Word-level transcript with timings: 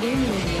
New 0.00 0.16
Media, 0.16 0.60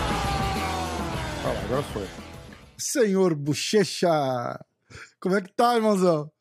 Lá, 1.51 1.61
agora 1.65 1.83
foi. 1.83 2.07
Senhor 2.77 3.35
Bochecha! 3.35 4.59
Como 5.19 5.35
é 5.35 5.41
que 5.41 5.53
tá, 5.53 5.75
irmãozão? 5.75 6.31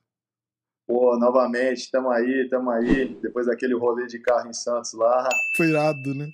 Pô, 0.87 1.19
novamente, 1.19 1.91
tamo 1.91 2.11
aí, 2.11 2.49
tamo 2.49 2.71
aí. 2.71 3.17
Depois 3.21 3.47
daquele 3.47 3.75
rolê 3.75 4.07
de 4.07 4.19
carro 4.21 4.49
em 4.49 4.53
Santos 4.53 4.93
lá. 4.95 5.29
Foi 5.57 5.67
irado, 5.67 6.15
né? 6.15 6.29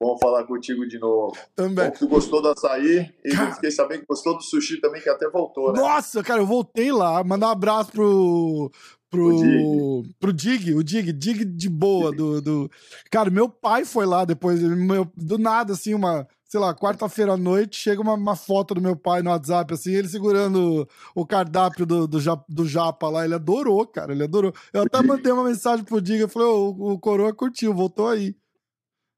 Vamos 0.00 0.20
falar 0.20 0.44
contigo 0.44 0.86
de 0.86 0.98
novo. 0.98 1.34
Também. 1.56 1.86
Bom, 1.86 1.96
tu 1.98 2.08
gostou 2.08 2.42
do 2.42 2.48
açaí 2.48 3.10
e 3.24 3.30
Cara. 3.30 3.54
fiquei 3.54 3.70
sabendo 3.70 4.00
que 4.00 4.06
gostou 4.06 4.36
do 4.36 4.42
sushi 4.42 4.80
também, 4.80 5.00
que 5.00 5.08
até 5.08 5.28
voltou, 5.30 5.72
né? 5.72 5.80
Nossa, 5.80 6.22
cara, 6.22 6.42
eu 6.42 6.46
voltei 6.46 6.92
lá, 6.92 7.22
mandar 7.24 7.48
um 7.48 7.52
abraço 7.52 7.90
pro. 7.92 8.70
Pro, 9.08 9.28
O 9.36 10.02
pro 10.18 10.32
Dig, 10.32 10.74
o 10.74 10.82
Dig, 10.82 11.12
Dig 11.12 11.44
de 11.44 11.68
boa. 11.68 12.10
Do, 12.10 12.42
do... 12.42 12.70
Cara, 13.10 13.30
meu 13.30 13.48
pai 13.48 13.84
foi 13.84 14.04
lá 14.04 14.24
depois, 14.24 14.60
meu, 14.60 15.06
do 15.16 15.38
nada, 15.38 15.72
assim, 15.72 15.94
uma, 15.94 16.26
sei 16.54 16.60
lá, 16.60 16.72
quarta-feira 16.72 17.32
à 17.32 17.36
noite, 17.36 17.80
chega 17.80 18.00
uma, 18.00 18.14
uma 18.14 18.36
foto 18.36 18.74
do 18.74 18.80
meu 18.80 18.94
pai 18.94 19.22
no 19.22 19.30
WhatsApp, 19.30 19.74
assim, 19.74 19.92
ele 19.92 20.06
segurando 20.06 20.88
o 21.12 21.26
cardápio 21.26 21.84
do, 21.84 22.06
do, 22.06 22.18
do 22.48 22.64
Japa 22.64 23.08
lá, 23.08 23.24
ele 23.24 23.34
adorou, 23.34 23.84
cara, 23.84 24.12
ele 24.12 24.22
adorou. 24.22 24.52
Eu 24.72 24.82
até 24.82 25.02
mandei 25.02 25.32
uma 25.32 25.42
mensagem 25.42 25.84
pro 25.84 26.00
Dig, 26.00 26.20
eu 26.20 26.28
falei, 26.28 26.46
o, 26.46 26.92
o 26.92 26.98
Coroa 27.00 27.34
curtiu, 27.34 27.74
voltou 27.74 28.06
aí. 28.06 28.36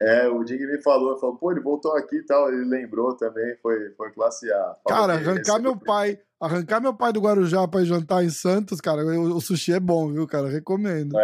É, 0.01 0.27
o 0.27 0.43
Dig 0.43 0.65
me 0.65 0.81
falou, 0.81 1.15
falou, 1.19 1.35
pô, 1.35 1.51
ele 1.51 1.61
voltou 1.61 1.95
aqui 1.95 2.15
e 2.15 2.25
tal, 2.25 2.51
ele 2.51 2.65
lembrou 2.65 3.15
também, 3.15 3.55
foi, 3.61 3.91
foi 3.91 4.11
classe 4.13 4.51
A. 4.51 4.75
Cara, 4.87 5.13
arrancar 5.13 5.59
meu 5.59 5.77
pai, 5.77 6.19
arrancar 6.41 6.81
meu 6.81 6.95
pai 6.95 7.13
do 7.13 7.21
Guarujá 7.21 7.67
pra 7.67 7.83
ir 7.83 7.85
jantar 7.85 8.23
em 8.23 8.31
Santos, 8.31 8.81
cara, 8.81 9.05
o, 9.05 9.35
o 9.35 9.41
sushi 9.41 9.73
é 9.73 9.79
bom, 9.79 10.11
viu, 10.11 10.25
cara? 10.25 10.49
Recomendo. 10.49 11.15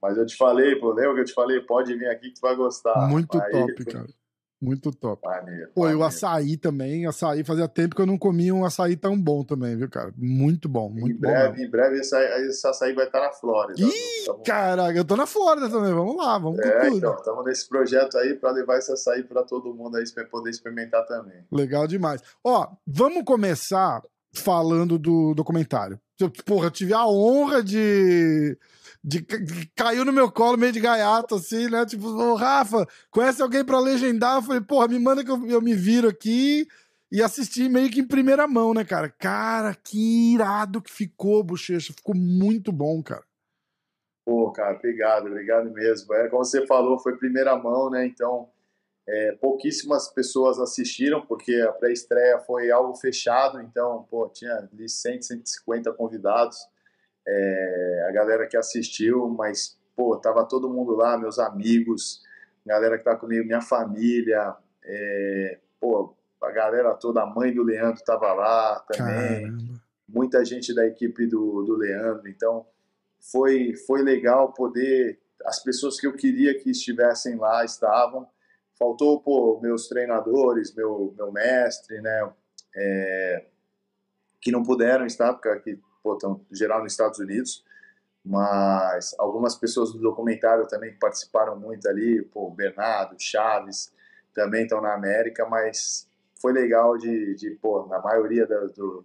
Mas 0.00 0.16
eu 0.16 0.24
te 0.24 0.36
falei, 0.36 0.76
pô, 0.76 0.92
lembra 0.92 1.14
que 1.14 1.20
eu 1.22 1.24
te 1.24 1.34
falei, 1.34 1.60
pode 1.62 1.96
vir 1.96 2.06
aqui 2.06 2.28
que 2.28 2.34
tu 2.34 2.42
vai 2.42 2.54
gostar. 2.54 3.08
Muito 3.08 3.40
Aí, 3.40 3.50
top, 3.50 3.84
cara. 3.86 4.06
Muito 4.62 4.92
top. 4.92 5.20
Maneiro, 5.26 5.70
Pô, 5.74 5.80
e 5.82 5.94
o 5.94 5.98
maneiro. 5.98 6.04
açaí 6.04 6.56
também, 6.56 7.04
açaí, 7.06 7.42
fazia 7.42 7.66
tempo 7.66 7.96
que 7.96 8.00
eu 8.02 8.06
não 8.06 8.16
comia 8.16 8.54
um 8.54 8.64
açaí 8.64 8.94
tão 8.96 9.20
bom 9.20 9.42
também, 9.42 9.76
viu, 9.76 9.88
cara? 9.90 10.14
Muito 10.16 10.68
bom, 10.68 10.88
muito 10.88 11.10
Em 11.10 11.14
bom. 11.14 11.20
breve, 11.28 11.48
mesmo. 11.50 11.64
em 11.66 11.70
breve 11.70 11.98
esse, 11.98 12.16
esse 12.46 12.64
açaí 12.66 12.92
vai 12.94 13.06
estar 13.06 13.20
na 13.20 13.32
Flórida. 13.32 13.80
Ih, 13.82 14.24
Tamo- 14.24 14.42
Caraca, 14.44 14.96
eu 14.96 15.04
tô 15.04 15.16
na 15.16 15.26
Flórida 15.26 15.68
também, 15.68 15.92
vamos 15.92 16.16
lá, 16.16 16.38
vamos 16.38 16.60
com 16.60 16.66
É, 16.68 16.80
tudo. 16.86 16.96
então, 16.98 17.14
estamos 17.16 17.44
nesse 17.44 17.68
projeto 17.68 18.16
aí 18.18 18.34
para 18.34 18.52
levar 18.52 18.78
esse 18.78 18.92
açaí 18.92 19.24
para 19.24 19.42
todo 19.42 19.74
mundo 19.74 19.96
aí 19.96 20.04
poder 20.30 20.50
experimentar 20.50 21.04
também. 21.06 21.44
Legal 21.50 21.88
demais. 21.88 22.22
Ó, 22.44 22.68
vamos 22.86 23.24
começar 23.24 24.00
falando 24.32 24.96
do 24.98 25.34
documentário. 25.34 25.98
Porra, 26.46 26.66
eu 26.66 26.70
tive 26.70 26.94
a 26.94 27.04
honra 27.04 27.64
de. 27.64 28.56
De, 29.04 29.20
de- 29.20 29.66
caiu 29.74 30.04
no 30.04 30.12
meu 30.12 30.30
colo 30.30 30.56
meio 30.56 30.72
de 30.72 30.78
gaiato, 30.80 31.34
assim, 31.34 31.68
né? 31.68 31.84
Tipo, 31.84 32.06
ô, 32.06 32.34
Rafa, 32.34 32.86
conhece 33.10 33.42
alguém 33.42 33.64
pra 33.64 33.80
legendar? 33.80 34.36
Eu 34.36 34.42
falei, 34.42 34.60
porra, 34.60 34.86
me 34.88 34.98
manda 34.98 35.24
que 35.24 35.30
eu, 35.30 35.44
eu 35.46 35.60
me 35.60 35.74
viro 35.74 36.08
aqui 36.08 36.66
e 37.10 37.20
assisti 37.22 37.68
meio 37.68 37.90
que 37.90 38.00
em 38.00 38.06
primeira 38.06 38.46
mão, 38.46 38.72
né, 38.72 38.84
cara? 38.84 39.08
Cara, 39.10 39.74
que 39.74 40.34
irado 40.34 40.80
que 40.80 40.90
ficou, 40.90 41.42
bochecha. 41.42 41.92
Ficou 41.92 42.14
muito 42.14 42.70
bom, 42.70 43.02
cara. 43.02 43.24
Pô, 44.24 44.52
cara, 44.52 44.76
obrigado, 44.76 45.26
obrigado 45.26 45.70
mesmo. 45.72 46.14
É, 46.14 46.28
como 46.28 46.44
você 46.44 46.64
falou, 46.66 46.98
foi 46.98 47.16
primeira 47.16 47.56
mão, 47.56 47.90
né? 47.90 48.06
Então, 48.06 48.48
é, 49.08 49.32
pouquíssimas 49.32 50.08
pessoas 50.08 50.60
assistiram, 50.60 51.26
porque 51.26 51.56
a 51.56 51.72
pré-estreia 51.72 52.38
foi 52.38 52.70
algo 52.70 52.94
fechado, 52.94 53.60
então, 53.60 54.06
pô, 54.08 54.28
tinha 54.28 54.54
ali 54.72 54.88
100, 54.88 55.22
150 55.22 55.92
convidados, 55.92 56.56
é, 57.26 58.06
a 58.08 58.12
galera 58.12 58.46
que 58.46 58.56
assistiu, 58.56 59.28
mas, 59.28 59.78
pô, 59.96 60.16
tava 60.16 60.44
todo 60.44 60.70
mundo 60.70 60.94
lá, 60.94 61.16
meus 61.16 61.38
amigos, 61.38 62.22
galera 62.64 62.98
que 62.98 63.04
tá 63.04 63.16
comigo, 63.16 63.46
minha 63.46 63.60
família, 63.60 64.54
é, 64.84 65.58
pô, 65.80 66.14
a 66.42 66.50
galera 66.50 66.94
toda, 66.94 67.22
a 67.22 67.26
mãe 67.26 67.54
do 67.54 67.62
Leandro 67.62 68.02
tava 68.04 68.32
lá 68.32 68.80
também 68.80 69.42
Caramba. 69.42 69.82
muita 70.08 70.44
gente 70.44 70.74
da 70.74 70.86
equipe 70.86 71.26
do, 71.26 71.62
do 71.62 71.76
Leandro, 71.76 72.28
então 72.28 72.66
foi, 73.20 73.74
foi 73.86 74.02
legal 74.02 74.52
poder, 74.52 75.20
as 75.44 75.62
pessoas 75.62 76.00
que 76.00 76.06
eu 76.06 76.14
queria 76.14 76.58
que 76.58 76.70
estivessem 76.70 77.36
lá 77.36 77.64
estavam, 77.64 78.28
faltou, 78.76 79.20
pô, 79.20 79.60
meus 79.60 79.86
treinadores, 79.86 80.74
meu, 80.74 81.14
meu 81.16 81.30
mestre, 81.30 82.00
né, 82.00 82.32
é, 82.74 83.46
que 84.40 84.50
não 84.50 84.64
puderam 84.64 85.06
estar, 85.06 85.32
porque 85.34 85.48
pô, 86.02 86.14
estão 86.14 86.40
geral 86.50 86.82
nos 86.82 86.92
Estados 86.92 87.18
Unidos, 87.18 87.64
mas 88.24 89.14
algumas 89.18 89.54
pessoas 89.56 89.92
do 89.92 89.98
documentário 89.98 90.66
também 90.66 90.92
que 90.92 90.98
participaram 90.98 91.58
muito 91.58 91.88
ali, 91.88 92.22
pô, 92.22 92.50
Bernardo, 92.50 93.16
Chaves, 93.18 93.92
também 94.34 94.62
estão 94.62 94.80
na 94.80 94.94
América, 94.94 95.46
mas 95.46 96.08
foi 96.40 96.52
legal 96.52 96.96
de, 96.96 97.34
de 97.34 97.50
pô, 97.50 97.86
na 97.86 98.00
maioria 98.00 98.46
da, 98.46 98.60
do, 98.66 99.04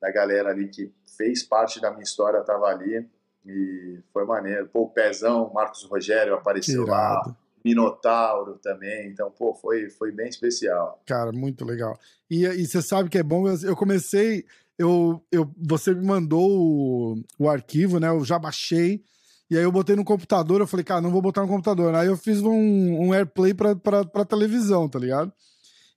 da 0.00 0.10
galera 0.10 0.50
ali 0.50 0.68
que 0.68 0.92
fez 1.16 1.42
parte 1.42 1.80
da 1.80 1.90
minha 1.90 2.02
história 2.02 2.38
estava 2.38 2.66
ali 2.66 3.08
e 3.44 3.98
foi 4.12 4.24
maneiro. 4.24 4.68
Pô, 4.68 4.82
o 4.82 4.90
Pezão, 4.90 5.50
Marcos 5.52 5.84
Rogério 5.84 6.34
apareceu 6.34 6.86
lá. 6.86 7.34
Minotauro 7.64 8.54
também, 8.62 9.08
então, 9.08 9.30
pô, 9.30 9.52
foi, 9.52 9.90
foi 9.90 10.12
bem 10.12 10.28
especial. 10.28 11.02
Cara, 11.04 11.32
muito 11.32 11.64
legal. 11.64 11.98
E, 12.30 12.46
e 12.46 12.66
você 12.66 12.80
sabe 12.80 13.10
que 13.10 13.18
é 13.18 13.22
bom, 13.22 13.46
eu 13.48 13.74
comecei, 13.74 14.46
eu, 14.78 15.22
eu, 15.32 15.50
você 15.60 15.92
me 15.92 16.06
mandou 16.06 16.48
o, 16.48 17.22
o 17.38 17.48
arquivo, 17.48 17.98
né? 17.98 18.08
Eu 18.08 18.24
já 18.24 18.38
baixei, 18.38 19.02
e 19.50 19.56
aí 19.56 19.64
eu 19.64 19.72
botei 19.72 19.96
no 19.96 20.04
computador, 20.04 20.60
eu 20.60 20.66
falei, 20.66 20.84
cara, 20.84 21.00
não 21.00 21.10
vou 21.10 21.22
botar 21.22 21.42
no 21.42 21.48
computador. 21.48 21.94
Aí 21.94 22.06
eu 22.06 22.16
fiz 22.16 22.40
um, 22.42 22.52
um 22.52 23.14
AirPlay 23.14 23.54
pra, 23.54 23.74
pra, 23.74 24.04
pra 24.04 24.24
televisão, 24.24 24.88
tá 24.88 24.98
ligado? 24.98 25.32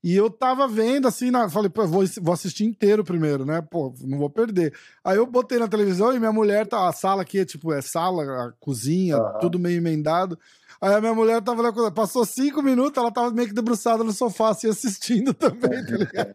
E 0.04 0.16
eu 0.16 0.32
tava 0.32 0.68
vendo 0.68 1.08
assim, 1.08 1.30
na, 1.30 1.48
falei, 1.48 1.70
pô, 1.70 1.86
vou, 1.86 2.04
vou 2.22 2.34
assistir 2.34 2.66
inteiro 2.66 3.04
primeiro, 3.04 3.46
né? 3.46 3.62
Pô, 3.62 3.94
não 4.02 4.18
vou 4.18 4.30
perder. 4.30 4.74
Aí 5.04 5.18
eu 5.18 5.28
botei 5.28 5.60
na 5.60 5.68
televisão 5.68 6.12
e 6.12 6.20
minha 6.20 6.32
mulher 6.32 6.66
tá, 6.66 6.88
a 6.88 6.94
sala 6.94 7.22
aqui 7.22 7.40
é 7.40 7.46
tipo, 7.46 7.72
é 7.72 7.82
sala, 7.82 8.24
a 8.24 8.52
cozinha, 8.60 9.18
Aham. 9.18 9.40
tudo 9.40 9.60
meio 9.60 9.78
emendado. 9.78 10.40
Aí 10.82 10.96
a 10.96 11.00
minha 11.00 11.14
mulher 11.14 11.42
tava 11.44 11.62
lá, 11.62 11.92
passou 11.92 12.26
cinco 12.26 12.62
minutos, 12.64 12.98
ela 12.98 13.12
tava 13.12 13.30
meio 13.30 13.48
que 13.48 13.54
debruçada 13.54 14.04
no 14.04 14.12
sofá, 14.12 14.50
assim, 14.50 14.68
assistindo 14.68 15.32
também, 15.36 15.86
tá 15.86 15.96
ligado? 15.96 16.34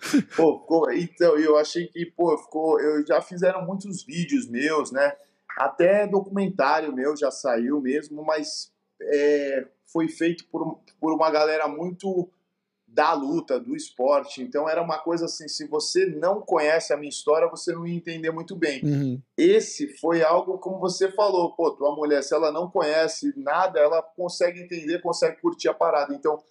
Pô, 0.36 0.90
então, 0.92 1.36
eu 1.38 1.56
achei 1.56 1.86
que, 1.86 2.06
pô, 2.06 2.36
ficou. 2.36 2.80
Eu 2.80 3.06
já 3.06 3.20
fizeram 3.20 3.64
muitos 3.64 4.02
vídeos 4.02 4.48
meus, 4.48 4.90
né? 4.90 5.12
Até 5.56 6.06
documentário 6.06 6.94
meu 6.94 7.16
já 7.16 7.30
saiu 7.30 7.80
mesmo, 7.80 8.24
mas 8.24 8.72
é, 9.02 9.66
foi 9.92 10.08
feito 10.08 10.46
por, 10.48 10.80
por 10.98 11.12
uma 11.12 11.30
galera 11.30 11.68
muito 11.68 12.30
da 12.92 13.12
luta, 13.12 13.58
do 13.58 13.76
esporte. 13.76 14.42
Então 14.42 14.68
era 14.68 14.82
uma 14.82 14.98
coisa 14.98 15.26
assim: 15.26 15.46
se 15.48 15.66
você 15.68 16.06
não 16.06 16.40
conhece 16.40 16.92
a 16.92 16.96
minha 16.96 17.08
história, 17.08 17.48
você 17.48 17.72
não 17.72 17.86
ia 17.86 17.94
entender 17.96 18.30
muito 18.30 18.56
bem. 18.56 18.82
Uhum. 18.84 19.22
Esse 19.36 19.96
foi 19.98 20.22
algo 20.22 20.58
como 20.58 20.78
você 20.80 21.10
falou, 21.10 21.52
pô, 21.54 21.70
tua 21.70 21.94
mulher, 21.94 22.22
se 22.22 22.34
ela 22.34 22.50
não 22.50 22.68
conhece 22.68 23.32
nada, 23.36 23.78
ela 23.78 24.02
consegue 24.02 24.60
entender, 24.60 25.00
consegue 25.00 25.40
curtir 25.40 25.68
a 25.68 25.74
parada. 25.74 26.14
Então, 26.14 26.42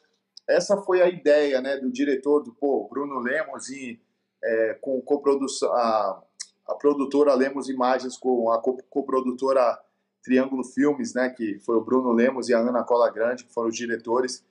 essa 0.48 0.78
foi 0.78 1.02
a 1.02 1.10
ideia, 1.10 1.62
né, 1.62 1.78
do 1.78 1.92
diretor, 1.92 2.42
do 2.42 2.54
pô, 2.54 2.88
Bruno 2.90 3.20
Lemos, 3.20 3.70
e 3.70 4.00
é, 4.42 4.74
com 4.82 5.00
coprodução, 5.02 5.72
a, 5.74 6.24
a 6.68 6.76
produtora 6.76 7.34
Lemos 7.36 7.70
Imagens 7.70 8.18
com 8.18 8.50
a 8.50 8.60
co- 8.60 8.78
coprodutora 8.90 9.78
Triângulo 10.24 10.64
Filmes, 10.64 11.14
né, 11.14 11.30
que 11.30 11.60
foi 11.60 11.76
o 11.76 11.82
Bruno 11.84 12.12
Lemos 12.14 12.50
e 12.50 12.54
a 12.54 12.60
Ana 12.60 12.84
Cola 12.84 13.12
Grande, 13.12 13.44
que 13.44 13.54
foram 13.54 13.70
os 13.70 13.76
diretores. 13.76 14.44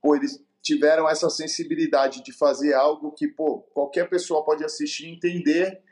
Pô, 0.00 0.14
eles 0.16 0.42
tiveram 0.62 1.08
essa 1.08 1.28
sensibilidade 1.28 2.22
de 2.22 2.32
fazer 2.32 2.72
algo 2.74 3.12
que, 3.12 3.26
pô, 3.26 3.60
qualquer 3.74 4.08
pessoa 4.08 4.44
pode 4.44 4.64
assistir, 4.64 5.08
entender 5.08 5.82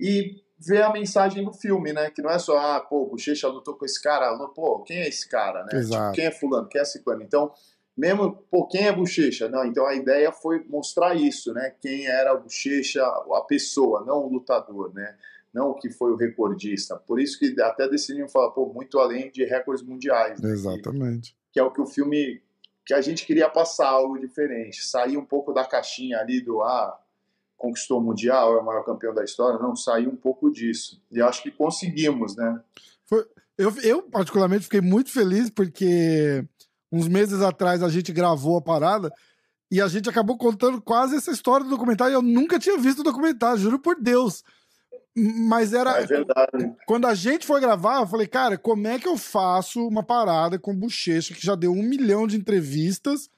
e 0.00 0.42
ver 0.58 0.82
a 0.82 0.92
mensagem 0.92 1.44
do 1.44 1.52
filme, 1.52 1.92
né? 1.92 2.10
Que 2.10 2.20
não 2.20 2.30
é 2.30 2.38
só, 2.38 2.58
ah, 2.58 2.80
pô, 2.80 3.06
Bochecha 3.06 3.46
lutou 3.48 3.74
com 3.74 3.84
esse 3.84 4.02
cara, 4.02 4.36
pô, 4.48 4.82
quem 4.82 4.98
é 4.98 5.08
esse 5.08 5.28
cara, 5.28 5.64
né? 5.64 5.80
Tipo, 5.80 6.12
quem 6.12 6.26
é 6.26 6.30
fulano, 6.32 6.68
quem 6.68 6.80
é 6.80 6.84
ciclano? 6.84 7.22
Então, 7.22 7.52
mesmo, 7.96 8.44
pô, 8.50 8.66
quem 8.66 8.86
é 8.86 8.92
Bochecha? 8.92 9.48
Não, 9.48 9.64
então 9.64 9.86
a 9.86 9.94
ideia 9.94 10.32
foi 10.32 10.64
mostrar 10.68 11.14
isso, 11.14 11.52
né? 11.52 11.74
Quem 11.80 12.06
era 12.06 12.34
o 12.34 12.42
Bochecha, 12.42 13.04
a 13.04 13.44
pessoa, 13.46 14.04
não 14.04 14.24
o 14.24 14.28
lutador, 14.28 14.92
né? 14.92 15.16
Não 15.52 15.70
o 15.70 15.74
que 15.74 15.90
foi 15.90 16.12
o 16.12 16.16
recordista. 16.16 16.96
Por 16.96 17.20
isso 17.20 17.38
que 17.38 17.60
até 17.60 17.88
decidiram 17.88 18.28
falar, 18.28 18.50
pô, 18.50 18.72
muito 18.72 18.98
além 18.98 19.30
de 19.30 19.44
recordes 19.44 19.84
mundiais. 19.84 20.40
Né? 20.40 20.50
Exatamente. 20.50 21.32
Que, 21.32 21.54
que, 21.54 21.60
é 21.60 21.62
o 21.62 21.72
que 21.72 21.80
o 21.80 21.86
filme, 21.86 22.40
que 22.88 22.94
a 22.94 23.02
gente 23.02 23.26
queria 23.26 23.50
passar 23.50 23.90
algo 23.90 24.18
diferente, 24.18 24.82
sair 24.82 25.18
um 25.18 25.24
pouco 25.24 25.52
da 25.52 25.62
caixinha 25.62 26.18
ali 26.20 26.40
do, 26.40 26.62
ah, 26.62 26.98
conquistou 27.54 28.00
o 28.00 28.02
Mundial, 28.02 28.56
é 28.56 28.60
o 28.62 28.64
maior 28.64 28.82
campeão 28.82 29.12
da 29.12 29.22
história. 29.22 29.58
Não, 29.58 29.76
sair 29.76 30.08
um 30.08 30.16
pouco 30.16 30.50
disso. 30.50 30.98
E 31.12 31.20
acho 31.20 31.42
que 31.42 31.50
conseguimos, 31.50 32.34
né? 32.34 32.58
Foi, 33.04 33.26
eu, 33.58 33.76
eu, 33.82 34.02
particularmente, 34.04 34.64
fiquei 34.64 34.80
muito 34.80 35.10
feliz 35.10 35.50
porque 35.50 36.42
uns 36.90 37.06
meses 37.08 37.42
atrás 37.42 37.82
a 37.82 37.90
gente 37.90 38.10
gravou 38.10 38.56
a 38.56 38.62
parada 38.62 39.12
e 39.70 39.82
a 39.82 39.88
gente 39.88 40.08
acabou 40.08 40.38
contando 40.38 40.80
quase 40.80 41.14
essa 41.14 41.30
história 41.30 41.64
do 41.64 41.70
documentário. 41.70 42.14
Eu 42.14 42.22
nunca 42.22 42.58
tinha 42.58 42.78
visto 42.78 43.00
o 43.00 43.04
documentário, 43.04 43.60
juro 43.60 43.78
por 43.78 44.00
Deus. 44.00 44.42
Mas 45.16 45.72
era. 45.72 46.00
É 46.00 46.06
verdade. 46.06 46.74
Quando 46.86 47.06
a 47.06 47.14
gente 47.14 47.46
foi 47.46 47.60
gravar, 47.60 48.00
eu 48.00 48.06
falei, 48.06 48.26
cara, 48.26 48.56
como 48.56 48.86
é 48.86 48.98
que 48.98 49.08
eu 49.08 49.16
faço 49.16 49.86
uma 49.86 50.02
parada 50.02 50.58
com 50.58 50.74
Bochecha, 50.74 51.34
que 51.34 51.44
já 51.44 51.54
deu 51.54 51.72
um 51.72 51.82
milhão 51.82 52.26
de 52.26 52.36
entrevistas, 52.36 53.28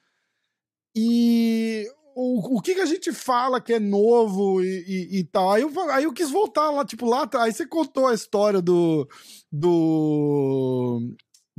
e 0.95 1.87
o, 2.15 2.57
o 2.57 2.61
que, 2.61 2.75
que 2.75 2.81
a 2.81 2.85
gente 2.85 3.11
fala 3.11 3.61
que 3.61 3.73
é 3.73 3.79
novo 3.79 4.61
e, 4.61 4.83
e, 4.87 5.19
e, 5.19 5.23
tal. 5.23 5.51
Aí 5.51 5.61
eu, 5.61 5.91
aí 5.91 6.03
eu 6.03 6.13
quis 6.13 6.29
voltar 6.29 6.69
lá, 6.69 6.85
tipo, 6.85 7.05
lá. 7.05 7.29
Aí 7.35 7.51
você 7.51 7.65
contou 7.65 8.07
a 8.07 8.13
história 8.13 8.61
do. 8.61 9.07
do 9.51 11.01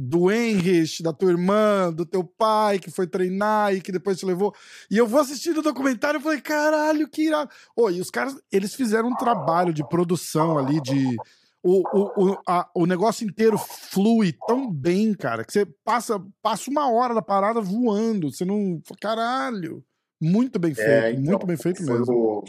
do 0.02 0.32
Henrich, 0.32 1.00
da 1.02 1.12
tua 1.12 1.30
irmã, 1.30 1.92
do 1.92 2.04
teu 2.04 2.24
pai 2.24 2.78
que 2.80 2.90
foi 2.90 3.06
treinar 3.06 3.72
e 3.72 3.80
que 3.80 3.92
depois 3.92 4.18
te 4.18 4.26
levou. 4.26 4.52
E 4.90 4.98
eu 4.98 5.06
vou 5.06 5.20
assistindo 5.20 5.58
o 5.58 5.62
documentário 5.62 6.18
e 6.18 6.22
falei, 6.22 6.40
caralho, 6.40 7.08
que 7.08 7.28
irado. 7.28 7.50
Oh, 7.76 7.88
e 7.88 8.00
os 8.00 8.10
caras, 8.10 8.36
eles 8.50 8.74
fizeram 8.74 9.10
um 9.10 9.14
trabalho 9.14 9.72
de 9.72 9.86
produção 9.88 10.58
ali, 10.58 10.80
de. 10.80 11.16
O, 11.64 11.80
o, 11.96 12.30
o, 12.32 12.38
a, 12.48 12.68
o 12.74 12.86
negócio 12.86 13.24
inteiro 13.24 13.56
flui 13.56 14.34
tão 14.48 14.68
bem, 14.68 15.14
cara, 15.14 15.44
que 15.44 15.52
você 15.52 15.64
passa, 15.84 16.20
passa 16.42 16.68
uma 16.68 16.90
hora 16.90 17.14
da 17.14 17.22
parada 17.22 17.60
voando. 17.60 18.32
Você 18.32 18.44
não. 18.44 18.82
Caralho. 19.00 19.84
Muito 20.20 20.58
bem 20.58 20.72
é, 20.72 20.74
feito, 20.74 20.88
é, 20.88 21.10
então, 21.12 21.24
muito 21.24 21.46
bem 21.46 21.56
feito 21.56 21.82
mesmo. 21.82 22.44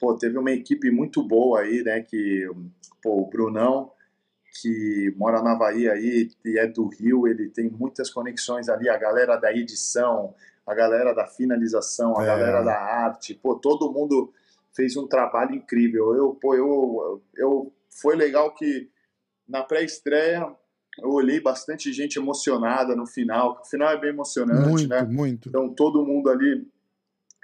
Pô, 0.00 0.14
teve 0.16 0.38
uma 0.38 0.50
equipe 0.50 0.90
muito 0.90 1.22
boa 1.22 1.60
aí, 1.60 1.82
né? 1.84 2.00
Que 2.02 2.48
pô, 3.02 3.22
o 3.22 3.28
Brunão 3.28 3.92
que 4.60 5.14
mora 5.16 5.42
na 5.42 5.54
Bahia 5.54 5.92
aí 5.92 6.30
e 6.44 6.58
é 6.58 6.66
do 6.66 6.88
Rio, 6.88 7.26
ele 7.26 7.48
tem 7.48 7.70
muitas 7.70 8.10
conexões 8.10 8.68
ali, 8.68 8.88
a 8.88 8.96
galera 8.96 9.36
da 9.36 9.52
edição, 9.52 10.34
a 10.66 10.74
galera 10.74 11.12
da 11.12 11.26
finalização, 11.26 12.18
a 12.18 12.22
é. 12.22 12.26
galera 12.26 12.62
da 12.62 12.76
arte, 12.76 13.34
pô, 13.34 13.54
todo 13.56 13.92
mundo 13.92 14.32
fez 14.74 14.96
um 14.96 15.06
trabalho 15.06 15.54
incrível. 15.54 16.14
Eu, 16.14 16.34
pô, 16.34 16.54
eu, 16.54 17.22
eu 17.36 17.72
foi 17.90 18.16
legal 18.16 18.54
que 18.54 18.88
na 19.48 19.62
pré-estreia 19.62 20.46
eu 20.98 21.10
olhei 21.10 21.40
bastante 21.40 21.92
gente 21.92 22.18
emocionada 22.18 22.94
no 22.94 23.06
final, 23.06 23.60
o 23.62 23.64
final 23.64 23.90
é 23.90 23.98
bem 23.98 24.10
emocionante, 24.10 24.68
muito, 24.68 24.88
né? 24.88 25.02
Muito. 25.02 25.48
Então 25.48 25.68
todo 25.68 26.04
mundo 26.04 26.28
ali 26.28 26.66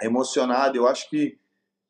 emocionado. 0.02 0.76
Eu 0.76 0.86
acho 0.86 1.08
que 1.08 1.38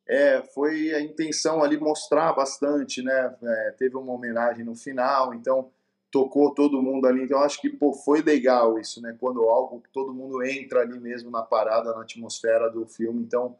é, 0.08 0.42
foi 0.54 0.94
a 0.94 1.00
intenção 1.00 1.62
ali 1.62 1.76
mostrar 1.76 2.32
bastante, 2.32 3.02
né? 3.02 3.34
É, 3.42 3.74
teve 3.76 3.96
uma 3.96 4.12
homenagem 4.12 4.64
no 4.64 4.74
final, 4.74 5.34
então 5.34 5.70
tocou 6.10 6.54
todo 6.54 6.80
mundo 6.80 7.06
ali. 7.06 7.24
Então 7.24 7.40
acho 7.40 7.60
que 7.60 7.68
pô, 7.68 7.92
foi 7.92 8.22
legal 8.22 8.78
isso, 8.78 9.02
né? 9.02 9.16
Quando 9.18 9.42
algo, 9.42 9.82
todo 9.92 10.14
mundo 10.14 10.42
entra 10.44 10.80
ali 10.80 10.98
mesmo 11.00 11.30
na 11.30 11.42
parada, 11.42 11.92
na 11.92 12.02
atmosfera 12.02 12.70
do 12.70 12.86
filme. 12.86 13.22
Então 13.22 13.56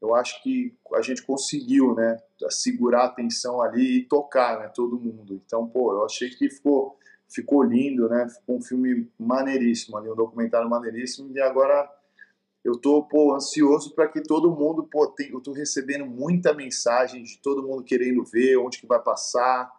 eu 0.00 0.14
acho 0.14 0.40
que 0.42 0.72
a 0.94 1.02
gente 1.02 1.22
conseguiu, 1.22 1.94
né? 1.94 2.16
Segurar 2.48 3.02
a 3.02 3.06
atenção 3.06 3.60
ali 3.60 3.98
e 3.98 4.04
tocar, 4.04 4.60
né? 4.60 4.70
Todo 4.72 4.98
mundo. 4.98 5.42
Então, 5.44 5.66
pô, 5.66 5.92
eu 5.92 6.04
achei 6.04 6.30
que 6.30 6.48
ficou, 6.48 6.96
ficou 7.28 7.62
lindo, 7.64 8.08
né? 8.08 8.28
Ficou 8.28 8.56
um 8.58 8.62
filme 8.62 9.10
maneiríssimo 9.18 9.96
ali, 9.96 10.08
um 10.08 10.14
documentário 10.14 10.70
maneiríssimo. 10.70 11.36
E 11.36 11.40
agora 11.40 11.90
eu 12.68 12.76
tô 12.76 13.02
pô, 13.02 13.34
ansioso 13.34 13.94
para 13.94 14.08
que 14.08 14.22
todo 14.22 14.54
mundo 14.54 14.84
pô, 14.84 15.06
tem, 15.06 15.30
eu 15.30 15.40
tô 15.40 15.52
recebendo 15.52 16.04
muita 16.04 16.52
mensagem 16.52 17.22
de 17.22 17.38
todo 17.38 17.62
mundo 17.62 17.82
querendo 17.82 18.22
ver 18.24 18.58
onde 18.58 18.78
que 18.78 18.86
vai 18.86 19.02
passar. 19.02 19.72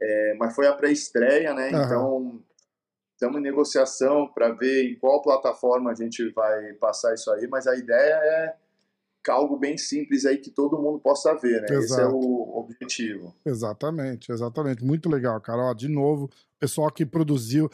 É, 0.00 0.34
mas 0.38 0.54
foi 0.54 0.66
a 0.66 0.72
pré-estreia 0.72 1.54
né? 1.54 1.70
Uhum. 1.70 1.84
então 1.84 2.42
estamos 3.12 3.38
em 3.38 3.42
negociação 3.42 4.26
para 4.26 4.50
ver 4.50 4.90
em 4.90 4.98
qual 4.98 5.22
plataforma 5.22 5.92
a 5.92 5.94
gente 5.94 6.28
vai 6.30 6.72
passar 6.74 7.14
isso 7.14 7.30
aí 7.30 7.46
mas 7.46 7.68
a 7.68 7.76
ideia 7.76 8.14
é 8.14 8.56
algo 9.28 9.56
bem 9.56 9.78
simples 9.78 10.26
aí 10.26 10.38
que 10.38 10.50
todo 10.50 10.80
mundo 10.80 10.98
possa 10.98 11.34
ver 11.36 11.62
né? 11.62 11.68
Exato. 11.70 11.84
esse 11.84 12.00
é 12.00 12.08
o 12.08 12.58
objetivo. 12.58 13.32
Exatamente 13.46 14.32
exatamente. 14.32 14.84
Muito 14.84 15.08
legal 15.08 15.40
cara. 15.40 15.62
Ó, 15.62 15.74
de 15.74 15.88
novo 15.88 16.28
pessoal 16.58 16.90
que 16.90 17.06
produziu 17.06 17.70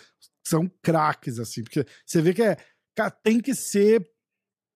são 0.46 0.70
craques 0.82 1.38
assim 1.38 1.62
porque 1.62 1.86
você 2.04 2.20
vê 2.20 2.34
que 2.34 2.42
é 2.42 2.58
cara, 2.94 3.10
tem 3.10 3.40
que 3.40 3.54
ser 3.54 4.06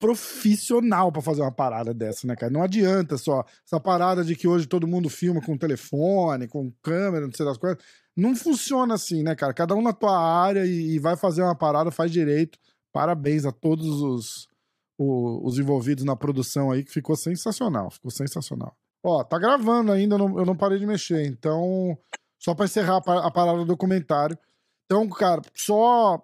profissional 0.03 1.13
para 1.13 1.23
fazer 1.23 1.43
uma 1.43 1.53
parada 1.53 1.95
dessa, 1.95 2.27
né, 2.27 2.35
cara? 2.35 2.53
Não 2.53 2.61
adianta 2.61 3.17
só 3.17 3.45
essa 3.65 3.79
parada 3.79 4.25
de 4.25 4.35
que 4.35 4.49
hoje 4.49 4.67
todo 4.67 4.85
mundo 4.85 5.09
filma 5.09 5.41
com 5.41 5.57
telefone, 5.57 6.49
com 6.49 6.73
câmera, 6.83 7.25
não 7.25 7.33
sei 7.33 7.47
das 7.47 7.57
coisas. 7.57 7.81
Não 8.17 8.35
funciona 8.35 8.95
assim, 8.95 9.23
né, 9.23 9.37
cara? 9.37 9.55
Cada 9.55 9.77
um 9.77 9.81
na 9.81 9.93
tua 9.93 10.19
área 10.19 10.67
e, 10.67 10.99
vai 10.99 11.17
fazer 11.17 11.43
uma 11.43 11.55
parada, 11.55 11.93
faz 11.93 12.11
direito. 12.11 12.59
Parabéns 12.93 13.47
a 13.47 13.53
todos 13.53 13.87
os, 13.87 14.49
os, 14.99 15.41
os, 15.45 15.59
envolvidos 15.61 16.03
na 16.03 16.17
produção 16.17 16.73
aí, 16.73 16.83
que 16.83 16.91
ficou 16.91 17.15
sensacional. 17.15 17.89
Ficou 17.89 18.11
sensacional. 18.11 18.77
Ó, 19.05 19.23
tá 19.23 19.39
gravando 19.39 19.93
ainda, 19.93 20.17
eu 20.17 20.19
não, 20.19 20.39
eu 20.41 20.45
não 20.45 20.57
parei 20.57 20.81
de 20.81 20.87
mexer. 20.87 21.25
Então, 21.27 21.97
só 22.41 22.57
para 22.57 22.65
encerrar 22.65 22.97
a 22.97 23.31
parada 23.31 23.59
do 23.59 23.65
documentário. 23.65 24.37
Então, 24.85 25.09
cara, 25.09 25.41
só 25.55 26.21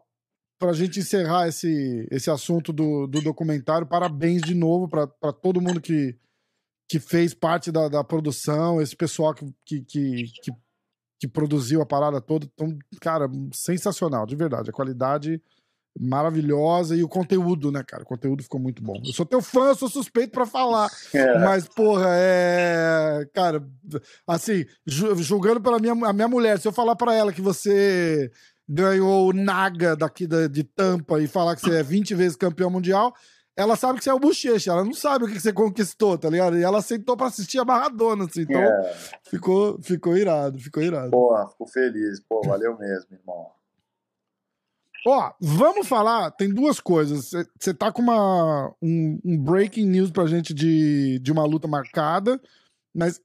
para 0.59 0.71
a 0.71 0.75
gente 0.75 0.99
encerrar 0.99 1.49
esse, 1.49 2.07
esse 2.11 2.31
assunto 2.31 2.73
do, 2.73 3.07
do 3.07 3.23
documentário, 3.23 3.87
parabéns 3.87 4.43
de 4.43 4.55
novo 4.55 4.89
para 4.89 5.33
todo 5.33 5.61
mundo 5.61 5.81
que, 5.81 6.17
que 6.89 6.99
fez 6.99 7.33
parte 7.33 7.71
da, 7.71 7.89
da 7.89 8.03
produção, 8.03 8.81
esse 8.81 8.97
pessoal 8.97 9.33
que, 9.33 9.47
que, 9.65 9.81
que, 9.83 10.25
que, 10.43 10.53
que 11.21 11.29
produziu 11.29 11.81
a 11.81 11.87
parada 11.87 12.21
toda. 12.21 12.47
Então, 12.53 12.77
cara, 13.01 13.31
sensacional, 13.53 14.27
de 14.27 14.35
verdade. 14.35 14.71
A 14.71 14.73
qualidade 14.73 15.41
maravilhosa 16.01 16.97
e 16.97 17.03
o 17.03 17.09
conteúdo, 17.09 17.73
né, 17.73 17.83
cara? 17.83 18.03
O 18.03 18.07
conteúdo 18.07 18.43
ficou 18.43 18.61
muito 18.61 18.83
bom. 18.83 19.01
Eu 19.05 19.13
sou 19.13 19.27
teu 19.27 19.43
fã, 19.43 19.75
sou 19.75 19.89
suspeito 19.89 20.33
para 20.33 20.47
falar, 20.47 20.91
é. 21.13 21.39
mas 21.41 21.69
porra, 21.69 22.09
é, 22.11 23.29
cara, 23.33 23.67
assim, 24.27 24.65
julgando 24.87 25.61
pela 25.61 25.79
minha 25.79 25.93
a 25.93 26.13
minha 26.13 26.29
mulher, 26.29 26.59
se 26.59 26.69
eu 26.69 26.73
falar 26.73 26.95
para 26.95 27.15
ela 27.15 27.33
que 27.33 27.43
você 27.43 28.31
ganhou 28.69 29.29
o 29.29 29.33
Naga 29.33 29.97
daqui 29.97 30.27
da, 30.27 30.47
de 30.47 30.63
Tampa 30.63 31.21
e 31.21 31.27
falar 31.27 31.57
que 31.57 31.63
você 31.63 31.77
é 31.79 31.83
20 31.83 32.15
vezes 32.15 32.37
campeão 32.37 32.69
mundial, 32.69 33.15
ela 33.57 33.75
sabe 33.75 33.99
que 33.99 34.05
você 34.05 34.11
é 34.11 34.15
o 34.15 34.21
bochecha, 34.21 34.71
ela 34.71 34.85
não 34.85 34.95
sabe 34.95 35.25
o 35.25 35.29
que 35.29 35.41
você 35.41 35.53
conquistou, 35.53 36.17
tá 36.17 36.31
ligado? 36.31 36.57
E 36.59 36.63
ela 36.63 36.79
aceitou 36.79 37.17
pra 37.17 37.27
assistir 37.27 37.59
a 37.59 37.65
Maradona, 37.65 38.27
assim, 38.27 38.43
então 38.43 38.61
é. 38.61 38.95
ficou, 39.25 39.83
ficou 39.83 40.17
irado, 40.17 40.59
ficou 40.61 40.83
irado. 40.83 41.11
Pô, 41.11 41.35
fico 41.49 41.67
feliz, 41.67 42.21
pô, 42.21 42.41
valeu 42.45 42.79
mesmo, 42.79 43.09
irmão. 43.13 43.47
Ó, 45.07 45.33
vamos 45.41 45.89
falar, 45.89 46.31
tem 46.33 46.53
duas 46.53 46.79
coisas. 46.79 47.31
Você 47.59 47.73
tá 47.73 47.91
com 47.91 48.03
uma, 48.03 48.73
um, 48.83 49.19
um 49.25 49.39
breaking 49.43 49.87
news 49.87 50.11
pra 50.11 50.27
gente 50.27 50.53
de, 50.53 51.19
de 51.19 51.33
uma 51.33 51.45
luta 51.45 51.67
marcada, 51.67 52.41
mas 52.95 53.21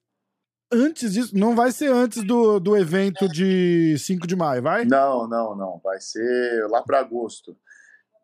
antes 0.71 1.13
disso, 1.13 1.37
não 1.37 1.55
vai 1.55 1.71
ser 1.71 1.91
antes 1.91 2.23
do, 2.23 2.59
do 2.59 2.75
evento 2.77 3.27
de 3.27 3.97
5 3.97 4.27
de 4.27 4.35
maio, 4.35 4.61
vai? 4.61 4.85
Não, 4.85 5.27
não, 5.27 5.55
não. 5.55 5.79
Vai 5.83 5.99
ser 5.99 6.67
lá 6.69 6.81
para 6.81 6.99
agosto. 6.99 7.57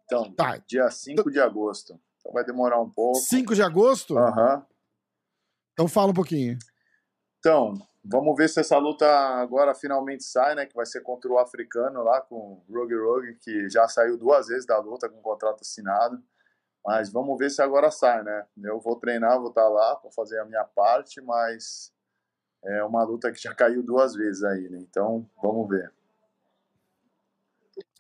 Então, 0.06 0.32
tá. 0.34 0.58
dia 0.68 0.90
5 0.90 1.30
de 1.32 1.40
agosto. 1.40 2.00
Então 2.20 2.34
vai 2.34 2.44
demorar 2.44 2.82
um 2.82 2.90
pouco. 2.90 3.18
5 3.20 3.56
de 3.56 3.62
agosto? 3.62 4.18
Aham. 4.18 4.56
Uhum. 4.56 4.64
Então 5.74 5.88
fala 5.88 6.12
um 6.12 6.16
pouquinho. 6.16 6.58
Então, 7.40 7.74
vamos 8.04 8.36
ver 8.36 8.50
se 8.50 8.60
essa 8.60 8.78
luta 8.78 9.08
agora 9.08 9.74
finalmente 9.74 10.24
sai, 10.24 10.56
né? 10.56 10.66
Que 10.66 10.76
vai 10.76 10.86
ser 10.86 11.02
contra 11.02 11.32
o 11.32 11.40
africano 11.40 12.04
lá 12.04 12.20
com 12.22 12.36
o 12.36 12.66
Rogue 12.70 12.96
Rogue, 12.96 13.36
que 13.36 13.70
já 13.70 13.88
saiu 13.88 14.18
duas 14.18 14.48
vezes 14.48 14.66
da 14.66 14.78
luta 14.80 15.08
com 15.08 15.22
contrato 15.22 15.62
assinado. 15.62 16.22
Mas 16.86 17.12
vamos 17.12 17.38
ver 17.38 17.50
se 17.50 17.62
agora 17.62 17.92
sai, 17.92 18.24
né? 18.24 18.46
Eu 18.64 18.80
vou 18.80 18.96
treinar, 18.98 19.40
vou 19.40 19.50
estar 19.50 19.64
tá 19.64 19.70
lá 19.70 19.96
para 19.96 20.12
fazer 20.12 20.40
a 20.40 20.46
minha 20.46 20.64
parte, 20.64 21.22
mas 21.22 21.94
é 22.64 22.84
uma 22.84 23.04
luta 23.04 23.32
que 23.32 23.42
já 23.42 23.54
caiu 23.54 23.82
duas 23.84 24.14
vezes 24.14 24.44
aí, 24.44 24.70
né? 24.70 24.80
Então, 24.80 25.26
vamos 25.42 25.70
ver. 25.70 25.92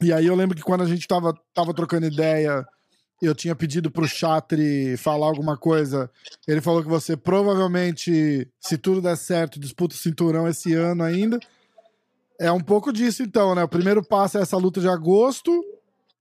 E 0.01 0.12
aí 0.12 0.25
eu 0.25 0.36
lembro 0.36 0.56
que 0.56 0.63
quando 0.63 0.84
a 0.84 0.88
gente 0.88 1.08
tava, 1.08 1.34
tava 1.54 1.74
trocando 1.74 2.06
ideia, 2.06 2.68
eu 3.22 3.36
tinha 3.36 3.56
pedido 3.56 3.92
pro 3.92 4.08
Chatri 4.08 4.96
falar 4.98 5.28
alguma 5.28 5.58
coisa. 5.58 6.10
Ele 6.48 6.62
falou 6.62 6.82
que 6.82 6.89
você 6.89 7.18
provavelmente, 7.18 8.50
se 8.60 8.78
tudo 8.78 9.01
der 9.01 9.18
certo, 9.18 9.60
disputa 9.60 9.96
o 9.96 9.98
cinturão 9.98 10.48
esse 10.48 10.74
ano 10.74 11.04
ainda. 11.04 11.39
É 12.39 12.51
um 12.51 12.62
pouco 12.62 12.94
disso, 12.94 13.22
então, 13.22 13.54
né? 13.54 13.63
O 13.63 13.70
primeiro 13.70 14.01
passo 14.01 14.38
é 14.38 14.42
essa 14.42 14.58
luta 14.58 14.80
de 14.80 14.88
agosto. 14.88 15.51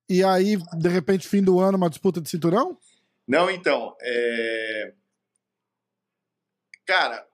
e 0.09 0.25
aí, 0.25 0.57
de 0.77 0.89
repente, 0.89 1.29
fim 1.29 1.43
do 1.43 1.61
ano, 1.61 1.77
uma 1.77 1.91
disputa 1.91 2.21
de 2.21 2.29
cinturão? 2.29 2.77
Não, 3.27 3.51
então. 3.51 3.95
É... 4.01 4.95
Cara, 6.87 7.28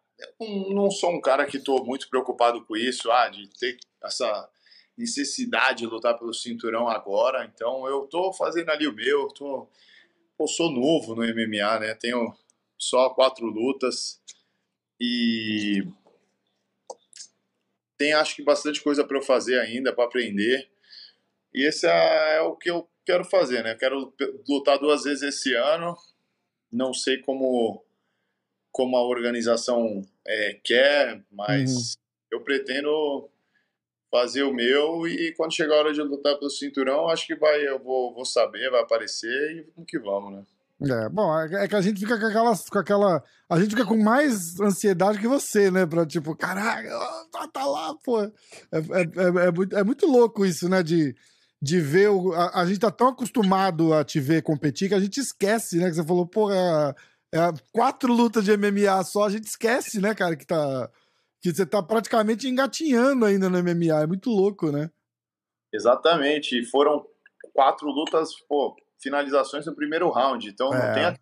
não 0.75 0.91
sou 0.91 1.11
um 1.11 1.21
cara 1.21 1.47
que 1.47 1.57
estou 1.57 1.85
muito 1.85 2.09
preocupado 2.09 2.65
com 2.65 2.77
isso, 2.77 3.11
ah, 3.11 3.29
de 3.29 3.49
ter 3.59 3.77
essa 4.03 4.49
necessidade 4.97 5.81
de 5.81 5.87
lutar 5.87 6.19
pelo 6.19 6.33
cinturão 6.33 6.89
agora. 6.89 7.45
Então, 7.45 7.87
eu 7.89 8.05
estou 8.05 8.33
fazendo 8.33 8.71
ali 8.71 8.87
o 8.87 8.95
meu. 8.95 9.29
Tô... 9.29 9.69
Eu 10.39 10.47
sou 10.49 10.71
novo 10.71 11.15
no 11.15 11.23
MMA, 11.23 11.81
né? 11.81 11.95
Tenho 11.95 12.35
só 12.77 13.11
quatro 13.11 13.47
lutas 13.47 14.21
e 15.01 15.87
tem 17.97 18.13
acho 18.13 18.37
que 18.37 18.43
bastante 18.43 18.83
coisa 18.83 19.05
para 19.05 19.17
eu 19.17 19.23
fazer 19.23 19.59
ainda, 19.59 19.93
para 19.93 20.05
aprender. 20.05 20.69
E 21.53 21.67
esse 21.67 21.87
é, 21.87 22.37
é, 22.37 22.41
o 22.43 22.57
que 22.57 22.71
eu 22.71 22.89
quero 23.05 23.25
fazer, 23.25 23.63
né? 23.63 23.75
quero 23.75 24.13
lutar 24.49 24.79
duas 24.79 25.05
vezes 25.05 25.23
esse 25.23 25.55
ano. 25.55 25.97
Não 26.73 26.93
sei 26.93 27.19
como 27.19 27.85
como 28.75 28.97
a 28.97 29.07
organização 29.07 30.03
é, 30.27 30.59
quer, 30.65 31.23
mas 31.31 31.71
uhum. 31.71 31.83
eu 32.33 32.41
pretendo 32.41 33.31
fazer 34.11 34.43
o 34.43 34.53
meu 34.53 35.07
e 35.07 35.33
quando 35.37 35.55
chegar 35.55 35.77
a 35.77 35.79
hora 35.79 35.93
de 35.93 36.03
lutar 36.03 36.37
pelo 36.37 36.51
cinturão, 36.51 37.09
acho 37.09 37.25
que 37.25 37.37
vai, 37.37 37.69
eu 37.69 37.79
vou, 37.79 38.13
vou 38.13 38.25
saber, 38.25 38.69
vai 38.73 38.81
aparecer 38.81 39.29
e 39.29 39.71
vamos 39.77 39.89
que 39.89 39.99
vamos, 40.01 40.33
né? 40.33 40.45
É, 40.83 41.09
bom, 41.09 41.39
é, 41.39 41.65
é 41.65 41.69
que 41.69 41.77
a 41.77 41.81
gente 41.81 42.01
fica 42.01 42.19
com 42.19 42.27
aquela, 42.27 42.53
com 42.69 42.79
aquela. 42.81 43.23
A 43.49 43.61
gente 43.61 43.71
fica 43.71 43.87
com 43.87 43.97
mais 43.97 44.59
ansiedade 44.59 45.21
que 45.21 45.29
você, 45.29 45.71
né? 45.71 45.87
Pra 45.87 46.05
tipo, 46.05 46.35
caraca, 46.35 46.91
tá, 47.31 47.47
tá 47.47 47.65
lá, 47.65 47.95
pô. 48.05 48.23
É, 48.23 48.31
é, 48.73 49.03
é, 49.03 49.47
é, 49.47 49.53
muito, 49.53 49.77
é 49.77 49.85
muito 49.85 50.07
louco 50.07 50.45
isso, 50.45 50.69
né? 50.69 50.83
De, 50.83 51.15
de 51.63 51.81
ver. 51.81 52.09
O, 52.09 52.33
a, 52.33 52.61
a, 52.61 52.67
gente 52.67 52.81
tá 52.81 52.91
tão 52.91 53.07
acostumado 53.07 53.95
a 53.95 54.03
te 54.05 54.19
ver 54.19 54.43
competir 54.43 54.89
que 54.89 54.97
a 54.97 55.01
gente 55.01 55.21
esquece, 55.21 55.77
né? 55.77 55.89
Que 55.89 55.95
você 55.95 56.05
falou, 56.05 56.27
pô, 56.27 56.51
é, 57.35 57.53
quatro 57.73 58.13
lutas 58.13 58.45
de 58.45 58.57
MMA 58.57 59.03
só, 59.03 59.25
a 59.25 59.31
gente 59.31 59.47
esquece, 59.49 60.01
né, 60.01 60.15
cara, 60.15 60.37
que 60.37 60.47
tá. 60.47 60.89
Que 61.43 61.53
você 61.53 61.67
tá 61.67 61.83
praticamente 61.83 62.49
engatinhando 62.49 63.27
ainda 63.27 63.51
no 63.51 63.63
MMA. 63.63 64.03
É 64.03 64.07
muito 64.07 64.31
louco, 64.31 64.73
né? 64.73 64.91
Exatamente. 65.71 66.65
Foram 66.65 67.05
quatro 67.53 67.87
lutas, 67.89 68.31
pô, 68.49 68.75
finalizações 68.99 69.67
no 69.67 69.75
primeiro 69.75 70.09
round, 70.09 70.49
então 70.49 70.73
é. 70.73 70.79
não 70.79 70.95
tem 70.95 71.05
a 71.05 71.19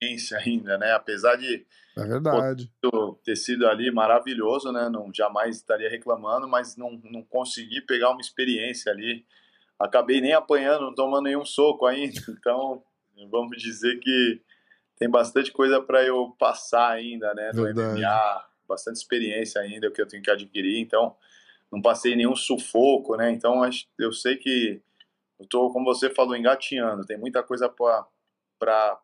experiência 0.00 0.38
ainda, 0.38 0.78
né? 0.78 0.92
Apesar 0.92 1.34
de 1.34 1.66
é 1.96 2.04
verdade. 2.04 2.70
ter 3.24 3.34
sido 3.34 3.66
ali 3.66 3.90
maravilhoso, 3.90 4.70
né? 4.70 4.88
Não 4.88 5.10
jamais 5.12 5.56
estaria 5.56 5.88
reclamando, 5.88 6.46
mas 6.46 6.76
não, 6.76 7.00
não 7.02 7.24
consegui 7.24 7.80
pegar 7.80 8.10
uma 8.10 8.20
experiência 8.20 8.92
ali. 8.92 9.24
Acabei 9.78 10.20
nem 10.20 10.34
apanhando, 10.34 10.82
não 10.82 10.94
tomando 10.94 11.24
nenhum 11.24 11.44
soco 11.44 11.86
ainda. 11.86 12.20
Então, 12.38 12.84
vamos 13.30 13.56
dizer 13.56 13.98
que 13.98 14.42
tem 14.96 15.08
bastante 15.08 15.52
coisa 15.52 15.80
para 15.80 16.02
eu 16.04 16.34
passar 16.38 16.90
ainda, 16.90 17.32
né? 17.34 17.50
No 17.52 17.62
verdade. 17.62 18.00
MMA, 18.00 18.46
bastante 18.66 18.96
experiência 18.96 19.60
ainda 19.60 19.90
que 19.90 20.00
eu 20.00 20.06
tenho 20.06 20.22
que 20.22 20.30
adquirir. 20.30 20.80
Então, 20.80 21.14
não 21.70 21.82
passei 21.82 22.16
nenhum 22.16 22.34
sufoco, 22.34 23.16
né? 23.16 23.30
Então, 23.30 23.62
eu 23.98 24.12
sei 24.12 24.36
que 24.36 24.80
eu 25.38 25.46
tô, 25.46 25.70
como 25.70 25.84
você 25.84 26.08
falou, 26.10 26.36
engatinhando. 26.36 27.04
Tem 27.04 27.18
muita 27.18 27.42
coisa 27.42 27.68
para 27.68 28.98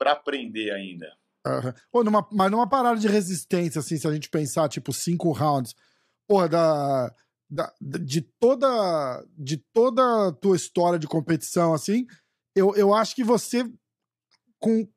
aprender 0.00 0.72
ainda. 0.72 1.16
Uhum. 1.46 1.72
Pô, 1.92 2.02
numa, 2.02 2.26
mas 2.32 2.50
numa 2.50 2.68
parada 2.68 2.98
de 2.98 3.06
resistência, 3.06 3.78
assim, 3.78 3.96
se 3.96 4.08
a 4.08 4.12
gente 4.12 4.30
pensar, 4.30 4.68
tipo, 4.68 4.92
cinco 4.92 5.30
rounds, 5.30 5.74
porra, 6.26 6.48
da, 6.48 7.14
da, 7.50 7.72
de 7.80 8.22
toda 8.22 9.22
de 9.36 9.58
toda 9.58 10.28
a 10.28 10.32
tua 10.32 10.56
história 10.56 10.98
de 10.98 11.06
competição, 11.06 11.74
assim, 11.74 12.06
eu, 12.56 12.74
eu 12.76 12.94
acho 12.94 13.14
que 13.14 13.22
você, 13.22 13.70
com, 14.58 14.88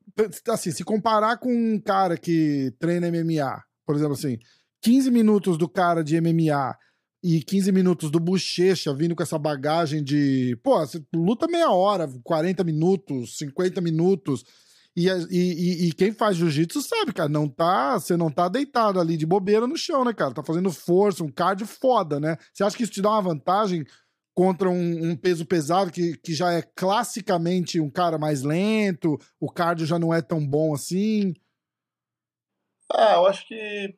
assim, 0.50 0.71
se 0.71 0.83
comparar 0.83 1.38
com 1.38 1.51
um 1.51 1.79
cara 1.79 2.17
que 2.17 2.74
treina 2.79 3.09
MMA, 3.09 3.62
por 3.86 3.95
exemplo, 3.95 4.13
assim, 4.13 4.38
15 4.81 5.12
minutos 5.12 5.57
do 5.57 5.67
cara 5.67 6.03
de 6.03 6.19
MMA 6.19 6.75
e 7.24 7.41
15 7.41 7.71
minutos 7.71 8.12
do 8.12 8.19
Bochecha 8.19 8.93
vindo 8.93 9.15
com 9.15 9.24
essa 9.24 9.38
bagagem 9.38 10.03
de. 10.03 10.57
Pô, 10.63 10.79
você 10.79 11.03
luta 11.13 11.47
meia 11.47 11.71
hora, 11.71 12.09
40 12.24 12.63
minutos, 12.63 13.38
50 13.38 13.81
minutos. 13.81 14.43
E, 14.95 15.07
e, 15.29 15.88
e 15.88 15.91
quem 15.93 16.12
faz 16.12 16.38
jiu-jitsu 16.38 16.81
sabe, 16.81 17.13
cara, 17.13 17.29
não 17.29 17.47
tá, 17.47 18.00
você 18.00 18.17
não 18.17 18.31
tá 18.31 18.47
deitado 18.50 19.00
ali 19.00 19.15
de 19.15 19.27
bobeira 19.27 19.67
no 19.67 19.77
chão, 19.77 20.03
né, 20.03 20.12
cara? 20.12 20.33
Tá 20.33 20.43
fazendo 20.43 20.71
força, 20.71 21.24
um 21.24 21.31
cardio 21.31 21.67
foda, 21.67 22.19
né? 22.19 22.36
Você 22.51 22.63
acha 22.63 22.75
que 22.75 22.81
isso 22.81 22.93
te 22.93 23.01
dá 23.01 23.12
uma 23.12 23.21
vantagem 23.21 23.86
contra 24.38 24.70
um, 24.70 25.10
um, 25.10 25.15
peso 25.15 25.48
pesado 25.48 25.91
que, 25.91 26.15
que 26.17 26.32
já 26.32 26.53
é 26.53 26.62
classicamente 26.62 27.79
um 27.79 27.89
cara 27.89 28.20
mais 28.20 28.44
lento, 28.44 29.17
o 29.39 29.51
cardio 29.51 29.88
já 29.88 29.98
não 29.98 30.13
é 30.13 30.22
tão 30.22 30.46
bom 30.48 30.75
assim? 30.75 31.34
Ah, 32.94 33.15
eu 33.15 33.25
acho 33.25 33.48
que 33.48 33.96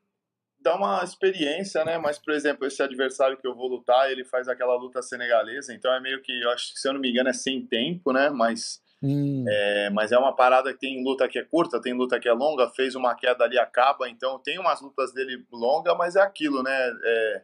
dá 0.62 0.78
uma 0.78 1.04
experiência, 1.04 1.84
né? 1.84 1.98
Mas, 1.98 2.18
por 2.18 2.34
exemplo, 2.34 2.66
esse 2.66 2.82
adversário 2.82 3.36
que 3.36 3.46
eu 3.46 3.54
vou 3.54 3.68
lutar, 3.68 4.10
ele 4.10 4.24
faz 4.24 4.48
aquela 4.48 4.78
luta 4.78 5.02
senegalesa, 5.02 5.74
então 5.74 5.92
é 5.92 6.00
meio 6.00 6.22
que, 6.22 6.32
eu 6.42 6.50
acho 6.52 6.72
que, 6.72 6.80
se 6.80 6.88
eu 6.88 6.94
não 6.94 7.02
me 7.02 7.12
engano, 7.12 7.28
é 7.28 7.34
sem 7.34 7.66
tempo, 7.66 8.14
né? 8.14 8.30
Mas, 8.30 8.80
hum. 9.04 9.44
é, 9.46 9.90
mas 9.90 10.14
é 10.14 10.18
uma 10.18 10.34
parada 10.34 10.72
que 10.72 10.80
tem 10.80 11.04
luta 11.04 11.28
que 11.28 11.38
é 11.38 11.44
curta, 11.44 11.82
tem 11.82 11.94
luta 11.94 12.18
que 12.18 12.30
é 12.30 12.34
longa, 12.34 12.70
fez 12.70 12.96
uma 12.96 13.14
queda 13.14 13.44
ali, 13.44 13.60
acaba, 13.60 14.10
então 14.10 14.40
tem 14.40 14.58
umas 14.58 14.80
lutas 14.80 15.14
dele 15.14 15.46
longa, 15.52 15.94
mas 15.96 16.16
é 16.16 16.22
aquilo, 16.22 16.64
né? 16.64 16.92
É, 17.04 17.44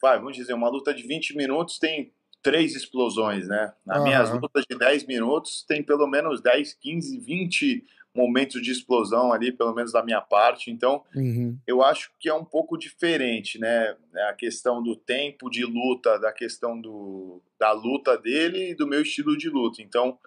vai, 0.00 0.18
vamos 0.18 0.36
dizer, 0.36 0.54
uma 0.54 0.68
luta 0.68 0.92
de 0.92 1.02
20 1.02 1.36
minutos 1.36 1.78
tem 1.78 2.12
três 2.42 2.74
explosões, 2.74 3.46
né? 3.48 3.72
Nas 3.84 3.98
uhum. 3.98 4.04
minhas 4.04 4.30
lutas 4.30 4.64
de 4.68 4.76
10 4.76 5.06
minutos 5.06 5.64
tem 5.66 5.82
pelo 5.82 6.06
menos 6.06 6.40
10, 6.40 6.74
15, 6.74 7.18
20 7.18 7.84
momentos 8.14 8.60
de 8.60 8.72
explosão 8.72 9.32
ali, 9.32 9.52
pelo 9.52 9.74
menos 9.74 9.92
da 9.92 10.02
minha 10.02 10.20
parte. 10.20 10.70
Então, 10.70 11.04
uhum. 11.14 11.56
eu 11.66 11.82
acho 11.82 12.10
que 12.18 12.28
é 12.28 12.34
um 12.34 12.44
pouco 12.44 12.76
diferente, 12.76 13.58
né? 13.58 13.96
A 14.28 14.32
questão 14.32 14.82
do 14.82 14.96
tempo 14.96 15.48
de 15.48 15.64
luta, 15.64 16.18
da 16.18 16.32
questão 16.32 16.80
do, 16.80 17.42
da 17.58 17.72
luta 17.72 18.16
dele 18.18 18.70
e 18.70 18.74
do 18.74 18.86
meu 18.86 19.02
estilo 19.02 19.36
de 19.36 19.48
luta. 19.48 19.80
Então, 19.82 20.18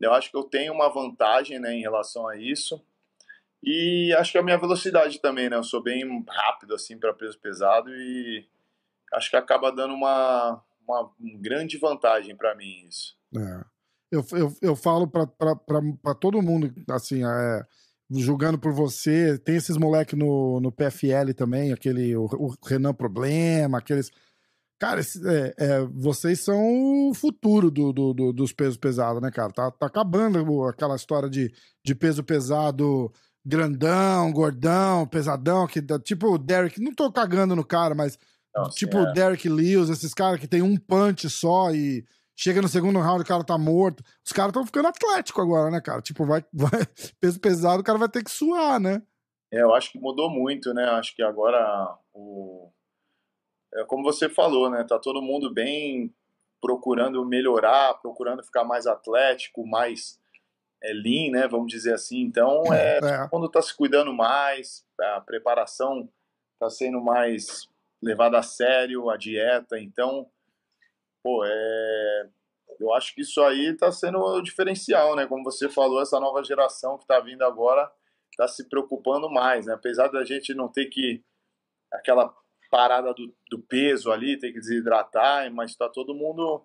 eu 0.00 0.12
acho 0.12 0.30
que 0.30 0.36
eu 0.36 0.44
tenho 0.44 0.72
uma 0.72 0.88
vantagem, 0.88 1.58
né, 1.58 1.72
em 1.72 1.80
relação 1.80 2.28
a 2.28 2.36
isso. 2.36 2.84
E 3.62 4.12
acho 4.18 4.32
que 4.32 4.38
a 4.38 4.42
minha 4.42 4.58
velocidade 4.58 5.20
também, 5.20 5.48
né? 5.48 5.56
Eu 5.56 5.64
sou 5.64 5.82
bem 5.82 6.24
rápido, 6.28 6.74
assim, 6.74 6.98
para 6.98 7.14
peso 7.14 7.38
pesado 7.38 7.90
e 7.90 8.46
acho 9.14 9.30
que 9.30 9.36
acaba 9.36 9.70
dando 9.70 9.94
uma, 9.94 10.62
uma, 10.86 11.10
grande 11.40 11.78
vantagem 11.78 12.36
para 12.36 12.54
mim 12.54 12.86
isso. 12.88 13.16
É 13.36 13.74
eu, 14.14 14.24
eu, 14.32 14.56
eu 14.62 14.76
falo 14.76 15.08
para 15.08 16.14
todo 16.14 16.42
mundo, 16.42 16.72
assim, 16.90 17.24
é, 17.24 17.62
julgando 18.10 18.58
por 18.58 18.72
você, 18.72 19.38
tem 19.38 19.56
esses 19.56 19.76
moleques 19.76 20.18
no, 20.18 20.60
no 20.60 20.70
PFL 20.70 21.32
também, 21.36 21.72
aquele, 21.72 22.16
o, 22.16 22.24
o 22.26 22.54
Renan 22.64 22.94
Problema, 22.94 23.78
aqueles. 23.78 24.10
Cara, 24.78 25.00
esse, 25.00 25.20
é, 25.26 25.54
é, 25.56 25.80
vocês 25.92 26.40
são 26.40 27.08
o 27.10 27.14
futuro 27.14 27.70
do, 27.70 27.92
do, 27.92 28.12
do, 28.12 28.32
dos 28.32 28.52
pesos 28.52 28.76
pesados, 28.76 29.22
né, 29.22 29.30
cara? 29.30 29.52
Tá, 29.52 29.70
tá 29.70 29.86
acabando 29.86 30.64
aquela 30.64 30.96
história 30.96 31.28
de, 31.28 31.52
de 31.84 31.94
peso 31.94 32.22
pesado 32.22 33.12
grandão, 33.46 34.32
gordão, 34.32 35.06
pesadão, 35.06 35.66
que 35.66 35.82
tipo 36.02 36.28
o 36.28 36.38
Derek, 36.38 36.80
não 36.80 36.94
tô 36.94 37.12
cagando 37.12 37.54
no 37.54 37.64
cara, 37.64 37.94
mas 37.94 38.18
Nossa, 38.54 38.76
tipo 38.76 38.98
o 38.98 39.08
é. 39.08 39.12
Derek 39.12 39.48
Lewis, 39.48 39.88
esses 39.88 40.14
caras 40.14 40.38
que 40.38 40.46
tem 40.46 40.62
um 40.62 40.76
punch 40.76 41.28
só 41.28 41.72
e 41.72 42.04
Chega 42.36 42.60
no 42.60 42.68
segundo 42.68 42.98
round, 42.98 43.22
o 43.22 43.26
cara 43.26 43.44
tá 43.44 43.56
morto. 43.56 44.02
Os 44.24 44.32
caras 44.32 44.50
estão 44.50 44.66
ficando 44.66 44.88
atlético 44.88 45.40
agora, 45.40 45.70
né, 45.70 45.80
cara? 45.80 46.02
Tipo, 46.02 46.26
vai, 46.26 46.44
vai, 46.52 46.84
peso 47.20 47.40
pesado, 47.40 47.80
o 47.80 47.84
cara 47.84 47.98
vai 47.98 48.08
ter 48.08 48.24
que 48.24 48.30
suar, 48.30 48.80
né? 48.80 49.02
É, 49.52 49.62
eu 49.62 49.72
acho 49.72 49.92
que 49.92 50.00
mudou 50.00 50.28
muito, 50.28 50.74
né? 50.74 50.84
Acho 50.84 51.14
que 51.14 51.22
agora 51.22 51.96
o 52.12 52.70
é 53.72 53.84
como 53.84 54.04
você 54.04 54.28
falou, 54.28 54.70
né? 54.70 54.84
Tá 54.84 54.98
todo 54.98 55.22
mundo 55.22 55.52
bem 55.52 56.12
procurando 56.60 57.24
melhorar, 57.24 57.94
procurando 57.94 58.42
ficar 58.42 58.64
mais 58.64 58.86
atlético, 58.86 59.66
mais 59.66 60.18
é, 60.82 60.92
lean, 60.92 61.30
né? 61.30 61.48
Vamos 61.48 61.68
dizer 61.68 61.94
assim. 61.94 62.20
Então, 62.20 62.62
é, 62.72 62.98
é. 62.98 63.28
quando 63.28 63.48
tá 63.48 63.62
se 63.62 63.76
cuidando 63.76 64.12
mais, 64.12 64.84
a 65.00 65.20
preparação 65.20 66.08
tá 66.58 66.68
sendo 66.68 67.00
mais 67.00 67.68
levada 68.04 68.38
a 68.38 68.42
sério, 68.42 69.08
a 69.08 69.16
dieta. 69.16 69.78
Então, 69.78 70.30
pô, 71.22 71.42
é, 71.44 72.28
eu 72.78 72.92
acho 72.94 73.14
que 73.14 73.22
isso 73.22 73.40
aí 73.42 73.70
está 73.70 73.90
sendo 73.90 74.18
o 74.18 74.42
diferencial, 74.42 75.16
né? 75.16 75.26
Como 75.26 75.42
você 75.42 75.68
falou, 75.68 76.02
essa 76.02 76.20
nova 76.20 76.44
geração 76.44 76.98
que 76.98 77.04
está 77.04 77.18
vindo 77.18 77.42
agora 77.42 77.90
está 78.30 78.46
se 78.46 78.68
preocupando 78.68 79.30
mais, 79.30 79.66
né? 79.66 79.74
Apesar 79.74 80.08
da 80.08 80.24
gente 80.24 80.52
não 80.54 80.68
ter 80.68 80.86
que 80.86 81.24
aquela 81.92 82.34
parada 82.70 83.14
do, 83.14 83.34
do 83.50 83.62
peso 83.62 84.10
ali, 84.10 84.38
ter 84.38 84.52
que 84.52 84.58
desidratar, 84.58 85.50
mas 85.52 85.70
está 85.70 85.88
todo 85.88 86.14
mundo 86.14 86.62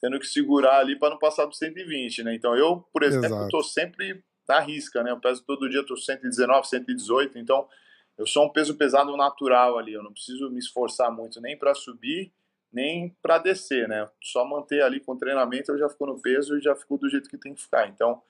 tendo 0.00 0.18
que 0.18 0.26
segurar 0.26 0.78
ali 0.80 0.98
para 0.98 1.10
não 1.10 1.18
passar 1.18 1.44
do 1.44 1.54
120, 1.54 2.24
né? 2.24 2.34
Então 2.34 2.56
eu, 2.56 2.80
por 2.92 3.04
exemplo, 3.04 3.44
estou 3.44 3.62
sempre 3.62 4.24
na 4.48 4.58
risca, 4.58 5.02
né? 5.02 5.12
Eu 5.12 5.20
peso 5.20 5.44
todo 5.44 5.68
dia, 5.68 5.80
estou 5.80 5.96
119, 5.96 6.66
118, 6.66 7.38
então 7.38 7.68
eu 8.18 8.26
sou 8.26 8.46
um 8.46 8.52
peso 8.52 8.76
pesado 8.76 9.16
natural 9.16 9.78
ali, 9.78 9.92
eu 9.92 10.02
não 10.02 10.12
preciso 10.12 10.50
me 10.50 10.58
esforçar 10.58 11.10
muito 11.10 11.40
nem 11.40 11.56
para 11.58 11.74
subir 11.74 12.32
nem 12.72 13.14
para 13.20 13.38
descer, 13.38 13.86
né? 13.86 14.08
Só 14.22 14.44
manter 14.46 14.82
ali 14.82 14.98
com 14.98 15.16
treinamento 15.16 15.70
eu 15.70 15.78
já 15.78 15.88
fico 15.88 16.06
no 16.06 16.20
peso 16.20 16.56
e 16.56 16.62
já 16.62 16.74
fico 16.74 16.96
do 16.96 17.08
jeito 17.08 17.28
que 17.28 17.36
tem 17.36 17.54
que 17.54 17.60
ficar. 17.60 17.88
Então, 17.88 18.22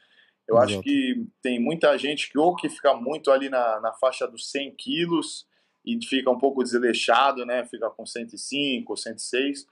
eu 0.48 0.56
Exato. 0.56 0.72
acho 0.72 0.82
que 0.82 1.24
tem 1.40 1.60
muita 1.60 1.96
gente 1.96 2.28
que 2.28 2.36
ou 2.36 2.56
que 2.56 2.68
fica 2.68 2.92
muito 2.94 3.30
ali 3.30 3.48
na, 3.48 3.80
na 3.80 3.92
faixa 3.92 4.26
dos 4.26 4.50
100 4.50 4.74
quilos 4.74 5.46
e 5.84 5.96
fica 6.04 6.30
um 6.30 6.38
pouco 6.38 6.64
desleixado, 6.64 7.46
né? 7.46 7.64
Fica 7.66 7.88
com 7.90 8.04
105, 8.04 8.96
106, 8.96 9.66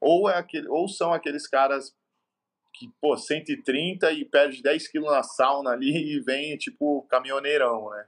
ou 0.00 0.28
é 0.28 0.36
aquele, 0.36 0.68
ou 0.68 0.88
são 0.88 1.12
aqueles 1.12 1.46
caras 1.46 1.94
que, 2.74 2.90
pô, 3.00 3.16
130 3.16 4.10
e 4.12 4.24
perde 4.24 4.60
10 4.60 4.88
quilos 4.88 5.10
na 5.10 5.22
sauna 5.22 5.70
ali 5.70 6.16
e 6.16 6.20
vem 6.20 6.56
tipo 6.56 7.06
caminhoneirão, 7.08 7.90
né? 7.90 8.06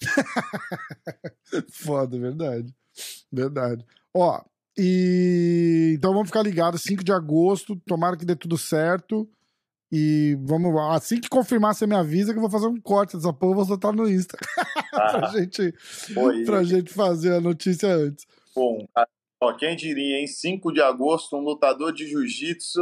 Foda, 1.72 2.18
verdade. 2.18 2.74
Verdade. 3.32 3.84
Ó, 4.14 4.42
e 4.76 5.94
então 5.96 6.12
vamos 6.12 6.28
ficar 6.28 6.42
ligados, 6.42 6.82
5 6.82 7.04
de 7.04 7.12
agosto, 7.12 7.76
tomara 7.86 8.16
que 8.16 8.24
dê 8.24 8.34
tudo 8.34 8.56
certo. 8.56 9.28
E 9.92 10.38
vamos 10.42 10.72
lá. 10.72 10.94
Assim 10.94 11.20
que 11.20 11.28
confirmar, 11.28 11.74
você 11.74 11.86
me 11.86 11.96
avisa 11.96 12.32
que 12.32 12.38
eu 12.38 12.42
vou 12.42 12.50
fazer 12.50 12.68
um 12.68 12.80
corte 12.80 13.16
dessa 13.16 13.32
porra, 13.32 13.56
vou 13.56 13.64
soltar 13.64 13.92
no 13.92 14.08
Insta. 14.08 14.38
pra, 14.90 15.26
ah, 15.26 15.32
gente, 15.32 15.74
pra 16.46 16.62
gente 16.62 16.92
fazer 16.92 17.34
a 17.34 17.40
notícia 17.40 17.88
antes. 17.88 18.24
Bom, 18.54 18.86
ó, 19.42 19.52
quem 19.54 19.74
diria, 19.74 20.20
hein? 20.20 20.28
5 20.28 20.72
de 20.72 20.80
agosto, 20.80 21.36
um 21.36 21.40
lutador 21.40 21.92
de 21.92 22.06
jiu-jitsu 22.06 22.80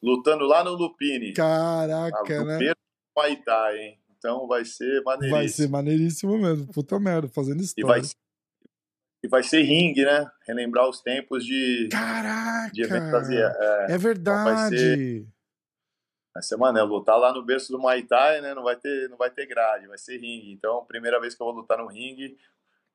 lutando 0.00 0.44
lá 0.44 0.62
no 0.62 0.74
Lupini. 0.74 1.32
Caraca, 1.32 2.40
ah, 2.40 2.44
né? 2.44 2.72
Muay 3.16 3.36
Thai, 3.36 3.78
hein? 3.78 3.98
Então 4.24 4.46
vai 4.46 4.64
ser 4.64 5.02
maneiríssimo. 5.02 5.36
Vai 5.36 5.48
ser 5.48 5.68
maneiríssimo 5.68 6.38
mesmo. 6.38 6.66
Puta 6.72 6.98
merda, 6.98 7.28
fazendo 7.28 7.60
história. 7.60 7.98
E 7.98 8.00
vai, 8.00 8.10
e 9.22 9.28
vai 9.28 9.42
ser 9.42 9.60
ringue, 9.60 10.02
né? 10.02 10.26
Relembrar 10.46 10.88
os 10.88 11.02
tempos 11.02 11.44
de. 11.44 11.90
Caraca! 11.92 12.72
De. 12.72 12.82
É, 12.82 13.86
é 13.90 13.98
verdade. 13.98 14.40
Então 14.40 14.44
vai 14.44 14.68
ser, 14.70 15.26
vai 16.32 16.42
ser, 16.42 16.78
é 16.78 16.82
lutar 16.82 17.18
lá 17.18 17.34
no 17.34 17.44
berço 17.44 17.70
do 17.70 17.78
Muay 17.78 18.02
Thai, 18.02 18.40
né? 18.40 18.54
Não 18.54 18.62
vai 18.62 18.76
ter, 18.76 19.10
não 19.10 19.18
vai 19.18 19.30
ter 19.30 19.44
grade, 19.44 19.86
vai 19.86 19.98
ser 19.98 20.16
ringue. 20.16 20.52
Então, 20.52 20.86
primeira 20.86 21.20
vez 21.20 21.34
que 21.34 21.42
eu 21.42 21.46
vou 21.46 21.56
lutar 21.56 21.76
no 21.76 21.86
ringue. 21.86 22.34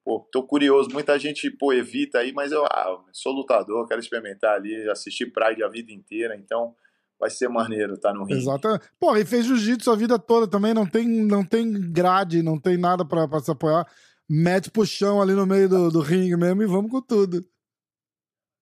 Pô, 0.03 0.27
tô 0.31 0.41
curioso. 0.41 0.89
Muita 0.91 1.19
gente, 1.19 1.51
pô, 1.51 1.71
evita 1.71 2.17
aí, 2.17 2.33
mas 2.33 2.51
eu 2.51 2.65
ah, 2.65 3.03
sou 3.13 3.33
lutador, 3.33 3.87
quero 3.87 3.99
experimentar 3.99 4.55
ali, 4.55 4.89
assistir 4.89 5.27
Pride 5.27 5.63
a 5.63 5.67
vida 5.67 5.91
inteira. 5.91 6.35
Então, 6.35 6.75
vai 7.19 7.29
ser 7.29 7.49
maneiro 7.49 7.95
estar 7.95 8.09
tá 8.09 8.15
no 8.15 8.23
ringue. 8.23 8.39
Exatamente. 8.39 8.85
Pô, 8.99 9.15
e 9.17 9.25
fez 9.25 9.45
jiu-jitsu 9.45 9.91
a 9.91 9.95
vida 9.95 10.17
toda 10.17 10.47
também, 10.47 10.73
não 10.73 10.85
tem, 10.85 11.07
não 11.07 11.43
tem 11.43 11.69
grade, 11.91 12.41
não 12.41 12.57
tem 12.57 12.77
nada 12.77 13.03
pra, 13.03 13.27
pra 13.27 13.39
se 13.39 13.51
apoiar. 13.51 13.85
Mete 14.29 14.71
pro 14.71 14.85
chão 14.85 15.21
ali 15.21 15.33
no 15.33 15.45
meio 15.45 15.67
do, 15.67 15.91
do 15.91 15.99
ringue 15.99 16.37
mesmo 16.37 16.63
e 16.63 16.67
vamos 16.67 16.89
com 16.89 17.01
tudo. 17.01 17.43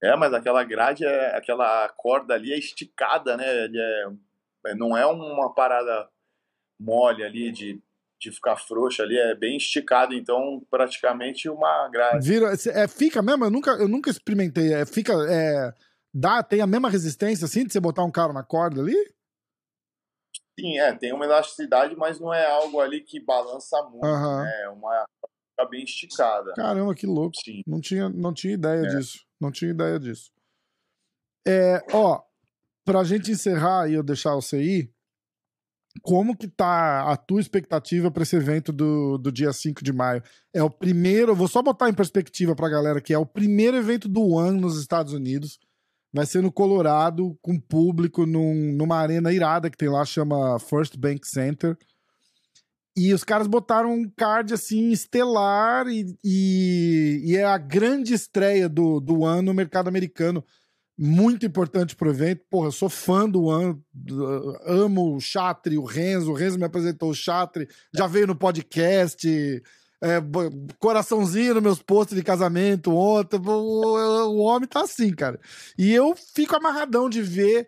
É, 0.02 0.16
mas 0.16 0.34
aquela 0.34 0.64
grade, 0.64 1.06
é, 1.06 1.36
aquela 1.36 1.88
corda 1.90 2.34
ali 2.34 2.54
é 2.54 2.58
esticada, 2.58 3.38
né? 3.38 3.46
É, 3.46 4.08
é, 4.68 4.76
não 4.76 4.98
é 4.98 5.06
uma 5.06 5.54
parada 5.54 6.08
mole 6.80 7.24
ali 7.24 7.52
de, 7.52 7.82
de 8.20 8.32
ficar 8.32 8.56
frouxa 8.56 9.04
ali, 9.04 9.18
é 9.18 9.36
bem 9.36 9.58
esticado, 9.58 10.14
então 10.14 10.64
praticamente 10.70 11.50
uma 11.50 11.90
grade. 11.90 12.28
Vira, 12.28 12.54
é, 12.74 12.88
fica 12.88 13.22
mesmo? 13.22 13.46
Eu 13.46 13.52
nunca, 13.52 13.72
eu 13.72 13.88
nunca 13.88 14.10
experimentei. 14.10 14.74
É, 14.74 14.86
fica. 14.86 15.14
É 15.30 15.74
dá, 16.18 16.42
tem 16.42 16.62
a 16.62 16.68
mesma 16.68 16.90
resistência 16.90 17.46
assim 17.46 17.64
de 17.66 17.72
você 17.72 17.80
botar 17.80 18.04
um 18.04 18.12
cara 18.12 18.34
na 18.34 18.44
corda 18.44 18.82
ali? 18.82 18.96
Sim, 20.60 20.80
é, 20.80 20.94
tem 20.96 21.14
uma 21.14 21.26
elasticidade, 21.26 21.96
mas 21.96 22.20
não 22.20 22.34
é 22.34 22.46
algo 22.50 22.80
ali 22.80 23.02
que 23.02 23.20
balança 23.20 23.82
muito, 23.84 24.06
uhum. 24.06 24.44
né? 24.44 24.64
É 24.64 24.70
uma 24.70 25.06
fica 25.52 25.70
bem 25.70 25.84
esticada. 25.84 26.54
Caramba, 26.54 26.96
que 26.96 27.06
louco. 27.06 27.36
Sim. 27.44 27.62
Não 27.66 27.80
tinha, 27.80 28.10
não 28.10 28.34
tinha 28.34 28.54
ideia 28.54 28.82
é. 28.82 28.88
disso. 28.88 29.20
Não 29.40 29.52
tinha 29.52 29.70
ideia 29.70 30.00
disso. 30.00 30.32
É, 31.48 31.84
ó, 31.94 32.22
pra 32.84 33.04
gente 33.04 33.32
encerrar 33.32 33.88
e 33.88 33.94
eu 33.94 34.04
deixar 34.04 34.34
você 34.34 34.62
ir, 34.62 34.94
como 36.02 36.36
que 36.36 36.48
tá 36.48 37.12
a 37.12 37.18
tua 37.18 37.40
expectativa 37.40 38.12
para 38.12 38.24
esse 38.24 38.36
evento 38.36 38.72
do, 38.72 39.18
do 39.18 39.32
dia 39.32 39.54
5 39.54 39.84
de 39.84 39.94
maio? 39.94 40.24
É 40.54 40.62
o 40.62 40.70
primeiro, 40.70 41.36
vou 41.36 41.48
só 41.48 41.62
botar 41.62 41.90
em 41.90 41.94
perspectiva 41.94 42.56
pra 42.56 42.70
galera 42.70 43.02
que 43.02 43.14
é 43.14 43.18
o 43.18 43.26
primeiro 43.26 43.78
evento 43.78 44.08
do 44.08 44.38
ano 44.38 44.62
nos 44.62 44.80
Estados 44.80 45.14
Unidos. 45.14 45.60
Vai 46.14 46.26
ser 46.26 46.42
no 46.42 46.52
Colorado, 46.52 47.38
com 47.42 47.60
público, 47.60 48.26
num, 48.26 48.74
numa 48.74 48.98
arena 48.98 49.32
irada 49.32 49.70
que 49.70 49.78
tem 49.78 49.90
lá, 49.90 50.06
chama 50.06 50.58
First 50.60 50.98
Bank 50.98 51.28
Center. 51.28 51.78
E 52.96 53.14
os 53.14 53.24
caras 53.24 53.46
botaram 53.46 53.94
um 53.94 54.10
card 54.10 54.54
assim, 54.54 54.90
estelar, 54.90 55.88
e, 55.88 56.18
e, 56.24 57.22
e, 57.26 57.38
é 57.38 57.46
a 57.46 57.58
grande 57.58 58.14
estreia 58.14 58.68
do, 58.68 59.00
do 59.00 59.24
ano 59.24 59.44
no 59.44 59.54
mercado 59.54 59.88
americano. 59.88 60.44
Muito 60.98 61.46
importante 61.46 61.96
pro 61.96 62.10
evento. 62.10 62.44
Porra, 62.50 62.70
eu 62.70 62.72
sou 62.72 62.90
fã 62.90 63.30
do 63.30 63.52
ano, 63.52 63.80
amo 64.66 65.16
o 65.16 65.22
Chatri, 65.22 65.78
o 65.78 65.84
Renzo. 65.84 66.32
O 66.32 66.34
Renzo 66.34 66.58
me 66.58 66.66
apresentou 66.66 67.12
o 67.12 67.14
Chatri, 67.14 67.68
já 67.94 68.08
veio 68.08 68.26
no 68.26 68.36
podcast 68.36 69.28
é, 70.04 70.18
coraçãozinho 70.80 71.56
nos 71.56 71.64
meus 71.64 71.82
postos 71.82 72.16
de 72.16 72.24
casamento 72.24 72.94
ontem. 72.94 73.40
O, 73.40 73.50
o, 73.50 74.38
homem 74.38 74.68
tá 74.68 74.82
assim, 74.82 75.14
cara. 75.14 75.40
E 75.78 75.94
eu 75.94 76.16
fico 76.16 76.56
amarradão 76.56 77.10
de 77.10 77.22
ver. 77.22 77.68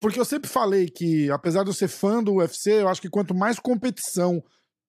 Porque 0.00 0.20
eu 0.20 0.24
sempre 0.24 0.48
falei 0.48 0.88
que, 0.88 1.30
apesar 1.30 1.62
de 1.62 1.70
eu 1.70 1.74
ser 1.74 1.88
fã 1.88 2.22
do 2.22 2.34
UFC, 2.34 2.82
eu 2.82 2.88
acho 2.88 3.00
que 3.00 3.08
quanto 3.08 3.34
mais 3.34 3.58
competição 3.58 4.42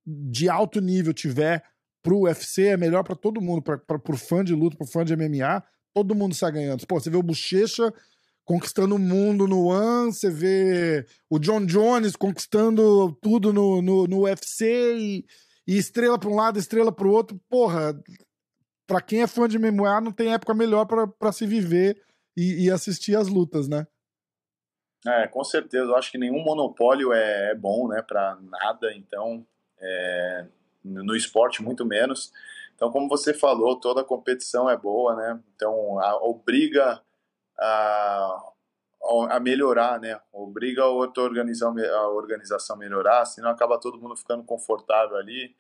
de 0.06 0.50
alto 0.50 0.82
nível 0.82 1.14
tiver 1.14 1.64
pro 2.04 2.22
UFC, 2.22 2.68
é 2.68 2.78
melhor 2.78 3.04
para 3.04 3.16
todo 3.16 3.42
mundo. 3.42 3.62
Pra, 3.62 3.78
pra, 3.78 4.00
pro 4.00 4.18
fã 4.18 4.44
de 4.44 4.54
luta, 4.54 4.78
pro 4.78 4.88
fã 4.88 5.06
de 5.06 5.16
MMA, 5.16 5.64
todo 5.94 6.16
mundo 6.16 6.36
sai 6.36 6.52
ganhando. 6.52 6.86
Pô, 6.86 7.00
você 7.00 7.10
vê 7.10 7.18
o 7.18 7.24
Bochecha 7.24 7.94
conquistando 8.44 8.96
o 8.96 9.00
mundo 9.00 9.46
no 9.46 9.66
One, 9.66 10.14
você 10.14 10.30
vê 10.30 11.06
o 11.30 11.38
John 11.38 11.66
Jones 11.66 12.16
conquistando 12.16 13.12
tudo 13.22 13.52
no, 13.52 13.82
no, 13.82 14.08
no 14.08 14.22
UFC 14.22 14.96
e 14.98 15.26
e 15.68 15.78
estrela 15.78 16.18
para 16.18 16.30
um 16.30 16.36
lado, 16.36 16.58
estrela 16.58 16.92
para 16.92 17.08
o 17.08 17.12
outro. 17.12 17.40
Porra, 17.50 18.00
para 18.88 19.02
quem 19.02 19.22
é 19.22 19.28
fã 19.28 19.48
de 19.48 19.60
MMA, 19.60 20.02
não 20.02 20.12
tem 20.12 20.34
época 20.34 20.54
melhor 20.54 20.86
para 20.86 21.32
se 21.32 21.46
viver 21.46 22.02
e, 22.36 22.66
e, 22.66 22.72
assistir 22.72 23.16
as 23.16 23.28
lutas, 23.28 23.68
né? 23.68 23.86
É, 25.06 25.28
com 25.28 25.44
certeza. 25.44 25.86
Eu 25.86 25.96
acho 25.96 26.12
que 26.12 26.18
nenhum 26.18 26.44
monopólio 26.44 27.12
é, 27.12 27.52
é 27.52 27.56
bom, 27.56 27.88
né, 27.88 28.02
para 28.02 28.38
nada. 28.42 28.94
Então, 28.94 29.46
é, 29.80 30.46
no 30.84 31.16
esporte, 31.16 31.62
muito 31.62 31.86
menos. 31.86 32.32
Então, 32.76 32.92
como 32.92 33.10
você 33.10 33.34
falou, 33.34 33.80
toda 33.80 34.04
competição 34.04 34.70
é 34.70 34.78
boa, 34.78 35.16
né? 35.16 35.40
Então, 35.56 36.00
a, 36.00 36.24
obriga 36.24 37.02
a, 37.60 38.52
a 39.30 39.40
melhorar, 39.40 40.00
né? 40.00 40.20
Obriga 40.32 40.84
a 40.84 40.90
outra 40.90 41.24
organização, 41.24 41.76
a 41.78 42.10
organização 42.10 42.78
melhorar, 42.78 43.26
senão 43.26 43.50
acaba 43.50 43.80
todo 43.80 44.00
mundo 44.00 44.16
ficando 44.16 44.44
confortável 44.44 45.18
ali 45.18 45.56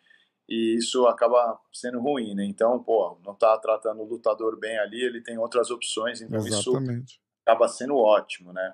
e 0.49 0.77
isso 0.77 1.05
acaba 1.07 1.59
sendo 1.73 1.99
ruim, 1.99 2.33
né? 2.33 2.45
Então, 2.45 2.81
pô, 2.81 3.19
não 3.25 3.35
tá 3.35 3.57
tratando 3.57 4.01
o 4.01 4.05
lutador 4.05 4.57
bem 4.57 4.77
ali, 4.79 5.01
ele 5.01 5.21
tem 5.21 5.37
outras 5.37 5.69
opções, 5.69 6.21
então 6.21 6.39
Exatamente. 6.39 7.11
isso 7.11 7.19
acaba 7.45 7.67
sendo 7.67 7.95
ótimo, 7.95 8.53
né? 8.53 8.73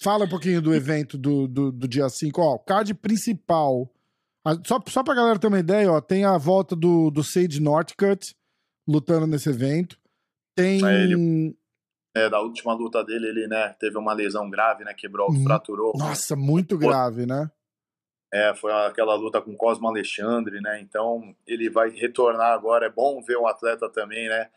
Fala 0.00 0.24
um 0.24 0.28
pouquinho 0.28 0.60
do 0.60 0.74
evento 0.74 1.16
do, 1.16 1.48
do, 1.48 1.72
do 1.72 1.88
dia 1.88 2.08
5. 2.08 2.40
Ó, 2.40 2.54
o 2.54 2.58
card 2.58 2.92
principal. 2.94 3.90
Só, 4.64 4.78
só 4.88 5.02
pra 5.02 5.14
galera 5.14 5.38
ter 5.38 5.48
uma 5.48 5.58
ideia, 5.58 5.90
ó, 5.90 6.00
tem 6.00 6.24
a 6.24 6.36
volta 6.38 6.76
do, 6.76 7.10
do 7.10 7.24
Sage 7.24 7.60
Northcutt 7.60 8.36
lutando 8.86 9.26
nesse 9.26 9.48
evento. 9.48 9.98
Tem. 10.54 10.84
É, 10.86 11.02
ele 11.02 11.56
é, 12.16 12.30
da 12.30 12.40
última 12.40 12.72
luta 12.72 13.04
dele, 13.04 13.28
ele, 13.28 13.46
né, 13.46 13.74
teve 13.78 13.98
uma 13.98 14.14
lesão 14.14 14.48
grave, 14.48 14.84
né, 14.84 14.94
quebrou, 14.94 15.30
hum, 15.30 15.42
fraturou. 15.42 15.92
Nossa, 15.96 16.34
muito 16.34 16.78
grave, 16.78 17.26
né? 17.26 17.50
É, 18.32 18.54
foi 18.54 18.72
aquela 18.72 19.14
luta 19.14 19.40
com 19.40 19.54
Cosmo 19.54 19.86
Alexandre, 19.86 20.60
né? 20.60 20.80
Então 20.80 21.34
ele 21.46 21.70
vai 21.70 21.90
retornar 21.90 22.52
agora. 22.52 22.86
É 22.86 22.90
bom 22.90 23.22
ver 23.22 23.36
o 23.36 23.46
atleta 23.46 23.88
também, 23.88 24.28
né? 24.28 24.48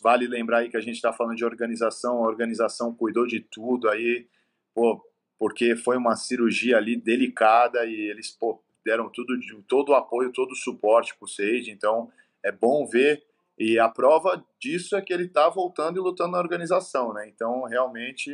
Vale 0.00 0.28
lembrar 0.28 0.58
aí 0.58 0.70
que 0.70 0.76
a 0.76 0.80
gente 0.80 0.94
está 0.94 1.12
falando 1.12 1.36
de 1.36 1.44
organização. 1.44 2.24
A 2.24 2.28
organização 2.28 2.94
cuidou 2.94 3.26
de 3.26 3.40
tudo 3.40 3.88
aí, 3.88 4.28
pô, 4.72 5.04
porque 5.38 5.74
foi 5.74 5.96
uma 5.96 6.14
cirurgia 6.14 6.76
ali 6.76 6.96
delicada 6.96 7.84
e 7.84 8.08
eles 8.08 8.30
pô, 8.30 8.62
deram 8.84 9.10
tudo, 9.10 9.36
todo 9.66 9.90
o 9.90 9.94
apoio, 9.94 10.32
todo 10.32 10.52
o 10.52 10.56
suporte 10.56 11.16
para 11.16 11.24
o 11.24 11.28
Sage. 11.28 11.70
Então 11.70 12.10
é 12.44 12.52
bom 12.52 12.86
ver 12.86 13.24
e 13.58 13.78
a 13.78 13.88
prova 13.88 14.44
disso 14.60 14.96
é 14.96 15.02
que 15.02 15.12
ele 15.12 15.24
está 15.24 15.48
voltando 15.48 15.98
e 15.98 16.00
lutando 16.00 16.32
na 16.32 16.38
organização, 16.38 17.12
né? 17.12 17.28
Então, 17.28 17.62
realmente, 17.64 18.30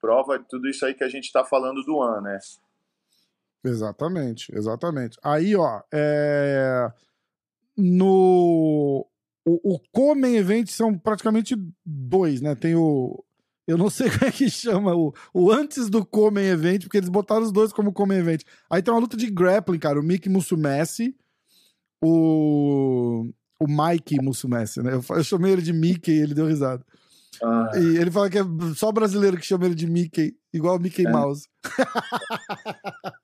prova 0.00 0.38
tudo 0.38 0.68
isso 0.68 0.86
aí 0.86 0.94
que 0.94 1.04
a 1.04 1.08
gente 1.08 1.24
está 1.24 1.44
falando 1.44 1.82
do 1.82 2.00
ano, 2.00 2.22
né? 2.22 2.38
Exatamente, 3.64 4.54
exatamente. 4.54 5.18
Aí, 5.22 5.54
ó, 5.54 5.82
é... 5.92 6.90
no 7.76 9.06
o, 9.48 9.74
o 9.74 9.80
Comen 9.92 10.36
Event 10.36 10.68
são 10.68 10.96
praticamente 10.98 11.56
dois, 11.84 12.40
né? 12.40 12.54
Tem 12.54 12.74
o. 12.74 13.24
Eu 13.66 13.78
não 13.78 13.88
sei 13.90 14.08
como 14.10 14.24
é 14.24 14.32
que 14.32 14.50
chama, 14.50 14.94
o, 14.94 15.12
o 15.32 15.50
antes 15.50 15.88
do 15.88 16.04
Comen 16.04 16.46
Event, 16.46 16.82
porque 16.82 16.98
eles 16.98 17.08
botaram 17.08 17.42
os 17.42 17.52
dois 17.52 17.72
como 17.72 17.92
Comen 17.92 18.18
Event. 18.18 18.42
Aí 18.70 18.82
tem 18.82 18.92
uma 18.92 19.00
luta 19.00 19.16
de 19.16 19.30
grappling, 19.30 19.78
cara. 19.78 19.98
O 19.98 20.02
Mick 20.02 20.28
Musumessi, 20.28 21.16
o 22.02 23.30
o 23.60 23.66
Mike 23.66 24.22
Mussumessi, 24.22 24.82
né? 24.82 24.92
Eu, 24.94 25.16
eu 25.16 25.24
chamei 25.24 25.52
ele 25.52 25.62
de 25.62 25.72
Mickey 25.72 26.12
e 26.12 26.20
ele 26.22 26.34
deu 26.34 26.46
risada. 26.46 26.84
Ah. 27.42 27.70
E 27.74 27.96
ele 27.96 28.10
fala 28.10 28.30
que 28.30 28.38
é 28.38 28.42
só 28.74 28.90
brasileiro 28.90 29.36
que 29.36 29.46
chama 29.46 29.66
ele 29.66 29.74
de 29.74 29.86
Mickey, 29.86 30.36
igual 30.52 30.76
o 30.76 30.80
Mickey 30.80 31.06
é. 31.06 31.10
Mouse. 31.10 31.48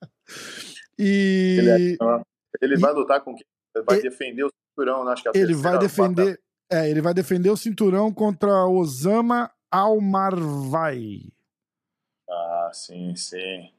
e. 0.99 1.57
Ele, 1.59 1.97
é, 2.01 2.21
ele 2.61 2.77
vai 2.77 2.93
lutar 2.93 3.21
com 3.21 3.35
quem? 3.35 3.45
Vai 3.85 4.01
defender 4.01 4.45
o 4.45 4.49
cinturão, 4.49 5.03
né? 5.03 5.11
acho 5.11 5.23
que 5.23 5.29
é 5.29 5.31
Ele 5.35 5.53
vai 5.53 5.77
defender. 5.77 6.39
É, 6.71 6.89
ele 6.89 7.01
vai 7.01 7.13
defender 7.13 7.49
o 7.49 7.57
cinturão 7.57 8.11
contra 8.11 8.65
Osama 8.65 9.51
Almarvai. 9.69 11.29
Ah, 12.65 12.73
sim, 12.73 13.15
sim. 13.15 13.69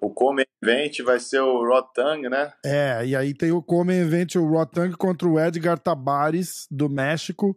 O 0.00 0.10
Come 0.10 0.44
Event 0.62 1.00
vai 1.00 1.18
ser 1.18 1.40
o 1.40 1.64
Rotang, 1.64 2.28
né? 2.28 2.52
É, 2.64 3.04
e 3.06 3.16
aí 3.16 3.32
tem 3.32 3.52
o 3.52 3.62
Come 3.62 3.94
Event, 3.94 4.34
o 4.34 4.46
Rotang 4.46 4.94
contra 4.96 5.26
o 5.26 5.40
Edgar 5.40 5.78
Tabares, 5.78 6.66
do 6.70 6.88
México. 6.88 7.56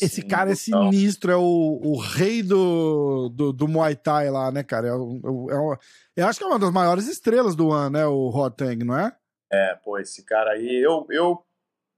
Esse 0.00 0.22
sim, 0.22 0.28
cara 0.28 0.50
é 0.50 0.54
sinistro, 0.54 1.30
é 1.30 1.36
o, 1.36 1.80
o 1.84 1.98
rei 1.98 2.42
do, 2.42 3.28
do, 3.28 3.52
do, 3.52 3.68
Muay 3.68 3.94
Thai 3.94 4.30
lá, 4.30 4.50
né, 4.50 4.62
cara? 4.62 4.88
É, 4.88 4.90
é, 4.90 4.94
é, 4.94 5.78
eu 6.16 6.26
acho 6.26 6.38
que 6.38 6.44
é 6.44 6.48
uma 6.48 6.58
das 6.58 6.72
maiores 6.72 7.06
estrelas 7.06 7.54
do 7.54 7.70
ano, 7.70 7.90
né, 7.90 8.06
o 8.06 8.30
Rotang, 8.30 8.82
não 8.82 8.98
é? 8.98 9.14
É, 9.52 9.74
pô, 9.84 9.98
esse 9.98 10.24
cara 10.24 10.52
aí, 10.52 10.82
eu, 10.82 11.06
eu 11.10 11.44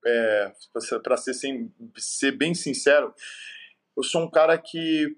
é, 0.05 0.53
para 1.03 1.17
ser, 1.17 1.33
ser 1.97 2.33
bem 2.33 2.55
sincero, 2.55 3.15
eu 3.97 4.03
sou 4.03 4.23
um 4.25 4.31
cara 4.31 4.59
que 4.59 5.17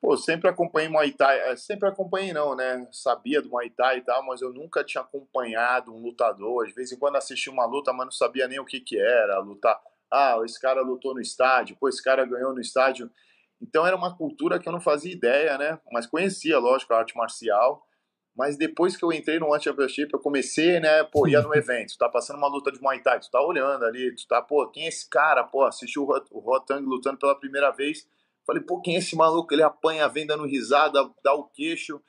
pô, 0.00 0.16
sempre 0.16 0.48
acompanhei 0.48 0.88
Muay 0.88 1.12
Thai, 1.12 1.38
é, 1.50 1.56
sempre 1.56 1.88
acompanhei 1.88 2.32
não, 2.32 2.54
né? 2.54 2.86
Sabia 2.92 3.40
do 3.40 3.48
Muay 3.48 3.70
Thai 3.70 3.98
e 3.98 4.00
tal, 4.02 4.24
mas 4.24 4.40
eu 4.42 4.52
nunca 4.52 4.84
tinha 4.84 5.02
acompanhado 5.02 5.94
um 5.94 6.00
lutador. 6.00 6.66
De 6.66 6.72
vez 6.72 6.92
em 6.92 6.98
quando 6.98 7.16
assisti 7.16 7.50
uma 7.50 7.64
luta, 7.64 7.92
mas 7.92 8.06
não 8.06 8.12
sabia 8.12 8.46
nem 8.48 8.60
o 8.60 8.64
que 8.64 8.80
que 8.80 8.98
era 8.98 9.38
lutar. 9.38 9.80
Ah, 10.10 10.38
esse 10.44 10.60
cara 10.60 10.82
lutou 10.82 11.14
no 11.14 11.20
estádio, 11.20 11.76
pô, 11.80 11.88
esse 11.88 12.02
cara 12.02 12.24
ganhou 12.24 12.52
no 12.52 12.60
estádio. 12.60 13.10
Então 13.60 13.86
era 13.86 13.96
uma 13.96 14.16
cultura 14.16 14.58
que 14.58 14.68
eu 14.68 14.72
não 14.72 14.80
fazia 14.80 15.12
ideia, 15.12 15.56
né? 15.56 15.78
Mas 15.92 16.06
conhecia, 16.06 16.58
lógico, 16.58 16.92
a 16.92 16.98
arte 16.98 17.16
marcial. 17.16 17.86
Mas 18.34 18.56
depois 18.56 18.96
que 18.96 19.04
eu 19.04 19.12
entrei 19.12 19.38
no 19.38 19.50
One 19.50 19.62
Championship, 19.62 20.12
eu 20.12 20.18
comecei, 20.18 20.80
né, 20.80 21.04
pô, 21.04 21.28
ia 21.28 21.42
no 21.42 21.54
evento, 21.54 21.98
tá 21.98 22.08
passando 22.08 22.38
uma 22.38 22.48
luta 22.48 22.72
de 22.72 22.80
Muay 22.80 22.98
Thai, 23.00 23.20
tu 23.20 23.30
tá 23.30 23.40
olhando 23.42 23.84
ali, 23.84 24.14
tu 24.14 24.26
tá, 24.26 24.40
pô, 24.40 24.66
quem 24.68 24.84
é 24.84 24.88
esse 24.88 25.08
cara? 25.08 25.44
Pô, 25.44 25.64
assistiu 25.64 26.08
o 26.30 26.38
Rotang 26.40 26.82
lutando 26.82 27.18
pela 27.18 27.38
primeira 27.38 27.70
vez, 27.70 28.08
Falei, 28.46 28.62
pô, 28.62 28.80
quem 28.80 28.96
é 28.96 28.98
esse 28.98 29.14
maluco? 29.14 29.52
Ele 29.52 29.62
apanha 29.62 30.04
a 30.04 30.08
venda 30.08 30.36
no 30.36 30.46
risada, 30.46 31.08
dá 31.22 31.34
o 31.34 31.44
queixo. 31.44 32.00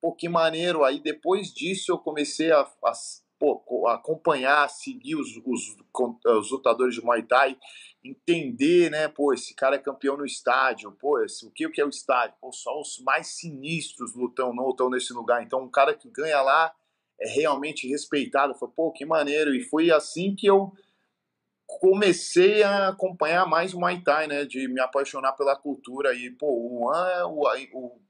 Pô, 0.00 0.12
que 0.12 0.28
maneiro. 0.28 0.84
Aí 0.84 1.00
depois 1.00 1.52
disso 1.52 1.92
eu 1.92 1.98
comecei 1.98 2.52
a, 2.52 2.60
a, 2.60 2.92
pô, 3.38 3.88
acompanhar, 3.88 4.68
seguir 4.68 5.16
os, 5.16 5.36
os, 5.44 5.76
os, 6.24 6.50
lutadores 6.50 6.94
de 6.94 7.02
Muay 7.02 7.22
Thai, 7.22 7.56
entender, 8.04 8.90
né? 8.90 9.08
Pô, 9.08 9.32
esse 9.32 9.54
cara 9.54 9.76
é 9.76 9.78
campeão 9.78 10.16
no 10.16 10.24
estádio. 10.24 10.92
Pô, 10.92 11.22
esse, 11.22 11.46
o 11.46 11.50
que, 11.50 11.66
o 11.66 11.72
que 11.72 11.80
é 11.80 11.84
o 11.84 11.88
estádio? 11.90 12.36
Pô, 12.40 12.52
só 12.52 12.78
os 12.80 12.98
mais 13.00 13.28
sinistros 13.28 14.14
lutam, 14.14 14.54
não 14.54 14.66
lutam 14.66 14.90
nesse 14.90 15.12
lugar. 15.12 15.42
Então, 15.42 15.62
um 15.62 15.70
cara 15.70 15.94
que 15.94 16.08
ganha 16.08 16.40
lá 16.40 16.72
é 17.20 17.28
realmente 17.28 17.88
respeitado. 17.88 18.54
Falei, 18.54 18.74
pô, 18.76 18.92
que 18.92 19.04
maneiro. 19.04 19.54
E 19.54 19.62
foi 19.62 19.90
assim 19.90 20.34
que 20.36 20.46
eu 20.46 20.72
comecei 21.78 22.62
a 22.62 22.88
acompanhar 22.88 23.46
mais 23.46 23.74
o 23.74 23.78
Muay 23.78 24.00
Thai, 24.00 24.26
né? 24.26 24.44
De 24.44 24.66
me 24.68 24.80
apaixonar 24.80 25.32
pela 25.32 25.56
cultura. 25.56 26.14
E, 26.14 26.30
pô, 26.30 26.46
o 26.48 26.90
An 26.92 27.08
é 27.08 27.24
o, 27.24 27.42
o, 27.74 28.00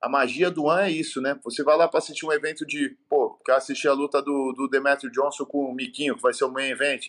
a 0.00 0.08
magia 0.08 0.50
do 0.50 0.70
An 0.70 0.82
é 0.82 0.90
isso, 0.90 1.20
né? 1.20 1.38
Você 1.44 1.62
vai 1.62 1.76
lá 1.76 1.88
para 1.88 1.98
assistir 1.98 2.24
um 2.24 2.32
evento 2.32 2.64
de, 2.64 2.96
pô, 3.08 3.38
quer 3.44 3.56
assistir 3.56 3.88
a 3.88 3.92
luta 3.92 4.22
do, 4.22 4.52
do 4.52 4.68
Demetrio 4.68 5.10
Johnson 5.10 5.44
com 5.44 5.66
o 5.66 5.74
Miquinho, 5.74 6.16
que 6.16 6.22
vai 6.22 6.32
ser 6.32 6.44
o 6.44 6.52
main 6.52 6.70
event. 6.70 7.08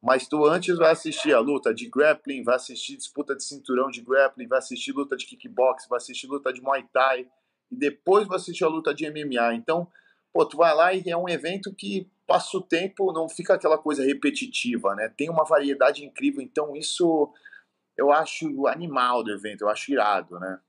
Mas 0.00 0.28
tu 0.28 0.46
antes 0.46 0.76
vai 0.76 0.92
assistir 0.92 1.34
a 1.34 1.40
luta 1.40 1.74
de 1.74 1.88
grappling, 1.88 2.44
vai 2.44 2.54
assistir 2.54 2.96
disputa 2.96 3.34
de 3.34 3.42
cinturão 3.42 3.90
de 3.90 4.00
grappling, 4.00 4.46
vai 4.46 4.58
assistir 4.58 4.92
luta 4.92 5.16
de 5.16 5.26
kickbox, 5.26 5.86
vai 5.88 5.96
assistir 5.96 6.28
luta 6.28 6.52
de 6.52 6.62
Muay 6.62 6.84
Thai. 6.92 7.26
E 7.70 7.76
depois 7.76 8.26
vai 8.26 8.36
assistir 8.36 8.64
a 8.64 8.68
luta 8.68 8.94
de 8.94 9.10
MMA. 9.10 9.54
Então, 9.54 9.88
pô, 10.38 10.46
tu 10.46 10.56
vai 10.56 10.72
lá 10.72 10.94
e 10.94 11.02
é 11.04 11.16
um 11.16 11.28
evento 11.28 11.74
que 11.74 12.08
passa 12.24 12.56
o 12.56 12.62
tempo, 12.62 13.12
não 13.12 13.28
fica 13.28 13.54
aquela 13.54 13.76
coisa 13.76 14.04
repetitiva, 14.04 14.94
né? 14.94 15.12
Tem 15.16 15.28
uma 15.28 15.44
variedade 15.44 16.04
incrível, 16.04 16.40
então 16.40 16.76
isso 16.76 17.32
eu 17.96 18.12
acho 18.12 18.68
animal 18.68 19.24
do 19.24 19.32
evento, 19.32 19.62
eu 19.62 19.68
acho 19.68 19.90
irado, 19.90 20.38
né? 20.38 20.60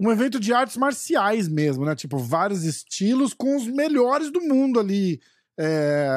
Um 0.00 0.10
evento 0.10 0.40
de 0.40 0.52
artes 0.52 0.76
marciais 0.76 1.46
mesmo, 1.46 1.84
né? 1.84 1.94
Tipo, 1.94 2.18
vários 2.18 2.64
estilos 2.64 3.32
com 3.32 3.56
os 3.56 3.68
melhores 3.68 4.28
do 4.32 4.40
mundo 4.40 4.80
ali, 4.80 5.20
é, 5.56 6.08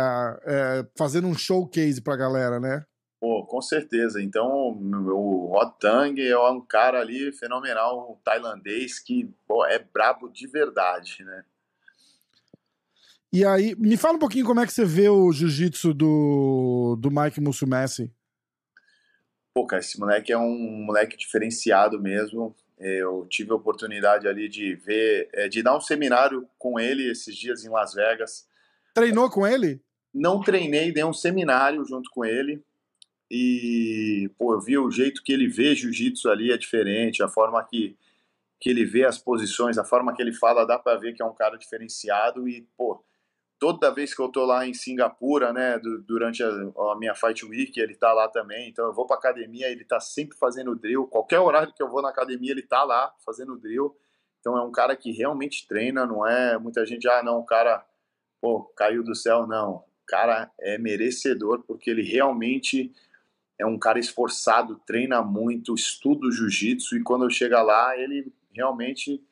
é, 0.48 0.88
fazendo 0.98 1.28
um 1.28 1.36
showcase 1.36 2.02
pra 2.02 2.15
galera, 2.15 2.60
né? 2.60 2.84
Pô, 3.22 3.46
com 3.46 3.62
certeza. 3.62 4.20
Então, 4.20 4.50
o 4.50 5.52
Rotang 5.54 6.20
é 6.20 6.39
um 6.39 6.62
cara 6.62 7.02
ali 7.02 7.32
fenomenal, 7.32 8.13
um 8.13 8.24
tailandês 8.24 9.00
que 9.00 9.32
pô, 9.48 9.63
é 9.63 9.78
brabo 9.78 10.28
de 10.28 10.48
verdade, 10.48 11.24
né? 11.24 11.46
E 13.36 13.43
aí, 13.43 13.76
me 13.76 13.98
fala 13.98 14.15
um 14.15 14.19
pouquinho 14.19 14.45
como 14.45 14.62
é 14.62 14.65
que 14.65 14.71
você 14.71 14.86
vê 14.86 15.10
o 15.10 15.30
jiu-jitsu 15.30 15.93
do, 15.93 16.95
do 16.98 17.12
Mike 17.12 17.41
Mussumessi. 17.41 18.10
Pô, 19.54 19.67
cara, 19.67 19.82
esse 19.82 20.00
moleque 20.00 20.32
é 20.32 20.38
um 20.38 20.86
moleque 20.86 21.17
diferenciado 21.17 22.02
mesmo. 22.02 22.56
Eu 22.80 23.28
tive 23.30 23.52
a 23.52 23.56
oportunidade 23.56 24.26
ali 24.26 24.48
de 24.48 24.76
ver, 24.76 25.28
é, 25.34 25.50
de 25.50 25.62
dar 25.62 25.76
um 25.76 25.82
seminário 25.82 26.48
com 26.58 26.80
ele 26.80 27.12
esses 27.12 27.36
dias 27.36 27.65
em 27.65 27.69
Las 27.69 27.93
Vegas. 27.93 28.48
Treinou 28.93 29.30
com 29.30 29.45
ele? 29.45 29.82
Não 30.13 30.39
treinei, 30.39 30.93
dei 30.93 31.04
um 31.04 31.12
seminário 31.12 31.84
junto 31.84 32.10
com 32.12 32.24
ele. 32.24 32.63
E, 33.30 34.32
pô, 34.38 34.54
eu 34.54 34.62
vi 34.62 34.78
o 34.78 34.89
jeito 34.89 35.21
que 35.21 35.34
ele 35.34 35.50
vê 35.50 35.76
jiu-jitsu 35.76 36.30
ali 36.30 36.54
é 36.54 36.58
diferente, 36.58 37.21
a 37.21 37.28
forma 37.28 37.62
que, 37.65 37.98
que 38.62 38.69
ele 38.69 38.86
vê 38.86 39.04
as 39.04 39.17
posições, 39.17 39.78
a 39.78 39.84
forma 39.84 40.15
que 40.15 40.21
ele 40.21 40.32
fala, 40.32 40.65
dá 40.65 40.80
para 40.80 40.98
ver 40.98 41.13
que 41.13 41.21
é 41.21 41.26
um 41.26 41.36
cara 41.36 41.58
diferenciado. 41.58 42.48
E, 42.48 42.65
pô, 42.78 43.04
toda 43.60 43.94
vez 43.94 44.13
que 44.13 44.22
eu 44.22 44.30
tô 44.30 44.46
lá 44.46 44.68
em 44.68 44.74
Singapura, 44.74 45.54
né, 45.54 45.80
durante 46.06 46.44
a, 46.44 46.48
a, 46.48 46.96
minha 46.98 47.15
Fight 47.15 47.46
Week, 47.46 47.80
ele 47.80 47.96
tá 47.96 48.13
lá 48.13 48.28
também. 48.28 48.70
Então 48.70 48.86
eu 48.86 48.94
vou 48.94 49.06
pra 49.06 49.18
academia, 49.18 49.70
ele 49.70 49.86
tá 49.86 50.00
sempre 50.00 50.38
fazendo 50.38 50.76
drill. 50.76 51.08
Qualquer 51.08 51.39
horário 51.39 51.74
que 51.74 51.82
eu 51.82 51.89
vou 51.89 52.02
na 52.02 52.10
academia, 52.10 52.52
ele 52.52 52.63
tá 52.63 52.84
lá 52.84 53.13
fazendo 53.26 53.58
drill. 53.58 53.96
Então 54.39 54.58
é 54.58 54.62
um 54.62 54.72
cara 54.72 54.96
que 54.96 55.12
realmente 55.12 55.68
treina, 55.68 56.06
não 56.06 56.26
é 56.26 56.58
muita 56.58 56.86
gente, 56.86 57.08
ah, 57.08 57.24
não, 57.24 57.39
o 57.39 57.46
cara, 57.46 57.84
pô, 58.39 58.63
caiu 58.76 59.04
do 59.04 59.15
céu, 59.15 59.48
não. 59.48 59.78
O 59.78 60.06
cara 60.06 60.52
é 60.60 60.78
merecedor 60.78 61.63
porque 61.63 61.89
ele 61.89 62.04
realmente 62.04 62.94
é 63.58 63.65
um 63.65 63.80
cara 63.80 63.98
esforçado, 63.98 64.80
treina 64.86 65.22
muito, 65.22 65.74
estuda 65.74 66.28
o 66.28 66.32
jiu-jitsu 66.32 66.98
e 66.98 67.04
quando 67.04 67.30
chega 67.32 67.62
lá, 67.63 67.98
ele 67.98 68.32
realmente 68.54 69.24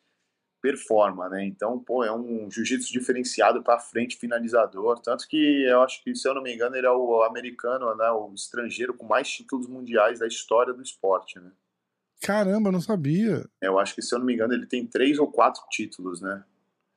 performa, 0.64 1.28
né? 1.28 1.44
Então, 1.44 1.78
pô, 1.78 2.06
é 2.06 2.16
um 2.16 2.50
jiu-jitsu 2.50 2.94
diferenciado 2.94 3.62
para 3.62 3.78
frente, 3.78 4.16
finalizador. 4.16 4.98
Tanto 5.02 5.28
que 5.28 5.66
eu 5.66 5.82
acho 5.82 6.02
que, 6.02 6.16
se 6.16 6.26
eu 6.26 6.34
não 6.34 6.42
me 6.42 6.56
engano, 6.56 6.78
ele 6.78 6.88
é 6.88 6.90
o 6.92 7.22
americano, 7.24 7.94
né? 7.98 8.10
O 8.12 8.34
estrangeiro 8.34 8.94
com 8.94 9.06
mais 9.06 9.30
títulos 9.30 9.68
mundiais 9.68 10.20
da 10.20 10.26
história 10.26 10.74
do 10.74 10.82
esporte, 10.82 11.38
né? 11.38 11.52
Caramba, 12.22 12.72
não 12.72 12.80
sabia. 12.80 13.46
Eu 13.62 13.78
acho 13.78 13.94
que, 13.94 14.02
se 14.02 14.16
eu 14.16 14.20
não 14.20 14.26
me 14.26 14.34
engano, 14.34 14.54
ele 14.54 14.66
tem 14.66 14.88
três 14.88 15.20
ou 15.20 15.30
quatro 15.30 15.62
títulos, 15.70 16.22
né? 16.22 16.42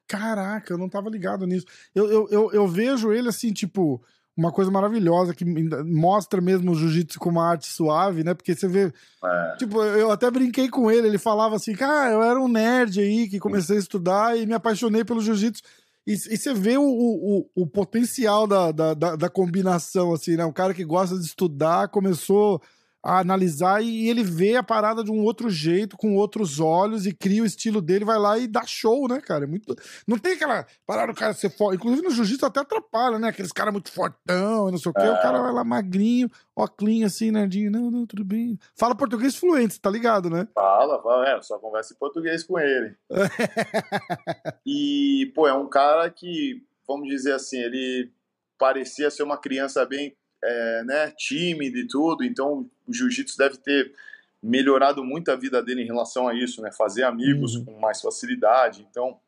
Caraca, 0.06 0.72
eu 0.72 0.78
não 0.78 0.88
tava 0.88 1.10
ligado 1.10 1.44
nisso. 1.44 1.66
Eu, 1.92 2.08
eu, 2.08 2.28
eu, 2.30 2.52
eu 2.52 2.68
vejo 2.68 3.12
ele 3.12 3.28
assim, 3.28 3.52
tipo, 3.52 4.00
uma 4.36 4.52
coisa 4.52 4.70
maravilhosa 4.70 5.34
que 5.34 5.44
mostra 5.84 6.40
mesmo 6.40 6.72
o 6.72 6.74
jiu-jitsu 6.74 7.18
como 7.18 7.38
uma 7.38 7.48
arte 7.48 7.66
suave, 7.66 8.22
né? 8.22 8.34
Porque 8.34 8.54
você 8.54 8.68
vê. 8.68 8.92
É. 9.24 9.56
Tipo, 9.56 9.82
eu 9.82 10.10
até 10.10 10.30
brinquei 10.30 10.68
com 10.68 10.90
ele, 10.90 11.08
ele 11.08 11.18
falava 11.18 11.56
assim, 11.56 11.74
cara, 11.74 12.12
eu 12.12 12.22
era 12.22 12.38
um 12.38 12.48
nerd 12.48 13.00
aí 13.00 13.28
que 13.28 13.38
comecei 13.38 13.76
a 13.76 13.80
estudar 13.80 14.38
e 14.38 14.44
me 14.44 14.52
apaixonei 14.52 15.04
pelo 15.04 15.22
jiu-jitsu. 15.22 15.62
E, 16.06 16.12
e, 16.12 16.36
você 16.36 16.54
vê 16.54 16.76
o, 16.76 16.84
o, 16.84 17.50
o 17.54 17.66
potencial 17.66 18.46
da, 18.46 18.70
da, 18.70 18.94
da, 18.94 19.16
da, 19.16 19.28
combinação, 19.28 20.12
assim, 20.12 20.36
né? 20.36 20.44
Um 20.44 20.52
cara 20.52 20.72
que 20.72 20.84
gosta 20.84 21.18
de 21.18 21.24
estudar 21.24 21.88
começou 21.88 22.62
a 23.06 23.20
analisar 23.20 23.80
e 23.84 24.08
ele 24.08 24.24
vê 24.24 24.56
a 24.56 24.64
parada 24.64 25.04
de 25.04 25.12
um 25.12 25.22
outro 25.22 25.48
jeito, 25.48 25.96
com 25.96 26.16
outros 26.16 26.58
olhos 26.58 27.06
e 27.06 27.14
cria 27.14 27.40
o 27.40 27.46
estilo 27.46 27.80
dele, 27.80 28.04
vai 28.04 28.18
lá 28.18 28.36
e 28.36 28.48
dá 28.48 28.64
show, 28.66 29.06
né, 29.06 29.20
cara? 29.20 29.44
É 29.44 29.46
muito... 29.46 29.76
Não 30.08 30.18
tem 30.18 30.32
aquela 30.32 30.66
parada 30.84 31.12
do 31.12 31.16
cara 31.16 31.32
ser 31.32 31.50
forte. 31.50 31.76
Inclusive 31.76 32.02
no 32.02 32.10
jiu-jitsu 32.10 32.44
até 32.44 32.58
atrapalha, 32.58 33.16
né? 33.16 33.28
Aqueles 33.28 33.52
caras 33.52 33.72
muito 33.72 33.92
fortão, 33.92 34.72
não 34.72 34.78
sei 34.78 34.90
o 34.90 34.92
quê. 34.92 35.02
É. 35.02 35.12
O 35.12 35.22
cara 35.22 35.40
vai 35.40 35.52
lá 35.52 35.62
magrinho, 35.62 36.28
ó, 36.56 36.66
clean 36.66 37.06
assim, 37.06 37.30
nerdinho. 37.30 37.70
Não, 37.70 37.92
não, 37.92 38.06
tudo 38.06 38.24
bem. 38.24 38.58
Fala 38.74 38.96
português 38.96 39.36
fluente, 39.36 39.80
tá 39.80 39.88
ligado, 39.88 40.28
né? 40.28 40.48
Fala, 40.52 41.00
fala, 41.00 41.28
é, 41.28 41.40
só 41.42 41.60
conversa 41.60 41.94
em 41.94 41.98
português 41.98 42.42
com 42.42 42.58
ele. 42.58 42.96
e, 44.66 45.30
pô, 45.32 45.46
é 45.46 45.54
um 45.54 45.68
cara 45.68 46.10
que, 46.10 46.60
vamos 46.88 47.08
dizer 47.08 47.34
assim, 47.34 47.58
ele 47.58 48.10
parecia 48.58 49.12
ser 49.12 49.22
uma 49.22 49.38
criança 49.38 49.86
bem 49.86 50.16
é, 50.42 50.84
né, 50.84 51.12
tímido 51.16 51.78
e 51.78 51.86
tudo, 51.86 52.24
então 52.24 52.68
o 52.86 52.92
jiu-jitsu 52.92 53.36
deve 53.36 53.56
ter 53.58 53.94
melhorado 54.42 55.04
muito 55.04 55.30
a 55.30 55.36
vida 55.36 55.62
dele 55.62 55.82
em 55.82 55.86
relação 55.86 56.28
a 56.28 56.34
isso, 56.34 56.62
né, 56.62 56.70
fazer 56.70 57.02
amigos 57.02 57.56
uhum. 57.56 57.64
com 57.64 57.80
mais 57.80 58.00
facilidade. 58.00 58.86
Então, 58.88 59.18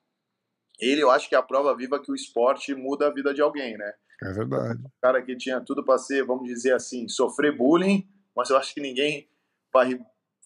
ele 0.78 1.02
eu 1.02 1.10
acho 1.10 1.28
que 1.28 1.34
é 1.34 1.38
a 1.38 1.42
prova 1.42 1.74
viva 1.76 2.00
que 2.00 2.10
o 2.10 2.14
esporte 2.14 2.74
muda 2.74 3.08
a 3.08 3.12
vida 3.12 3.34
de 3.34 3.40
alguém, 3.40 3.76
né? 3.76 3.92
É 4.22 4.32
verdade. 4.32 4.80
O 4.84 5.00
cara 5.00 5.22
que 5.22 5.36
tinha 5.36 5.60
tudo 5.60 5.84
para 5.84 5.98
ser, 5.98 6.24
vamos 6.24 6.46
dizer 6.48 6.72
assim, 6.72 7.08
sofrer 7.08 7.56
bullying, 7.56 8.08
mas 8.34 8.50
eu 8.50 8.56
acho 8.56 8.74
que 8.74 8.80
ninguém 8.80 9.28
vai 9.72 9.98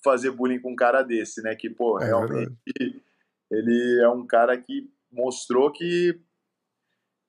fazer 0.02 0.30
bullying 0.30 0.60
com 0.60 0.72
um 0.72 0.76
cara 0.76 1.02
desse, 1.02 1.42
né? 1.42 1.54
Que, 1.54 1.70
pô, 1.70 1.98
é 2.00 2.06
realmente 2.06 2.52
verdade. 2.78 3.02
ele 3.50 4.00
é 4.02 4.08
um 4.08 4.26
cara 4.26 4.56
que 4.58 4.90
mostrou 5.10 5.70
que 5.70 6.18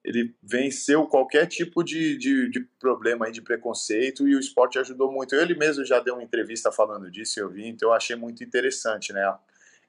ele 0.03 0.35
venceu 0.43 1.07
qualquer 1.07 1.47
tipo 1.47 1.81
de, 1.81 2.17
de, 2.17 2.49
de, 2.49 2.59
problema 2.79 3.25
aí, 3.25 3.31
de 3.31 3.41
preconceito 3.41 4.27
e 4.27 4.35
o 4.35 4.39
esporte 4.39 4.77
ajudou 4.77 5.11
muito. 5.11 5.33
Ele 5.33 5.55
mesmo 5.55 5.85
já 5.85 5.99
deu 5.99 6.15
uma 6.15 6.23
entrevista 6.23 6.71
falando 6.71 7.09
disso, 7.09 7.39
eu 7.39 7.49
vi, 7.49 7.67
então 7.67 7.89
eu 7.89 7.93
achei 7.93 8.15
muito 8.15 8.43
interessante, 8.43 9.13
né? 9.13 9.21
A, 9.21 9.39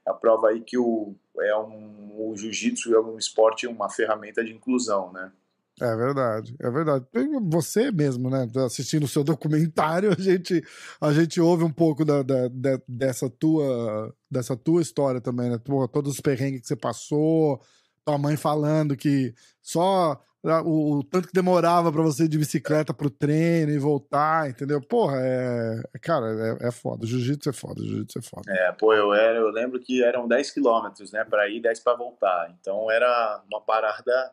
a 0.06 0.14
prova 0.14 0.50
aí 0.50 0.60
que 0.60 0.78
o, 0.78 1.14
é 1.40 1.56
um, 1.56 2.30
o 2.30 2.36
jiu-jitsu 2.36 2.94
é 2.94 3.00
um 3.00 3.18
esporte, 3.18 3.66
uma 3.66 3.90
ferramenta 3.90 4.44
de 4.44 4.52
inclusão, 4.52 5.12
né? 5.12 5.32
É 5.80 5.96
verdade, 5.96 6.54
é 6.60 6.70
verdade. 6.70 7.04
Você 7.50 7.90
mesmo, 7.90 8.30
né? 8.30 8.48
Assistindo 8.64 9.04
o 9.04 9.08
seu 9.08 9.24
documentário, 9.24 10.12
a 10.16 10.20
gente, 10.20 10.62
a 11.00 11.12
gente 11.12 11.40
ouve 11.40 11.64
um 11.64 11.72
pouco 11.72 12.04
da, 12.04 12.22
da, 12.22 12.46
da 12.46 12.80
dessa, 12.86 13.28
tua, 13.28 14.14
dessa 14.30 14.56
tua 14.56 14.80
história 14.80 15.20
também, 15.20 15.50
né? 15.50 15.58
Todos 15.92 16.12
os 16.12 16.20
perrengues 16.20 16.60
que 16.60 16.68
você 16.68 16.76
passou, 16.76 17.60
tua 18.04 18.18
mãe 18.18 18.36
falando 18.36 18.96
que 18.96 19.34
só 19.62 20.20
o, 20.64 20.98
o 20.98 21.04
tanto 21.04 21.28
que 21.28 21.34
demorava 21.34 21.90
para 21.90 22.02
você 22.02 22.24
ir 22.24 22.28
de 22.28 22.36
bicicleta 22.36 22.92
pro 22.92 23.08
treino 23.08 23.72
e 23.72 23.78
voltar, 23.78 24.50
entendeu? 24.50 24.80
Porra, 24.80 25.16
é. 25.20 25.82
Cara, 26.02 26.58
é, 26.60 26.68
é 26.68 26.70
foda. 26.70 27.06
Jiu-jitsu 27.06 27.48
é 27.48 27.52
foda, 27.52 27.82
jiu-jitsu 27.82 28.18
é 28.18 28.22
foda. 28.22 28.52
É, 28.52 28.72
pô, 28.72 28.92
eu, 28.92 29.14
era, 29.14 29.38
eu 29.38 29.48
lembro 29.48 29.80
que 29.80 30.04
eram 30.04 30.28
10 30.28 30.50
quilômetros, 30.50 31.12
né, 31.12 31.24
pra 31.24 31.48
ir 31.48 31.60
10 31.60 31.80
para 31.80 31.96
voltar. 31.96 32.54
Então 32.60 32.90
era 32.90 33.42
uma 33.50 33.60
parada 33.60 34.32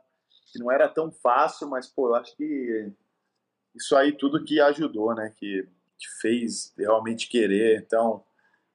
que 0.51 0.60
não 0.60 0.69
era 0.69 0.89
tão 0.89 1.12
fácil, 1.12 1.69
mas, 1.69 1.88
pô, 1.88 2.10
eu 2.10 2.15
acho 2.15 2.36
que 2.36 2.91
isso 3.73 3.95
aí 3.95 4.12
tudo 4.12 4.43
que 4.43 4.60
ajudou, 4.60 5.15
né, 5.15 5.34
que, 5.38 5.65
que 5.97 6.07
fez 6.19 6.73
realmente 6.77 7.29
querer. 7.29 7.81
Então, 7.86 8.21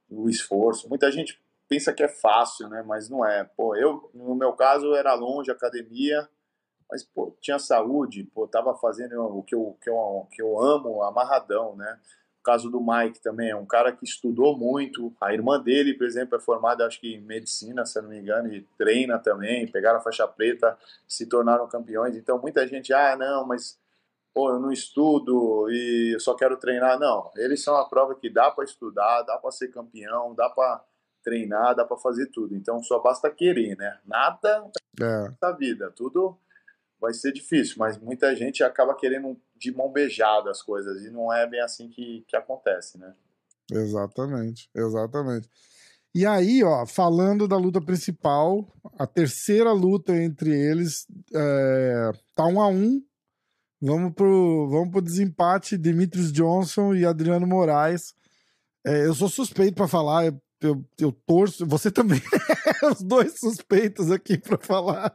o 0.09 0.31
esforço. 0.31 0.89
Muita 0.89 1.11
gente 1.13 1.39
pensa 1.69 1.93
que 1.93 2.03
é 2.03 2.09
fácil, 2.09 2.69
né? 2.69 2.83
Mas 2.87 3.09
não 3.09 3.25
é. 3.25 3.45
Pô, 3.45 3.77
eu, 3.77 4.11
no 4.15 4.35
meu 4.35 4.53
caso, 4.53 4.95
era 4.95 5.15
longe 5.15 5.51
academia, 5.51 6.29
mas, 6.91 7.03
pô, 7.03 7.37
tinha 7.41 7.59
saúde, 7.59 8.25
pô, 8.35 8.47
tava 8.47 8.75
fazendo 8.77 9.21
o 9.21 9.43
que 9.43 9.55
eu, 9.55 9.77
que 9.83 9.91
eu, 9.91 10.29
que 10.31 10.43
eu 10.43 10.61
amo, 10.61 11.03
amarradão, 11.03 11.75
né? 11.77 11.99
O 12.41 12.43
caso 12.45 12.71
do 12.71 12.81
Mike 12.81 13.21
também, 13.21 13.51
é 13.51 13.57
um 13.57 13.67
cara 13.67 13.91
que 13.91 14.05
estudou 14.05 14.57
muito. 14.57 15.13
A 15.21 15.33
irmã 15.33 15.61
dele, 15.61 15.95
por 15.95 16.07
exemplo, 16.07 16.37
é 16.37 16.41
formada, 16.41 16.87
acho 16.87 17.01
que 17.01 17.15
em 17.15 17.21
medicina, 17.21 17.85
se 17.85 17.99
eu 17.99 18.05
não 18.05 18.11
me 18.11 18.21
engano, 18.21 18.53
e 18.55 18.63
treina 18.79 19.19
também. 19.19 19.67
Pegaram 19.67 19.99
a 19.99 20.03
faixa 20.03 20.29
preta, 20.29 20.79
se 21.09 21.27
tornaram 21.27 21.67
campeões. 21.69 22.17
Então, 22.17 22.39
muita 22.41 22.67
gente, 22.69 22.93
ah, 22.93 23.17
não, 23.17 23.45
mas 23.45 23.77
pô, 24.33 24.51
eu 24.51 24.61
não 24.61 24.71
estudo 24.71 25.67
e 25.71 26.13
eu 26.15 26.21
só 26.21 26.35
quero 26.35 26.57
treinar. 26.59 27.01
Não, 27.01 27.33
eles 27.37 27.65
são 27.65 27.75
a 27.75 27.89
prova 27.89 28.15
que 28.15 28.31
dá 28.31 28.51
para 28.51 28.65
estudar, 28.65 29.23
dá 29.23 29.39
para 29.39 29.51
ser 29.51 29.69
campeão, 29.69 30.35
dá 30.35 30.49
para 30.51 30.85
treinar, 31.27 31.75
dá 31.75 31.85
para 31.85 31.97
fazer 31.97 32.27
tudo. 32.27 32.55
Então 32.55 32.81
só 32.81 33.01
basta 33.01 33.29
querer, 33.29 33.77
né? 33.77 33.99
Nada 34.07 34.71
é. 35.01 35.35
da 35.41 35.51
vida, 35.51 35.91
tudo 35.91 36.39
vai 37.01 37.13
ser 37.13 37.33
difícil, 37.33 37.75
mas 37.79 37.99
muita 37.99 38.35
gente 38.35 38.63
acaba 38.63 38.95
querendo 38.95 39.37
de 39.57 39.75
mão 39.75 39.93
beijada 39.93 40.51
as 40.51 40.63
coisas 40.63 41.05
e 41.05 41.11
não 41.11 41.33
é 41.33 41.47
bem 41.47 41.61
assim 41.61 41.89
que, 41.89 42.25
que 42.29 42.37
acontece, 42.37 42.97
né? 42.97 43.13
Exatamente, 43.71 44.71
exatamente. 44.75 45.49
E 46.15 46.25
aí, 46.25 46.63
ó, 46.63 46.87
falando 46.87 47.47
da 47.47 47.59
luta 47.59 47.81
principal, 47.81 48.67
a 48.99 49.07
terceira 49.07 49.73
luta 49.73 50.17
entre 50.17 50.51
eles 50.51 51.07
é, 51.35 52.13
tá 52.35 52.47
um 52.47 52.61
a 52.61 52.69
um. 52.69 53.03
Vamos 53.83 54.15
pro, 54.15 54.69
vamos 54.71 54.91
pro 54.91 55.03
desempate 55.03 55.77
Demetrius 55.77 56.33
Johnson 56.33 56.95
e 56.95 57.05
Adriano 57.05 57.47
Moraes. 57.47 58.15
É, 58.87 59.05
eu 59.05 59.15
sou 59.15 59.29
suspeito 59.29 59.75
para 59.75 59.89
falar, 59.89 60.33
eu, 60.61 60.85
eu 60.99 61.13
torço, 61.13 61.67
você 61.67 61.91
também, 61.91 62.21
os 62.91 63.03
dois 63.03 63.39
suspeitos 63.39 64.11
aqui 64.11 64.39
para 64.39 64.59
falar, 64.59 65.15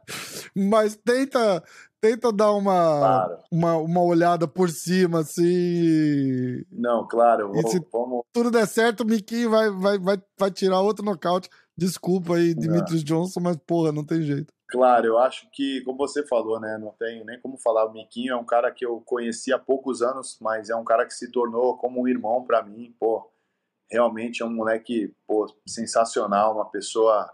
mas 0.55 0.95
tenta 0.95 1.63
tenta 2.01 2.33
dar 2.33 2.51
uma, 2.51 2.97
claro. 2.97 3.37
uma, 3.51 3.75
uma 3.77 4.01
olhada 4.01 4.47
por 4.47 4.69
cima, 4.69 5.19
assim. 5.19 6.63
Não, 6.71 7.07
claro, 7.07 7.51
vou, 7.53 7.67
se 7.67 7.79
vamos... 7.91 8.23
tudo 8.33 8.49
der 8.49 8.67
certo, 8.67 9.01
o 9.01 9.05
Miquinho 9.05 9.51
vai, 9.51 9.69
vai, 9.69 9.99
vai, 9.99 10.17
vai 10.37 10.51
tirar 10.51 10.81
outro 10.81 11.05
nocaute. 11.05 11.47
Desculpa 11.77 12.35
aí, 12.35 12.53
Dimitris 12.53 13.03
Johnson, 13.03 13.39
mas 13.39 13.55
porra, 13.55 13.91
não 13.91 14.03
tem 14.03 14.21
jeito. 14.23 14.51
Claro, 14.67 15.05
eu 15.05 15.17
acho 15.19 15.49
que, 15.51 15.81
como 15.81 15.97
você 15.97 16.25
falou, 16.25 16.59
né, 16.59 16.77
não 16.79 16.91
tem 16.97 17.23
nem 17.25 17.39
como 17.39 17.57
falar. 17.57 17.85
O 17.85 17.93
Miquinho 17.93 18.33
é 18.33 18.35
um 18.35 18.45
cara 18.45 18.71
que 18.71 18.85
eu 18.85 19.01
conheci 19.05 19.53
há 19.53 19.59
poucos 19.59 20.01
anos, 20.01 20.37
mas 20.41 20.69
é 20.69 20.75
um 20.75 20.83
cara 20.83 21.05
que 21.05 21.13
se 21.13 21.31
tornou 21.31 21.77
como 21.77 22.01
um 22.01 22.07
irmão 22.07 22.43
para 22.43 22.63
mim, 22.63 22.95
pô 22.99 23.30
realmente 23.91 24.41
é 24.41 24.45
um 24.45 24.53
moleque 24.53 25.13
pô, 25.27 25.45
sensacional, 25.67 26.55
uma 26.55 26.69
pessoa. 26.69 27.29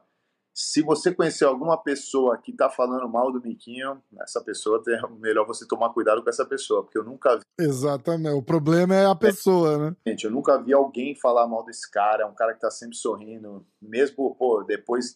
Se 0.54 0.82
você 0.82 1.14
conhecer 1.14 1.46
alguma 1.46 1.78
pessoa 1.78 2.36
que 2.36 2.50
está 2.50 2.68
falando 2.68 3.08
mal 3.08 3.32
do 3.32 3.40
Miquinho, 3.40 4.02
essa 4.20 4.44
pessoa 4.44 4.82
é 4.88 5.08
melhor 5.20 5.46
você 5.46 5.68
tomar 5.68 5.94
cuidado 5.94 6.24
com 6.24 6.30
essa 6.30 6.44
pessoa, 6.44 6.84
porque 6.84 6.98
eu 6.98 7.04
nunca 7.04 7.38
vi. 7.38 7.44
Exatamente, 7.60 8.34
o 8.34 8.42
problema 8.42 8.96
é 8.96 9.06
a 9.06 9.14
pessoa, 9.14 9.78
né? 9.78 9.96
Gente, 10.08 10.26
eu 10.26 10.32
nunca 10.32 10.58
vi 10.58 10.74
alguém 10.74 11.14
falar 11.14 11.46
mal 11.48 11.64
desse 11.64 11.90
cara, 11.92 12.24
é 12.24 12.26
um 12.26 12.34
cara 12.34 12.54
que 12.54 12.58
está 12.58 12.72
sempre 12.72 12.98
sorrindo, 12.98 13.64
mesmo, 13.80 14.34
pô, 14.34 14.64
depois, 14.64 15.16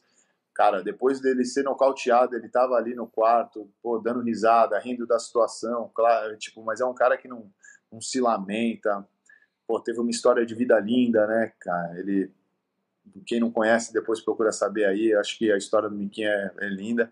cara, 0.53 0.83
depois 0.83 1.19
dele 1.19 1.43
ser 1.43 1.63
nocauteado, 1.63 2.35
ele 2.35 2.47
tava 2.47 2.75
ali 2.75 2.93
no 2.93 3.07
quarto, 3.07 3.67
pô, 3.81 3.97
dando 3.97 4.21
risada, 4.21 4.77
rindo 4.77 5.07
da 5.07 5.17
situação, 5.17 5.89
claro, 5.95 6.37
tipo, 6.37 6.63
mas 6.63 6.81
é 6.81 6.85
um 6.85 6.93
cara 6.93 7.17
que 7.17 7.27
não, 7.27 7.51
não 7.91 7.99
se 7.99 8.21
lamenta, 8.21 9.07
pô, 9.71 9.79
teve 9.79 10.01
uma 10.01 10.11
história 10.11 10.45
de 10.45 10.53
vida 10.53 10.77
linda, 10.81 11.25
né, 11.25 11.53
cara? 11.57 11.97
Ele, 11.97 12.29
quem 13.25 13.39
não 13.39 13.49
conhece, 13.49 13.93
depois 13.93 14.19
procura 14.19 14.51
saber 14.51 14.83
aí. 14.83 15.13
Acho 15.13 15.37
que 15.37 15.49
a 15.49 15.55
história 15.55 15.87
do 15.87 15.95
Miquinho 15.95 16.27
é, 16.27 16.53
é 16.59 16.67
linda. 16.67 17.09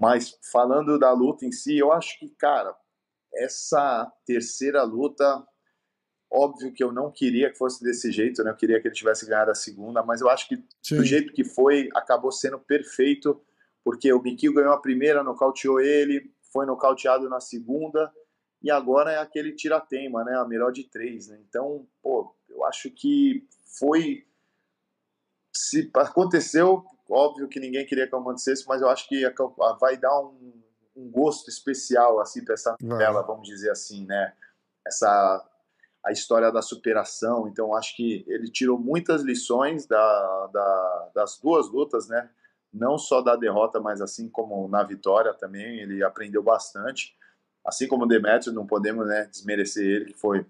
Mas 0.00 0.36
falando 0.50 0.98
da 0.98 1.12
luta 1.12 1.46
em 1.46 1.52
si, 1.52 1.78
eu 1.78 1.92
acho 1.92 2.18
que, 2.18 2.28
cara, 2.30 2.74
essa 3.32 4.12
terceira 4.26 4.82
luta, 4.82 5.46
óbvio 6.28 6.72
que 6.72 6.82
eu 6.82 6.90
não 6.90 7.08
queria 7.08 7.52
que 7.52 7.56
fosse 7.56 7.84
desse 7.84 8.10
jeito, 8.10 8.42
né? 8.42 8.50
Eu 8.50 8.56
queria 8.56 8.80
que 8.80 8.88
ele 8.88 8.94
tivesse 8.96 9.24
ganhado 9.24 9.52
a 9.52 9.54
segunda, 9.54 10.02
mas 10.02 10.20
eu 10.20 10.28
acho 10.28 10.48
que 10.48 10.60
Sim. 10.82 10.96
do 10.96 11.04
jeito 11.04 11.32
que 11.32 11.44
foi, 11.44 11.88
acabou 11.94 12.32
sendo 12.32 12.58
perfeito, 12.58 13.40
porque 13.84 14.12
o 14.12 14.20
Miquinho 14.20 14.54
ganhou 14.54 14.72
a 14.72 14.80
primeira, 14.80 15.22
nocauteou 15.22 15.80
ele, 15.80 16.32
foi 16.52 16.66
nocauteado 16.66 17.28
na 17.28 17.38
segunda, 17.38 18.12
e 18.62 18.70
agora 18.70 19.12
é 19.12 19.18
aquele 19.18 19.52
tira-teima, 19.52 20.24
né? 20.24 20.36
A 20.36 20.44
melhor 20.44 20.70
de 20.70 20.84
três, 20.84 21.28
né? 21.28 21.38
Então, 21.48 21.86
pô, 22.02 22.34
eu 22.48 22.64
acho 22.64 22.90
que 22.90 23.46
foi. 23.78 24.26
Se 25.52 25.90
aconteceu, 25.94 26.84
óbvio 27.08 27.48
que 27.48 27.60
ninguém 27.60 27.84
queria 27.84 28.08
que 28.08 28.14
acontecesse, 28.14 28.66
mas 28.66 28.80
eu 28.80 28.88
acho 28.88 29.08
que 29.08 29.22
vai 29.80 29.96
dar 29.96 30.18
um, 30.20 30.62
um 30.96 31.10
gosto 31.10 31.50
especial 31.50 32.20
assim 32.20 32.44
para 32.44 32.54
essa 32.54 32.76
novela, 32.80 33.22
vamos 33.22 33.46
dizer 33.48 33.70
assim, 33.70 34.06
né? 34.06 34.32
Essa 34.86 35.48
a 36.04 36.10
história 36.10 36.50
da 36.50 36.62
superação. 36.62 37.46
Então, 37.46 37.74
acho 37.76 37.96
que 37.96 38.24
ele 38.26 38.50
tirou 38.50 38.78
muitas 38.78 39.22
lições 39.22 39.86
da, 39.86 40.46
da, 40.52 41.10
das 41.14 41.38
duas 41.38 41.68
lutas, 41.68 42.08
né? 42.08 42.28
Não 42.72 42.98
só 42.98 43.20
da 43.20 43.36
derrota, 43.36 43.78
mas 43.78 44.00
assim 44.00 44.28
como 44.28 44.66
na 44.66 44.82
vitória 44.82 45.32
também, 45.34 45.80
ele 45.80 46.02
aprendeu 46.02 46.42
bastante 46.42 47.14
assim 47.64 47.86
como 47.86 48.04
o 48.04 48.08
Demetrius, 48.08 48.54
não 48.54 48.66
podemos 48.66 49.06
né, 49.06 49.26
desmerecer 49.30 49.84
ele, 49.84 50.04
que 50.06 50.18
foi, 50.18 50.44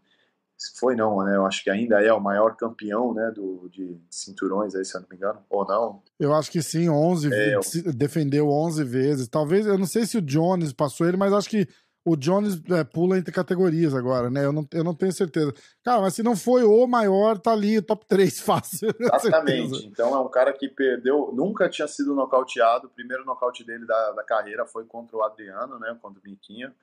foi 0.79 0.95
não, 0.95 1.25
né, 1.25 1.37
eu 1.37 1.47
acho 1.47 1.63
que 1.63 1.71
ainda 1.71 2.03
é 2.03 2.13
o 2.13 2.21
maior 2.21 2.57
campeão, 2.57 3.13
né, 3.13 3.31
do, 3.31 3.69
de 3.71 4.01
cinturões 4.11 4.75
aí, 4.75 4.85
se 4.85 4.97
eu 4.97 5.01
não 5.01 5.09
me 5.09 5.17
engano, 5.17 5.41
ou 5.51 5.67
não? 5.67 6.03
Eu 6.19 6.35
acho 6.35 6.51
que 6.51 6.63
sim, 6.63 6.89
11, 6.89 7.33
é, 7.33 7.57
eu... 7.57 7.61
defendeu 7.93 8.49
11 8.49 8.85
vezes, 8.85 9.29
talvez, 9.29 9.67
eu 9.67 9.79
não 9.79 9.87
sei 9.87 10.07
se 10.07 10.17
o 10.17 10.23
Jones 10.23 10.73
passou 10.73 11.07
ele, 11.07 11.17
mas 11.17 11.33
acho 11.33 11.49
que 11.49 11.67
o 12.05 12.17
Jones 12.17 12.61
é, 12.71 12.83
pula 12.83 13.17
entre 13.17 13.33
categorias 13.33 13.95
agora, 13.95 14.29
né? 14.29 14.45
Eu 14.45 14.53
não, 14.53 14.67
eu 14.73 14.83
não 14.83 14.95
tenho 14.95 15.13
certeza. 15.13 15.55
Cara, 15.85 16.01
mas 16.01 16.15
se 16.15 16.23
não 16.23 16.37
foi 16.37 16.65
o 16.65 16.87
maior, 16.87 17.39
tá 17.39 17.53
ali, 17.53 17.81
top 17.81 18.05
3 18.07 18.41
fácil. 18.43 18.89
Exatamente. 18.99 19.87
Então 19.87 20.15
é 20.15 20.19
um 20.19 20.29
cara 20.29 20.53
que 20.53 20.69
perdeu, 20.69 21.31
nunca 21.33 21.69
tinha 21.69 21.87
sido 21.87 22.15
nocauteado. 22.15 22.89
O 22.89 22.91
primeiro 22.91 23.25
nocaute 23.25 23.65
dele 23.65 23.87
da, 23.87 24.13
da 24.13 24.25
carreira 24.25 24.67
foi 24.67 24.85
contra 24.85 25.17
o 25.17 25.23
Adriano, 25.23 25.79
né? 25.79 25.97
Contra 26.03 26.21
o 26.21 26.25
Miquinha. 26.25 26.75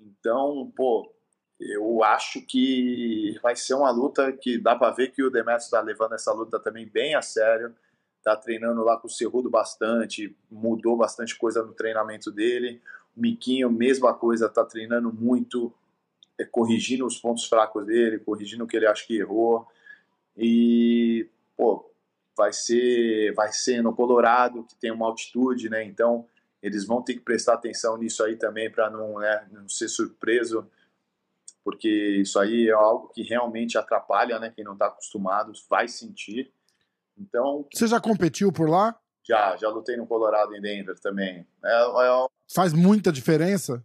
Então, 0.00 0.72
pô, 0.76 1.12
eu 1.60 2.04
acho 2.04 2.40
que 2.42 3.38
vai 3.42 3.56
ser 3.56 3.74
uma 3.74 3.90
luta 3.90 4.32
que 4.32 4.58
dá 4.58 4.76
para 4.76 4.94
ver 4.94 5.10
que 5.10 5.22
o 5.22 5.30
Demetrius 5.30 5.64
está 5.64 5.80
levando 5.80 6.14
essa 6.14 6.32
luta 6.32 6.58
também 6.58 6.86
bem 6.86 7.14
a 7.14 7.22
sério. 7.22 7.74
Tá 8.22 8.36
treinando 8.36 8.84
lá 8.84 8.96
com 8.96 9.06
o 9.06 9.10
Cerrudo 9.10 9.50
bastante, 9.50 10.36
mudou 10.50 10.96
bastante 10.96 11.36
coisa 11.36 11.62
no 11.62 11.72
treinamento 11.72 12.30
dele. 12.30 12.80
O 13.16 13.20
Miquinho, 13.20 13.70
mesma 13.70 14.14
coisa, 14.14 14.48
tá 14.48 14.64
treinando 14.64 15.12
muito, 15.12 15.72
é, 16.38 16.44
corrigindo 16.44 17.06
os 17.06 17.18
pontos 17.18 17.46
fracos 17.46 17.84
dele, 17.86 18.18
corrigindo 18.18 18.64
o 18.64 18.66
que 18.66 18.76
ele 18.76 18.86
acha 18.86 19.06
que 19.06 19.18
errou. 19.18 19.66
E, 20.36 21.28
pô, 21.56 21.90
vai 22.36 22.52
ser, 22.52 23.34
vai 23.34 23.52
ser 23.52 23.82
no 23.82 23.94
Colorado, 23.94 24.62
que 24.62 24.76
tem 24.76 24.92
uma 24.92 25.06
altitude, 25.06 25.68
né? 25.68 25.82
Então, 25.82 26.24
eles 26.62 26.86
vão 26.86 27.02
ter 27.02 27.14
que 27.14 27.20
prestar 27.20 27.54
atenção 27.54 27.96
nisso 27.96 28.22
aí 28.22 28.36
também 28.36 28.70
para 28.70 28.90
não, 28.90 29.18
né, 29.18 29.46
não 29.52 29.68
ser 29.68 29.88
surpreso 29.88 30.68
porque 31.68 32.16
isso 32.22 32.38
aí 32.38 32.68
é 32.68 32.72
algo 32.72 33.08
que 33.08 33.22
realmente 33.22 33.76
atrapalha, 33.76 34.38
né? 34.38 34.50
Quem 34.56 34.64
não 34.64 34.72
está 34.72 34.86
acostumado 34.86 35.52
vai 35.68 35.86
sentir. 35.86 36.50
Então. 37.14 37.66
Você 37.70 37.86
já 37.86 38.00
competiu 38.00 38.50
por 38.50 38.70
lá? 38.70 38.98
Já, 39.22 39.54
já 39.58 39.68
lutei 39.68 39.94
no 39.94 40.06
Colorado 40.06 40.56
em 40.56 40.62
Denver 40.62 40.98
também. 40.98 41.46
É, 41.62 41.68
é, 41.68 42.26
Faz 42.54 42.72
muita 42.72 43.12
diferença? 43.12 43.84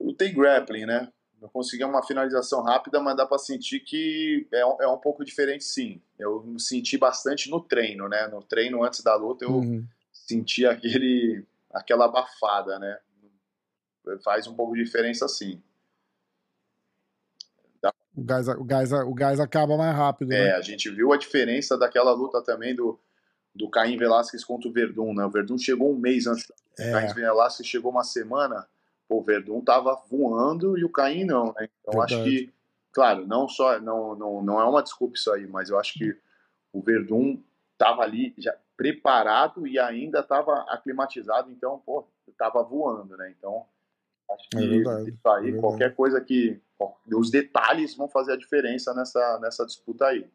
Lutei 0.00 0.32
grappling, 0.32 0.86
né? 0.86 1.08
Não 1.40 1.48
consegui 1.48 1.84
uma 1.84 2.04
finalização 2.04 2.64
rápida, 2.64 2.98
mas 2.98 3.16
dá 3.16 3.24
para 3.24 3.38
sentir 3.38 3.78
que 3.78 4.48
é 4.52 4.66
um, 4.66 4.82
é 4.82 4.88
um 4.88 4.98
pouco 4.98 5.24
diferente, 5.24 5.62
sim. 5.62 6.02
Eu 6.18 6.44
senti 6.58 6.98
bastante 6.98 7.48
no 7.48 7.60
treino, 7.60 8.08
né? 8.08 8.26
No 8.26 8.42
treino 8.42 8.82
antes 8.82 9.04
da 9.04 9.14
luta, 9.14 9.44
eu 9.44 9.52
uhum. 9.52 9.86
senti 10.12 10.66
aquele, 10.66 11.44
aquela 11.72 12.06
abafada, 12.06 12.78
né? 12.78 12.98
Faz 14.24 14.46
um 14.46 14.54
pouco 14.54 14.74
de 14.74 14.84
diferença, 14.84 15.28
sim. 15.28 15.62
O 18.16 18.22
gás, 18.22 18.48
o, 18.48 18.64
gás, 18.64 18.92
o 18.92 19.14
gás 19.14 19.40
acaba 19.40 19.76
mais 19.76 19.96
rápido. 19.96 20.32
É, 20.32 20.44
né? 20.44 20.52
a 20.52 20.60
gente 20.60 20.90
viu 20.90 21.12
a 21.12 21.16
diferença 21.16 21.78
daquela 21.78 22.12
luta 22.12 22.42
também 22.42 22.74
do, 22.74 22.98
do 23.54 23.70
Caim 23.70 23.96
Velasquez 23.96 24.44
contra 24.44 24.68
o 24.68 24.72
Verdun, 24.72 25.14
né? 25.14 25.24
O 25.24 25.30
Verdun 25.30 25.56
chegou 25.56 25.92
um 25.92 25.98
mês 25.98 26.26
antes. 26.26 26.50
É. 26.78 26.88
O 26.88 26.92
Caim 26.92 27.14
Velasquez 27.14 27.68
chegou 27.68 27.90
uma 27.90 28.04
semana 28.04 28.66
o 29.10 29.22
Verdun 29.22 29.60
tava 29.60 30.00
voando 30.08 30.78
e 30.78 30.84
o 30.84 30.88
Caim 30.88 31.24
não, 31.24 31.46
né? 31.46 31.68
Então 31.80 31.98
Verdade. 31.98 32.14
acho 32.14 32.24
que, 32.24 32.52
claro, 32.92 33.26
não 33.26 33.48
só 33.48 33.80
não, 33.80 34.14
não, 34.14 34.42
não 34.42 34.60
é 34.60 34.64
uma 34.64 34.82
desculpa 34.82 35.16
isso 35.16 35.30
aí, 35.32 35.46
mas 35.46 35.68
eu 35.68 35.78
acho 35.78 35.94
que 35.94 36.16
o 36.72 36.80
Verdun 36.80 37.42
tava 37.76 38.02
ali 38.02 38.32
já 38.38 38.56
preparado 38.80 39.66
e 39.66 39.78
ainda 39.78 40.22
tava 40.22 40.64
aclimatizado, 40.70 41.52
então, 41.52 41.78
pô, 41.84 42.08
tava 42.38 42.62
voando, 42.62 43.14
né? 43.14 43.30
Então, 43.36 43.66
acho 44.30 44.48
que 44.48 44.56
é 44.56 45.06
isso 45.06 45.28
aí, 45.28 45.50
é 45.50 45.60
qualquer 45.60 45.94
coisa 45.94 46.18
que 46.18 46.58
os 47.14 47.30
detalhes 47.30 47.94
vão 47.94 48.08
fazer 48.08 48.32
a 48.32 48.38
diferença 48.38 48.94
nessa 48.94 49.38
nessa 49.38 49.66
disputa 49.66 50.06
aí. 50.06 50.26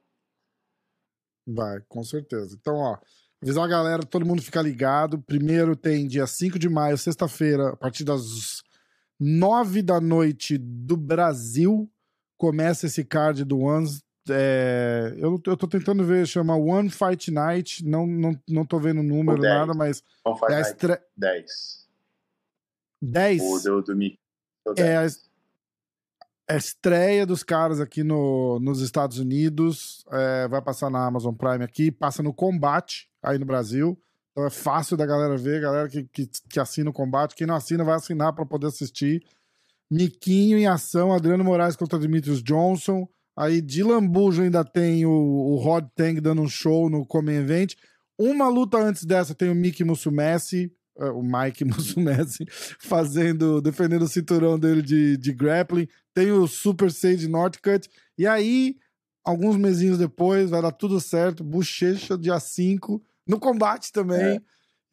Vai, 1.47 1.81
com 1.89 2.03
certeza. 2.03 2.55
Então, 2.61 2.75
ó, 2.75 2.99
avisar 3.41 3.63
a 3.63 3.67
galera, 3.67 4.05
todo 4.05 4.27
mundo 4.27 4.43
fica 4.43 4.61
ligado. 4.61 5.19
Primeiro 5.23 5.75
tem 5.75 6.07
dia 6.07 6.27
5 6.27 6.59
de 6.59 6.69
maio, 6.69 6.99
sexta-feira, 6.99 7.69
a 7.69 7.75
partir 7.75 8.03
das 8.03 8.61
nove 9.19 9.81
da 9.81 9.99
noite 9.99 10.55
do 10.59 10.95
Brasil, 10.95 11.91
começa 12.37 12.85
esse 12.85 13.03
card 13.03 13.43
do 13.43 13.57
Ones. 13.57 14.03
É, 14.29 15.13
eu, 15.17 15.41
eu 15.45 15.57
tô 15.57 15.67
tentando 15.67 16.03
ver, 16.03 16.25
chama 16.27 16.55
One 16.55 16.89
Fight 16.89 17.31
Night, 17.31 17.85
não, 17.85 18.07
não, 18.07 18.39
não 18.47 18.65
tô 18.65 18.79
vendo 18.79 19.01
o 19.01 19.03
número, 19.03 19.41
nada, 19.41 19.73
mas. 19.73 20.03
One 20.25 20.39
Fight 20.39 20.51
é 20.51 20.55
Night 20.55 20.69
estre... 20.69 20.99
10. 21.15 21.87
10? 23.01 23.41
O 23.41 23.59
do, 23.59 23.81
do 23.81 23.95
Mickey. 23.95 24.19
É 24.77 24.97
a, 24.97 25.07
a 26.49 26.57
estreia 26.57 27.25
dos 27.25 27.43
caras 27.43 27.79
aqui 27.79 28.03
no, 28.03 28.59
nos 28.59 28.81
Estados 28.81 29.19
Unidos. 29.19 30.05
É, 30.11 30.47
vai 30.47 30.61
passar 30.61 30.89
na 30.89 31.05
Amazon 31.05 31.33
Prime 31.33 31.63
aqui, 31.63 31.91
passa 31.91 32.23
no 32.23 32.33
Combate 32.33 33.09
aí 33.21 33.37
no 33.37 33.45
Brasil. 33.45 33.99
Então 34.35 34.45
é 34.45 34.49
fácil 34.49 34.97
da 34.97 35.05
galera 35.05 35.37
ver, 35.37 35.61
galera 35.61 35.87
que, 35.87 36.03
que, 36.03 36.29
que 36.49 36.59
assina 36.59 36.89
o 36.89 36.93
combate. 36.93 37.35
Quem 37.35 37.47
não 37.47 37.55
assina 37.55 37.85
vai 37.85 37.95
assinar 37.95 38.33
para 38.33 38.45
poder 38.45 38.67
assistir. 38.67 39.23
Miquinho 39.89 40.57
em 40.57 40.67
ação, 40.67 41.13
Adriano 41.13 41.43
Moraes 41.43 41.77
contra 41.77 41.97
Dimitrios 41.97 42.43
Johnson. 42.43 43.07
Aí 43.37 43.61
de 43.61 43.83
lambujo 43.83 44.41
ainda 44.41 44.63
tem 44.63 45.05
o, 45.05 45.11
o 45.11 45.55
Rod 45.57 45.85
Tang 45.95 46.21
dando 46.21 46.41
um 46.41 46.47
show 46.47 46.89
no 46.89 47.05
Come 47.05 47.33
Event. 47.33 47.75
Uma 48.17 48.47
luta 48.47 48.77
antes 48.77 49.03
dessa 49.03 49.35
tem 49.35 49.49
o 49.49 49.55
Mickey 49.55 49.83
Musumessi, 49.83 50.71
uh, 50.97 51.11
o 51.11 51.21
Mike 51.21 51.65
Musumessi, 51.65 52.45
fazendo, 52.79 53.61
defendendo 53.61 54.03
o 54.03 54.07
cinturão 54.07 54.57
dele 54.57 54.81
de, 54.81 55.17
de 55.17 55.33
grappling. 55.33 55.87
Tem 56.13 56.31
o 56.31 56.47
Super 56.47 56.89
Sage 56.89 57.27
Northcutt. 57.27 57.89
E 58.17 58.25
aí, 58.25 58.77
alguns 59.23 59.57
mesinhos 59.57 59.97
depois, 59.97 60.49
vai 60.49 60.61
dar 60.61 60.71
tudo 60.71 61.01
certo. 61.01 61.43
Bochecha, 61.43 62.17
dia 62.17 62.39
5 62.39 63.03
no 63.27 63.37
combate 63.37 63.91
também. 63.91 64.37
É. 64.37 64.41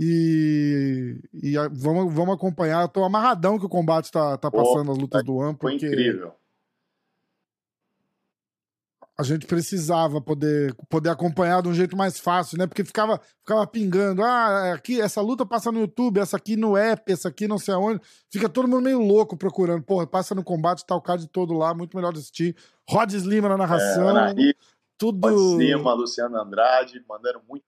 E, 0.01 1.21
e 1.33 1.55
vamos, 1.71 2.13
vamos 2.13 2.35
acompanhar. 2.35 2.83
Eu 2.83 2.89
tô 2.89 3.05
amarradão 3.05 3.57
que 3.57 3.67
o 3.67 3.69
combate 3.69 4.11
tá, 4.11 4.37
tá 4.37 4.51
passando 4.51 4.89
oh, 4.89 4.93
as 4.93 4.99
lutas 4.99 5.23
do 5.23 5.37
One, 5.37 5.55
porque. 5.55 5.87
Foi 5.87 5.93
incrível. 5.93 6.33
A 9.23 9.25
gente 9.25 9.47
precisava 9.47 10.21
poder, 10.21 10.75
poder 10.89 11.11
acompanhar 11.11 11.63
de 11.63 11.69
um 11.69 11.75
jeito 11.75 11.97
mais 11.97 12.19
fácil, 12.19 12.59
né? 12.59 12.67
Porque 12.67 12.85
ficava, 12.85 13.21
ficava 13.39 13.67
pingando. 13.67 14.23
Ah, 14.23 14.75
aqui, 14.75 15.01
essa 15.01 15.21
luta 15.21 15.47
passa 15.47 15.71
no 15.71 15.81
YouTube, 15.81 16.21
essa 16.21 16.37
aqui 16.37 16.57
no 16.57 16.77
app, 16.77 17.11
essa 17.11 17.29
aqui 17.29 17.49
não 17.49 17.59
sei 17.59 17.75
aonde. 17.75 18.01
Fica 18.31 18.49
todo 18.49 18.69
mundo 18.69 18.83
meio 18.83 19.01
louco 19.01 19.37
procurando. 19.37 19.83
Porra, 19.83 20.07
passa 20.07 20.35
no 20.35 20.45
combate, 20.45 20.85
tá 20.85 20.95
o 20.95 21.01
card 21.01 21.27
todo 21.29 21.55
lá, 21.55 21.73
muito 21.73 21.97
melhor 21.97 22.13
de 22.13 22.19
assistir. 22.19 22.57
Rod 22.89 23.13
Lima 23.13 23.49
na 23.49 23.57
narração. 23.57 24.19
É, 24.19 24.35
tudo. 24.99 25.29
Rod 25.29 25.59
Lima, 25.61 25.95
Luciano 25.95 26.37
Andrade, 26.37 27.03
mandando 27.09 27.41
muito 27.49 27.65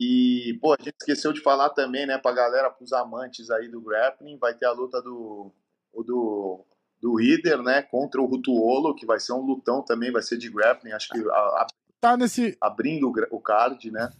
e, 0.00 0.58
pô, 0.62 0.72
a 0.72 0.82
gente 0.82 0.96
esqueceu 0.98 1.30
de 1.30 1.42
falar 1.42 1.68
também, 1.70 2.06
né, 2.06 2.16
pra 2.16 2.32
galera, 2.32 2.70
pros 2.70 2.90
amantes 2.90 3.50
aí 3.50 3.68
do 3.68 3.82
grappling, 3.82 4.38
vai 4.38 4.54
ter 4.54 4.64
a 4.64 4.72
luta 4.72 5.02
do, 5.02 5.52
do, 5.92 6.64
do 7.00 7.14
Rider, 7.16 7.62
né, 7.62 7.82
contra 7.82 8.20
o 8.20 8.26
Rutuolo, 8.26 8.94
que 8.94 9.06
vai 9.06 9.18
ser 9.18 9.32
um 9.32 9.40
lutão 9.40 9.82
também, 9.82 10.12
vai 10.12 10.22
ser 10.22 10.36
de 10.36 10.50
grappling, 10.50 10.92
acho 10.92 11.08
que 11.08 11.18
a, 11.18 11.32
a, 11.32 11.66
tá 12.00 12.16
nesse... 12.16 12.56
abrindo 12.60 13.08
o, 13.08 13.36
o 13.36 13.40
card, 13.40 13.90
né. 13.90 14.10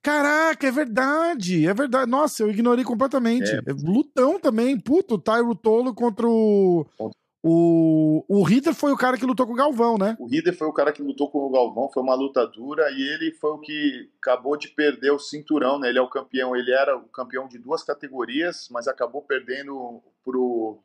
Caraca, 0.00 0.68
é 0.68 0.70
verdade, 0.70 1.66
é 1.66 1.74
verdade. 1.74 2.08
Nossa, 2.08 2.44
eu 2.44 2.50
ignorei 2.50 2.84
completamente. 2.84 3.50
É. 3.50 3.60
Lutão 3.82 4.38
também, 4.38 4.78
puto, 4.78 5.18
Tyro 5.18 5.54
Tolo 5.54 5.92
contra 5.92 6.28
o... 6.28 6.86
Contra 6.96 7.18
o, 7.46 8.24
o 8.26 8.42
Ritter 8.42 8.72
foi 8.72 8.90
o 8.90 8.96
cara 8.96 9.18
que 9.18 9.26
lutou 9.26 9.46
com 9.46 9.52
o 9.52 9.56
Galvão, 9.56 9.98
né? 9.98 10.16
O 10.18 10.26
Ritter 10.26 10.56
foi 10.56 10.66
o 10.66 10.72
cara 10.72 10.90
que 10.94 11.02
lutou 11.02 11.30
com 11.30 11.40
o 11.40 11.50
Galvão, 11.50 11.90
foi 11.92 12.02
uma 12.02 12.14
luta 12.14 12.46
dura 12.46 12.90
e 12.90 13.02
ele 13.02 13.32
foi 13.32 13.50
o 13.50 13.58
que 13.58 14.10
acabou 14.18 14.56
de 14.56 14.68
perder 14.68 15.10
o 15.10 15.18
cinturão, 15.18 15.78
né? 15.78 15.90
Ele 15.90 15.98
é 15.98 16.00
o 16.00 16.08
campeão, 16.08 16.56
ele 16.56 16.72
era 16.72 16.96
o 16.96 17.06
campeão 17.06 17.46
de 17.46 17.58
duas 17.58 17.84
categorias, 17.84 18.70
mas 18.70 18.88
acabou 18.88 19.20
perdendo 19.20 20.02
pro, 20.24 20.82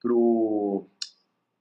pro 0.00 0.88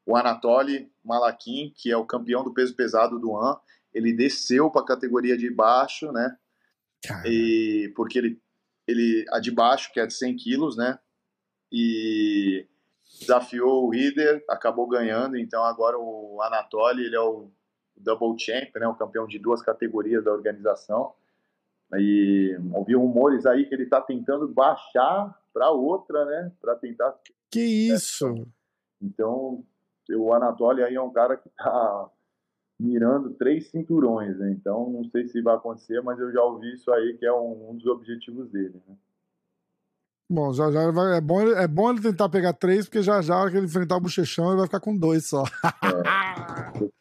o 0.06 0.16
Anatoly 0.16 0.90
Malakin, 1.04 1.74
que 1.76 1.92
é 1.92 1.98
o 1.98 2.06
campeão 2.06 2.42
do 2.42 2.54
peso 2.54 2.74
pesado 2.74 3.20
do 3.20 3.36
AN. 3.36 3.58
Ele 3.94 4.14
desceu 4.14 4.72
para 4.72 4.84
a 4.84 4.88
categoria 4.88 5.38
de 5.38 5.54
baixo, 5.54 6.14
né? 6.14 6.38
E 7.26 7.92
porque 7.94 8.18
ele, 8.18 8.42
ele 8.88 9.26
a 9.34 9.40
de 9.42 9.52
baixo, 9.52 9.92
que 9.92 10.00
é 10.00 10.08
de 10.08 10.14
100 10.14 10.38
quilos, 10.38 10.78
né? 10.78 10.98
E 11.70 12.69
desafiou 13.20 13.86
o 13.86 13.90
Rider, 13.90 14.44
acabou 14.50 14.88
ganhando, 14.88 15.38
então 15.38 15.64
agora 15.64 15.98
o 15.98 16.42
Anatoly, 16.42 17.06
ele 17.06 17.16
é 17.16 17.22
o 17.22 17.50
double 17.98 18.38
champ, 18.40 18.74
né, 18.76 18.88
o 18.88 18.96
campeão 18.96 19.28
de 19.28 19.38
duas 19.38 19.62
categorias 19.62 20.24
da 20.24 20.32
organização. 20.32 21.14
E 21.96 22.56
ouvi 22.74 22.96
rumores 22.96 23.46
aí 23.46 23.66
que 23.66 23.74
ele 23.74 23.84
está 23.84 24.00
tentando 24.00 24.48
baixar 24.48 25.36
para 25.52 25.72
outra, 25.72 26.24
né, 26.26 26.52
para 26.62 26.76
tentar 26.76 27.16
Que 27.52 27.62
isso? 27.62 28.48
Então, 29.02 29.64
o 30.10 30.34
Anatoly 30.34 30.84
aí 30.84 30.96
é 30.96 31.02
um 31.02 31.12
cara 31.12 31.36
que 31.36 31.50
está 31.50 32.10
mirando 32.80 33.32
três 33.32 33.68
cinturões, 33.70 34.38
né? 34.38 34.52
Então, 34.52 34.90
não 34.90 35.04
sei 35.10 35.28
se 35.28 35.42
vai 35.42 35.56
acontecer, 35.56 36.02
mas 36.02 36.20
eu 36.20 36.32
já 36.32 36.42
ouvi 36.44 36.74
isso 36.74 36.92
aí 36.92 37.18
que 37.18 37.26
é 37.26 37.34
um, 37.34 37.72
um 37.72 37.76
dos 37.76 37.86
objetivos 37.88 38.50
dele, 38.50 38.82
né? 38.88 38.96
Bom, 40.32 40.54
já 40.54 40.70
já 40.70 40.92
vai, 40.92 41.18
é, 41.18 41.22
bom, 41.22 41.42
é 41.42 41.68
bom 41.68 41.90
ele 41.90 42.02
tentar 42.02 42.30
pegar 42.30 42.54
três, 42.54 42.86
porque 42.86 43.02
já 43.02 43.20
já 43.20 43.50
que 43.50 43.58
ele 43.58 43.66
enfrentar 43.66 43.98
o 43.98 44.00
bochechão, 44.00 44.50
ele 44.50 44.58
vai 44.58 44.68
ficar 44.68 44.80
com 44.80 44.96
dois 44.96 45.26
só. 45.26 45.44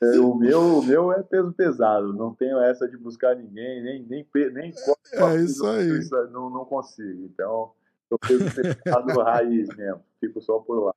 É. 0.02 0.18
O, 0.18 0.34
meu, 0.34 0.78
o 0.78 0.82
meu 0.82 1.12
é 1.12 1.22
peso 1.22 1.52
pesado, 1.52 2.14
não 2.14 2.34
tenho 2.34 2.58
essa 2.58 2.88
de 2.88 2.96
buscar 2.96 3.36
ninguém, 3.36 3.82
nem 3.82 4.02
nem 4.02 4.26
nem 4.54 4.72
É 5.12 5.36
isso 5.36 5.66
aí. 5.66 6.00
Não, 6.32 6.48
não 6.48 6.64
consigo. 6.64 7.26
Então, 7.26 7.72
tô 8.08 8.18
peso 8.18 8.44
pesado 8.54 9.20
raiz 9.20 9.68
mesmo, 9.76 10.00
fico 10.18 10.40
só 10.40 10.58
por 10.60 10.86
lá. 10.86 10.94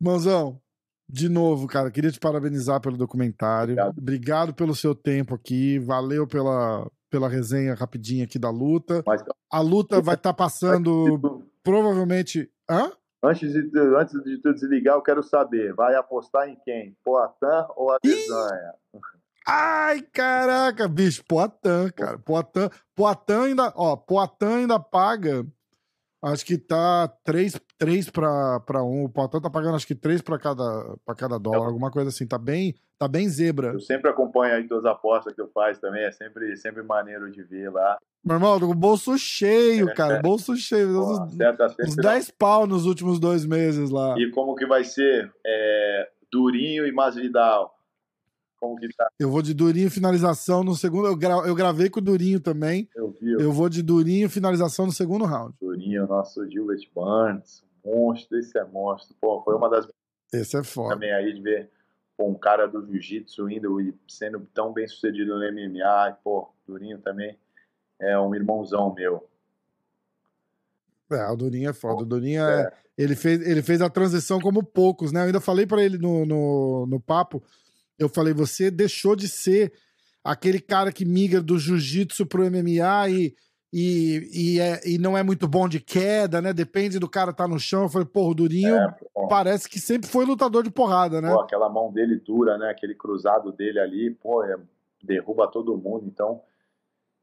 Mãozão, 0.00 0.60
de 1.08 1.28
novo, 1.28 1.66
cara, 1.66 1.90
queria 1.90 2.12
te 2.12 2.20
parabenizar 2.20 2.80
pelo 2.80 2.96
documentário. 2.96 3.72
Obrigado, 3.72 3.98
Obrigado 3.98 4.54
pelo 4.54 4.74
seu 4.76 4.94
tempo 4.94 5.34
aqui, 5.34 5.78
valeu 5.80 6.26
pela, 6.26 6.88
pela 7.16 7.28
resenha 7.28 7.74
rapidinha 7.74 8.24
aqui 8.24 8.38
da 8.38 8.50
luta. 8.50 9.02
Mas, 9.06 9.24
a 9.50 9.60
luta 9.60 10.02
vai 10.02 10.16
estar 10.16 10.34
tá 10.34 10.36
passando 10.36 11.18
tu, 11.18 11.42
provavelmente. 11.64 12.50
Hã? 12.68 12.92
Antes 13.24 13.50
de, 13.50 13.70
antes 13.98 14.22
de 14.22 14.38
tu 14.42 14.52
desligar, 14.52 14.96
eu 14.96 15.02
quero 15.02 15.22
saber: 15.22 15.72
vai 15.74 15.94
apostar 15.94 16.46
em 16.46 16.58
quem? 16.62 16.94
Poatan 17.02 17.66
ou 17.74 17.90
a 17.90 17.98
Desanha? 18.02 18.74
Ai, 19.48 20.02
caraca, 20.12 20.86
bicho, 20.86 21.24
Poatan, 21.26 21.88
cara. 21.90 22.18
Poatan, 22.18 22.68
Poatan 22.94 23.44
ainda, 23.44 23.72
ó, 23.74 23.96
Poatan 23.96 24.56
ainda 24.56 24.78
paga. 24.78 25.46
Acho 26.26 26.44
que 26.44 26.58
tá 26.58 27.06
3, 27.24 27.60
3 27.78 28.10
para 28.10 28.82
1. 28.82 29.04
O 29.04 29.08
Poatan 29.08 29.40
tá 29.40 29.48
pagando 29.48 29.76
acho 29.76 29.86
que 29.86 29.94
3 29.94 30.20
para 30.22 30.36
cada, 30.40 30.96
pra 31.04 31.14
cada 31.14 31.38
dólar, 31.38 31.66
alguma 31.66 31.88
coisa 31.88 32.08
assim. 32.08 32.26
Tá 32.26 32.36
bem, 32.36 32.74
tá 32.98 33.06
bem 33.06 33.28
zebra. 33.28 33.68
Eu 33.68 33.78
sempre 33.78 34.10
acompanho 34.10 34.56
aí 34.56 34.66
tuas 34.66 34.84
apostas 34.84 35.32
que 35.32 35.40
tu 35.40 35.48
faz 35.54 35.78
também, 35.78 36.04
é 36.04 36.10
sempre, 36.10 36.56
sempre 36.56 36.82
maneiro 36.82 37.30
de 37.30 37.44
ver 37.44 37.70
lá. 37.70 37.96
Meu 38.24 38.36
irmão, 38.36 38.58
com 38.58 38.66
o 38.66 38.74
bolso 38.74 39.16
cheio, 39.16 39.86
cara. 39.94 40.20
Bolso 40.20 40.56
cheio. 40.56 40.94
Pô, 40.94 41.12
uns, 41.12 41.88
uns 41.88 41.96
não. 41.96 42.02
10 42.02 42.30
pau 42.32 42.66
nos 42.66 42.86
últimos 42.86 43.20
dois 43.20 43.46
meses 43.46 43.88
lá. 43.90 44.16
E 44.18 44.28
como 44.32 44.56
que 44.56 44.66
vai 44.66 44.82
ser? 44.82 45.32
É, 45.46 46.08
Durinho 46.32 46.84
e 46.84 46.90
Masvidal. 46.90 47.75
Tá? 48.96 49.08
Eu 49.18 49.30
vou 49.30 49.42
de 49.42 49.52
Durinho 49.54 49.90
finalização 49.90 50.64
no 50.64 50.74
segundo. 50.74 51.06
Eu, 51.08 51.16
gra- 51.16 51.46
eu 51.46 51.54
gravei 51.54 51.88
com 51.90 52.00
o 52.00 52.02
Durinho 52.02 52.40
também. 52.40 52.88
Eu 52.94 53.10
vi 53.20 53.36
o 53.36 53.40
Eu 53.40 53.52
vou 53.52 53.68
de 53.68 53.82
Durinho 53.82 54.28
finalização 54.30 54.86
no 54.86 54.92
segundo 54.92 55.24
round. 55.24 55.54
Durinho, 55.60 56.06
nosso 56.06 56.48
Gilbert 56.50 56.80
Burns. 56.94 57.62
Monstro, 57.84 58.38
esse 58.38 58.58
é 58.58 58.64
monstro. 58.64 59.14
Pô, 59.20 59.42
foi 59.42 59.54
uma 59.54 59.68
das 59.70 59.86
Esse 60.32 60.56
é 60.56 60.62
foda. 60.64 60.94
também 60.94 61.12
aí 61.12 61.32
de 61.32 61.40
ver 61.40 61.70
pô, 62.16 62.26
um 62.28 62.34
cara 62.34 62.66
do 62.66 62.84
jiu-jitsu 62.86 63.48
indo 63.50 63.80
e 63.80 63.94
sendo 64.08 64.40
tão 64.52 64.72
bem 64.72 64.88
sucedido 64.88 65.38
no 65.38 65.44
MMA. 65.52 66.10
E, 66.10 66.14
pô, 66.24 66.48
Durinho 66.66 66.98
também 66.98 67.36
é 68.00 68.18
um 68.18 68.34
irmãozão 68.34 68.92
meu. 68.94 69.28
É, 71.10 71.24
o 71.30 71.36
Durinho 71.36 71.70
é 71.70 71.72
foda. 71.72 72.02
O 72.02 72.06
Durinho 72.06 72.42
é. 72.42 72.72
Ele, 72.98 73.14
fez, 73.14 73.46
ele 73.46 73.62
fez 73.62 73.80
a 73.82 73.90
transição 73.90 74.40
como 74.40 74.62
poucos, 74.64 75.12
né? 75.12 75.20
Eu 75.20 75.26
ainda 75.26 75.40
falei 75.40 75.66
pra 75.66 75.82
ele 75.82 75.98
no, 75.98 76.24
no, 76.26 76.86
no 76.86 76.98
papo. 76.98 77.42
Eu 77.98 78.08
falei, 78.08 78.34
você 78.34 78.70
deixou 78.70 79.16
de 79.16 79.28
ser 79.28 79.72
aquele 80.22 80.60
cara 80.60 80.92
que 80.92 81.04
migra 81.04 81.40
do 81.40 81.58
jiu-jitsu 81.58 82.26
pro 82.26 82.44
MMA 82.44 83.08
e, 83.08 83.34
e, 83.72 84.30
e, 84.32 84.60
é- 84.60 84.80
e 84.84 84.98
não 84.98 85.16
é 85.16 85.22
muito 85.22 85.46
bom 85.48 85.68
de 85.68 85.80
queda, 85.80 86.42
né? 86.42 86.52
Depende 86.52 86.98
do 86.98 87.08
cara 87.08 87.32
tá 87.32 87.46
no 87.46 87.58
chão. 87.58 87.84
Eu 87.84 87.88
falei, 87.88 88.06
porra, 88.06 88.30
o 88.30 88.34
Durinho 88.34 88.76
É, 88.76 88.94
parece 89.28 89.68
que 89.68 89.78
sempre 89.80 90.08
foi 90.08 90.24
lutador 90.24 90.62
de 90.62 90.70
porrada, 90.70 91.20
né? 91.20 91.32
pô, 91.32 91.40
aquela 91.40 91.68
mão 91.68 91.92
dele 91.92 92.16
dura, 92.16 92.58
né? 92.58 92.70
Aquele 92.70 92.94
cruzado 92.94 93.52
dele 93.52 93.78
ali, 93.78 94.10
pô, 94.10 94.42
é- 94.44 94.58
derruba 95.02 95.46
todo 95.48 95.76
mundo. 95.78 96.06
Então, 96.06 96.42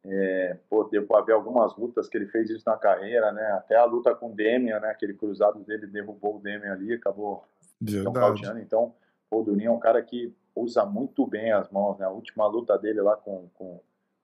é, 0.06 0.58
pô, 0.70 0.84
deu 0.86 1.06
pra 1.06 1.22
ver 1.22 1.34
algumas 1.34 1.76
lutas 1.78 2.08
que 2.10 2.18
ele 2.18 2.28
fez 2.28 2.50
isso 2.50 2.64
na 2.66 2.78
carreira, 2.78 3.32
né? 3.32 3.44
Até 3.54 3.76
a 3.76 3.86
luta 3.86 4.14
com 4.16 4.32
o 4.32 4.36
Demian, 4.36 4.80
né? 4.80 4.90
Aquele 4.90 5.14
cruzado 5.14 5.60
dele 5.64 5.88
derrubou 5.88 6.38
o 6.38 6.40
Demian 6.42 6.74
ali, 6.74 6.94
acabou 6.94 7.44
Verdade. 7.80 8.62
Então, 8.62 8.94
pô, 9.30 9.42
o 9.42 9.44
Durinho 9.44 9.70
é 9.70 9.72
um 9.72 9.80
cara 9.80 10.02
que 10.02 10.34
usa 10.56 10.86
muito 10.86 11.26
bem 11.26 11.52
as 11.52 11.70
mãos, 11.70 11.98
né? 11.98 12.06
A 12.06 12.10
última 12.10 12.46
luta 12.48 12.78
dele 12.78 13.02
lá 13.02 13.16
com, 13.16 13.50
com 13.56 13.80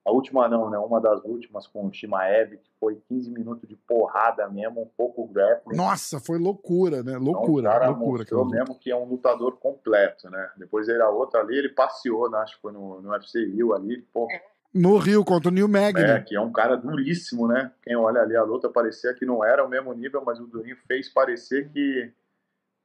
a 0.06 0.12
última 0.12 0.48
não, 0.48 0.70
né? 0.70 0.78
Uma 0.78 1.00
das 1.02 1.24
últimas 1.24 1.68
com 1.68 1.86
o 1.88 1.94
Shimaev, 1.94 2.58
que 2.58 2.72
foi 2.80 2.96
15 3.08 3.32
minutos 3.32 3.68
de 3.68 3.76
porrada 3.76 4.48
mesmo, 4.50 4.82
um 4.82 4.90
pouco 4.98 5.28
grappling. 5.28 5.76
Nossa, 5.76 6.20
foi 6.20 6.40
loucura, 6.40 7.04
né? 7.04 7.12
Então, 7.12 7.24
Loucura, 7.24 7.70
o 7.70 7.72
cara 7.72 7.88
loucura. 7.90 8.20
mostrou 8.20 8.44
luta. 8.44 8.56
mesmo 8.56 8.76
que 8.80 8.90
é 8.92 8.96
um 8.96 9.06
lutador 9.06 9.58
completo, 9.58 10.30
né? 10.30 10.50
Depois 10.58 10.88
ele 10.88 11.02
a 11.02 11.10
outra 11.10 11.42
ali, 11.42 11.58
ele 11.58 11.70
passeou, 11.70 12.30
né? 12.30 12.38
acho 12.40 12.56
que 12.56 12.62
foi 12.62 12.72
no, 12.72 13.02
no 13.02 13.10
UFC 13.12 13.44
Rio 13.46 13.74
ali, 13.74 14.02
pô, 14.14 14.28
No 14.74 14.98
Rio 14.98 15.26
contra 15.26 15.50
o 15.50 15.54
New 15.54 15.68
Magny. 15.68 16.00
é, 16.02 16.22
que 16.22 16.36
é 16.36 16.42
um 16.42 16.52
cara 16.52 16.76
duríssimo, 16.78 17.48
né? 17.48 17.72
Quem 17.84 17.96
olha 17.96 18.22
ali 18.22 18.36
a 18.36 18.44
luta 18.44 18.70
parecia 18.70 19.14
que 19.14 19.26
não 19.26 19.44
era 19.44 19.66
o 19.66 19.70
mesmo 19.70 19.92
nível, 19.94 20.24
mas 20.26 20.40
o 20.40 20.46
Durinho 20.48 20.78
fez 20.88 21.10
parecer 21.10 21.70
que, 21.70 22.12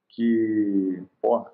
que 0.09 1.03
pô, 1.22 1.47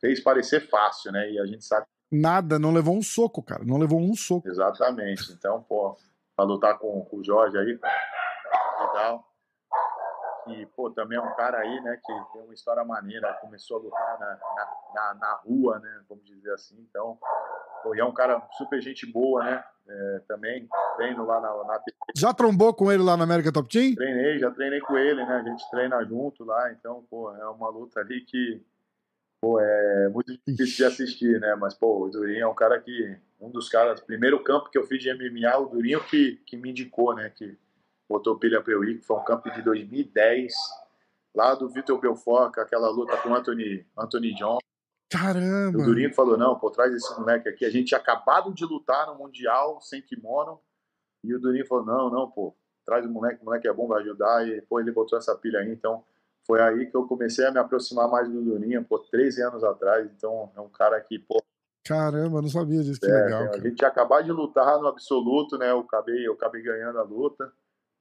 fez 0.00 0.20
parecer 0.22 0.68
fácil, 0.68 1.12
né? 1.12 1.30
E 1.30 1.40
a 1.40 1.46
gente 1.46 1.64
sabe 1.64 1.86
Nada, 2.10 2.58
não 2.58 2.72
levou 2.72 2.96
um 2.96 3.02
soco, 3.02 3.42
cara. 3.42 3.62
Não 3.64 3.76
levou 3.76 4.00
um 4.00 4.14
soco. 4.14 4.48
exatamente. 4.48 5.30
Então, 5.32 5.62
pô, 5.62 5.94
pra 6.34 6.44
lutar 6.44 6.78
com, 6.78 7.04
com 7.04 7.18
o 7.18 7.24
Jorge 7.24 7.58
aí, 7.58 7.78
legal. 8.80 9.24
E, 10.46 10.64
pô, 10.74 10.90
também 10.90 11.18
é 11.18 11.20
um 11.20 11.34
cara 11.34 11.58
aí, 11.58 11.80
né, 11.82 12.00
que 12.02 12.12
tem 12.32 12.42
uma 12.42 12.54
história 12.54 12.82
maneira, 12.82 13.34
começou 13.34 13.76
a 13.76 13.80
lutar 13.80 14.18
na, 14.18 14.26
na, 14.26 14.68
na, 14.94 15.14
na 15.14 15.34
rua, 15.44 15.78
né, 15.78 16.00
vamos 16.08 16.24
dizer 16.24 16.52
assim. 16.54 16.76
Então, 16.88 17.18
pô, 17.82 17.94
e 17.94 18.00
é 18.00 18.04
um 18.04 18.14
cara 18.14 18.40
super 18.56 18.80
gente 18.80 19.04
boa, 19.04 19.44
né? 19.44 19.62
É, 19.90 20.22
também 20.28 20.68
treino 20.96 21.24
lá 21.24 21.40
na, 21.40 21.48
na 21.64 21.80
Já 22.14 22.32
trombou 22.34 22.74
com 22.74 22.92
ele 22.92 23.02
lá 23.02 23.16
na 23.16 23.24
América 23.24 23.52
Top 23.52 23.68
Team? 23.68 23.94
Treinei, 23.94 24.38
já 24.38 24.50
treinei 24.50 24.80
com 24.80 24.96
ele, 24.98 25.24
né? 25.24 25.34
A 25.34 25.42
gente 25.42 25.68
treina 25.70 26.02
junto 26.04 26.44
lá, 26.44 26.72
então, 26.72 27.04
pô, 27.10 27.34
é 27.34 27.48
uma 27.48 27.68
luta 27.70 28.00
ali 28.00 28.22
que, 28.22 28.62
pô, 29.40 29.60
é 29.60 30.08
muito 30.08 30.32
difícil 30.46 30.76
de 30.76 30.84
assistir, 30.84 31.40
né? 31.40 31.54
Mas, 31.54 31.74
pô, 31.74 32.04
o 32.04 32.10
Durinho 32.10 32.42
é 32.42 32.46
um 32.46 32.54
cara 32.54 32.80
que, 32.80 33.16
um 33.40 33.50
dos 33.50 33.68
caras, 33.68 34.00
primeiro 34.00 34.42
campo 34.42 34.70
que 34.70 34.78
eu 34.78 34.86
fiz 34.86 35.02
de 35.02 35.12
MMA, 35.12 35.56
o 35.58 35.66
Durinho 35.66 36.02
que, 36.04 36.36
que 36.46 36.56
me 36.56 36.70
indicou, 36.70 37.14
né? 37.14 37.30
Que 37.30 37.56
botou 38.08 38.38
pilha 38.38 38.62
pra 38.62 38.72
eu 38.72 38.84
ir, 38.84 38.98
que 38.98 39.06
foi 39.06 39.16
um 39.16 39.24
campo 39.24 39.50
de 39.50 39.62
2010, 39.62 40.54
lá 41.34 41.54
do 41.54 41.68
Vitor 41.68 42.00
Belfort, 42.00 42.54
com 42.54 42.60
aquela 42.60 42.88
luta 42.90 43.16
com 43.18 43.30
o 43.30 43.34
Anthony, 43.34 43.86
Anthony 43.96 44.34
John. 44.34 44.58
Caramba. 45.10 45.78
O 45.78 45.84
Durinho 45.84 46.12
falou, 46.12 46.36
não, 46.36 46.58
pô, 46.58 46.70
traz 46.70 46.92
esse 46.92 47.18
moleque 47.18 47.48
aqui. 47.48 47.64
A 47.64 47.70
gente 47.70 47.88
tinha 47.88 48.00
acabado 48.00 48.52
de 48.52 48.64
lutar 48.64 49.06
no 49.06 49.14
Mundial, 49.14 49.80
sem 49.80 50.02
kimono, 50.02 50.60
e 51.24 51.34
o 51.34 51.40
Durinho 51.40 51.66
falou, 51.66 51.84
não, 51.84 52.10
não, 52.10 52.30
pô, 52.30 52.54
traz 52.84 53.04
o 53.06 53.08
moleque, 53.08 53.40
o 53.42 53.44
moleque 53.44 53.68
é 53.68 53.72
bom, 53.72 53.86
vai 53.86 54.02
ajudar, 54.02 54.46
e, 54.46 54.60
pô, 54.62 54.80
ele 54.80 54.92
botou 54.92 55.18
essa 55.18 55.34
pilha 55.34 55.60
aí, 55.60 55.70
então 55.70 56.04
foi 56.48 56.62
aí 56.62 56.86
que 56.86 56.96
eu 56.96 57.06
comecei 57.06 57.44
a 57.44 57.52
me 57.52 57.58
aproximar 57.58 58.08
mais 58.08 58.26
do 58.26 58.42
Durinho, 58.42 58.82
pô, 58.82 58.98
13 58.98 59.42
anos 59.42 59.62
atrás, 59.62 60.10
então 60.16 60.50
é 60.56 60.60
um 60.60 60.68
cara 60.70 60.98
que, 60.98 61.18
pô, 61.18 61.42
Caramba, 61.84 62.42
não 62.42 62.48
sabia 62.48 62.82
disso. 62.82 63.00
Que 63.00 63.06
é, 63.06 63.24
legal, 63.24 63.42
a 63.44 63.46
cara. 63.48 63.60
gente 63.62 63.76
tinha 63.76 63.88
acabado 63.88 64.24
de 64.24 64.32
lutar 64.32 64.78
no 64.78 64.88
absoluto, 64.88 65.58
né, 65.58 65.70
eu 65.70 65.80
acabei, 65.80 66.26
eu 66.26 66.32
acabei 66.32 66.62
ganhando 66.62 66.98
a 66.98 67.02
luta, 67.02 67.52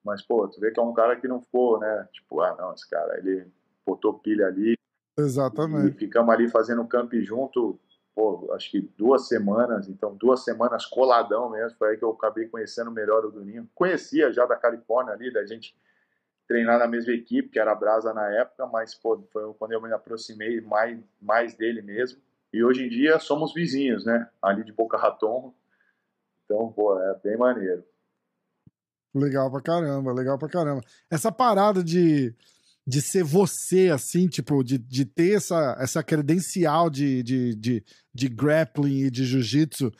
mas, 0.03 0.21
pô, 0.21 0.47
tu 0.47 0.61
vê 0.61 0.71
que 0.71 0.79
é 0.79 0.83
um 0.83 0.93
cara 0.93 1.17
que 1.17 1.27
não 1.27 1.41
ficou, 1.41 1.77
né, 1.77 2.07
tipo, 2.13 2.39
ah, 2.39 2.55
não, 2.57 2.73
esse 2.73 2.89
cara, 2.89 3.17
ele 3.17 3.45
botou 3.85 4.17
pilha 4.19 4.47
ali, 4.47 4.73
e 4.73 5.21
Exatamente. 5.21 5.97
ficamos 5.97 6.33
ali 6.33 6.47
fazendo 6.47 6.87
camp 6.87 7.13
junto, 7.15 7.77
pô, 8.15 8.49
acho 8.53 8.71
que 8.71 8.81
duas 8.97 9.27
semanas, 9.27 9.89
então 9.89 10.15
duas 10.15 10.43
semanas 10.43 10.85
coladão 10.85 11.49
mesmo, 11.49 11.77
foi 11.77 11.91
aí 11.91 11.97
que 11.97 12.03
eu 12.03 12.11
acabei 12.11 12.47
conhecendo 12.47 12.91
melhor 12.91 13.25
o 13.25 13.31
Durinho. 13.31 13.69
Conhecia 13.75 14.31
já 14.31 14.45
da 14.45 14.55
Califórnia 14.55 15.13
ali, 15.13 15.31
da 15.31 15.45
gente 15.45 15.75
treinar 16.47 16.79
na 16.79 16.87
mesma 16.87 17.13
equipe, 17.13 17.49
que 17.49 17.59
era 17.59 17.71
a 17.71 17.75
Brasa 17.75 18.13
na 18.13 18.27
época, 18.33 18.65
mas 18.67 18.95
pô, 18.95 19.21
foi 19.31 19.53
quando 19.55 19.73
eu 19.73 19.81
me 19.81 19.91
aproximei 19.91 20.61
mais, 20.61 20.99
mais 21.21 21.55
dele 21.55 21.81
mesmo. 21.81 22.19
E 22.53 22.63
hoje 22.63 22.85
em 22.85 22.89
dia 22.89 23.19
somos 23.19 23.53
vizinhos, 23.53 24.05
né? 24.05 24.27
Ali 24.41 24.63
de 24.63 24.71
Boca 24.71 24.97
Raton. 24.97 25.53
Então, 26.45 26.71
pô, 26.71 26.97
é 26.99 27.19
bem 27.21 27.37
maneiro. 27.37 27.83
Legal 29.13 29.51
pra 29.51 29.61
caramba, 29.61 30.13
legal 30.13 30.37
pra 30.37 30.47
caramba. 30.47 30.81
Essa 31.09 31.31
parada 31.31 31.83
de, 31.83 32.33
de 32.85 33.01
ser 33.01 33.23
você, 33.23 33.89
assim, 33.89 34.27
tipo, 34.27 34.63
de, 34.63 34.77
de 34.77 35.05
ter 35.05 35.35
essa, 35.35 35.75
essa 35.79 36.01
credencial 36.01 36.89
de, 36.89 37.21
de, 37.23 37.55
de, 37.55 37.83
de 38.13 38.29
grappling 38.29 39.05
e 39.05 39.11
de 39.11 39.25
jiu-jitsu, 39.25 39.91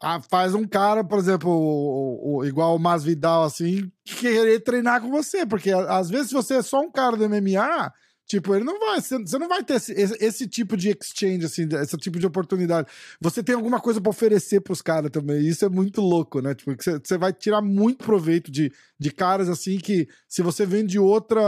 ah, 0.00 0.20
faz 0.20 0.54
um 0.54 0.66
cara, 0.66 1.02
por 1.02 1.18
exemplo, 1.18 1.50
o, 1.50 2.38
o- 2.38 2.44
igual 2.44 2.76
o 2.76 2.78
Masvidal, 2.78 3.44
assim, 3.44 3.90
querer 4.04 4.60
treinar 4.60 5.00
com 5.00 5.10
você, 5.10 5.44
porque 5.44 5.70
às 5.72 6.08
vezes 6.08 6.28
se 6.28 6.34
você 6.34 6.54
é 6.54 6.62
só 6.62 6.80
um 6.80 6.90
cara 6.90 7.16
do 7.16 7.24
MMA, 7.28 7.92
tipo, 8.26 8.54
ele 8.54 8.64
não 8.64 8.78
vai, 8.78 9.00
você 9.00 9.38
não 9.38 9.48
vai 9.48 9.64
ter 9.64 9.74
esse, 9.74 9.92
esse, 9.92 10.46
tipo 10.46 10.76
de 10.76 10.90
exchange, 10.90 11.46
assim, 11.46 11.66
esse 11.82 11.96
tipo 11.96 12.18
de 12.18 12.26
oportunidade. 12.26 12.86
Você 13.20 13.42
tem 13.42 13.54
alguma 13.54 13.80
coisa 13.80 14.00
pra 14.00 14.10
oferecer 14.10 14.60
pros 14.60 14.80
caras 14.82 15.10
também, 15.10 15.46
isso 15.46 15.64
é 15.64 15.68
muito 15.68 16.00
louco, 16.00 16.40
né? 16.40 16.54
Tipo, 16.54 16.76
você, 16.80 16.98
você 16.98 17.18
vai 17.18 17.32
tirar 17.32 17.60
muito 17.62 18.04
proveito 18.04 18.52
de, 18.52 18.70
de 19.00 19.10
caras, 19.10 19.48
assim, 19.48 19.78
que 19.78 20.06
se 20.28 20.42
você 20.42 20.64
vem 20.64 20.86
de 20.86 20.98
outra, 20.98 21.40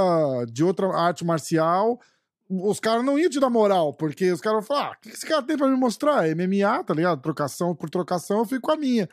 de 0.51 0.64
outra 0.64 0.88
arte 0.88 1.24
marcial, 1.24 2.01
os 2.51 2.80
caras 2.80 3.05
não 3.05 3.18
iam 3.18 3.30
te 3.30 3.38
dar 3.38 3.48
moral, 3.48 3.94
porque 3.94 4.30
os 4.32 4.40
caras 4.40 4.59
vão 4.59 4.66
falar: 4.66 4.88
ah, 4.88 4.96
o 4.96 5.01
que 5.01 5.11
esse 5.11 5.24
cara 5.24 5.42
tem 5.42 5.57
pra 5.57 5.68
me 5.68 5.76
mostrar? 5.76 6.24
MMA, 6.34 6.84
tá 6.84 6.92
ligado? 6.92 7.22
Trocação 7.22 7.74
por 7.74 7.88
trocação, 7.88 8.40
eu 8.40 8.44
fico 8.44 8.62
com 8.62 8.72
a 8.72 8.76
minha. 8.76 9.09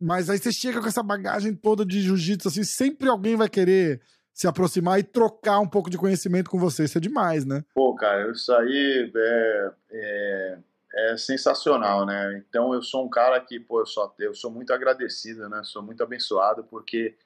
Mas 0.00 0.28
aí 0.28 0.38
você 0.38 0.52
chega 0.52 0.80
com 0.80 0.86
essa 0.86 1.02
bagagem 1.02 1.54
toda 1.54 1.84
de 1.84 2.02
jiu-jitsu, 2.02 2.48
assim, 2.48 2.64
sempre 2.64 3.08
alguém 3.08 3.36
vai 3.36 3.48
querer 3.48 4.02
se 4.34 4.46
aproximar 4.46 4.98
e 4.98 5.04
trocar 5.04 5.60
um 5.60 5.68
pouco 5.68 5.88
de 5.88 5.96
conhecimento 5.96 6.50
com 6.50 6.58
você. 6.58 6.84
Isso 6.84 6.98
é 6.98 7.00
demais, 7.00 7.46
né? 7.46 7.64
Pô, 7.72 7.94
cara, 7.94 8.30
isso 8.32 8.52
aí 8.52 9.10
é, 9.16 9.70
é, 9.92 10.58
é 10.96 11.16
sensacional, 11.16 12.04
né? 12.04 12.42
Então 12.46 12.74
eu 12.74 12.82
sou 12.82 13.06
um 13.06 13.08
cara 13.08 13.40
que, 13.40 13.60
pô, 13.60 13.80
eu 13.80 13.86
só 13.86 14.12
eu 14.18 14.34
sou 14.34 14.50
muito 14.50 14.72
agradecido, 14.72 15.48
né? 15.48 15.62
Sou 15.64 15.82
muito 15.82 16.02
abençoado 16.02 16.64
porque 16.64 17.16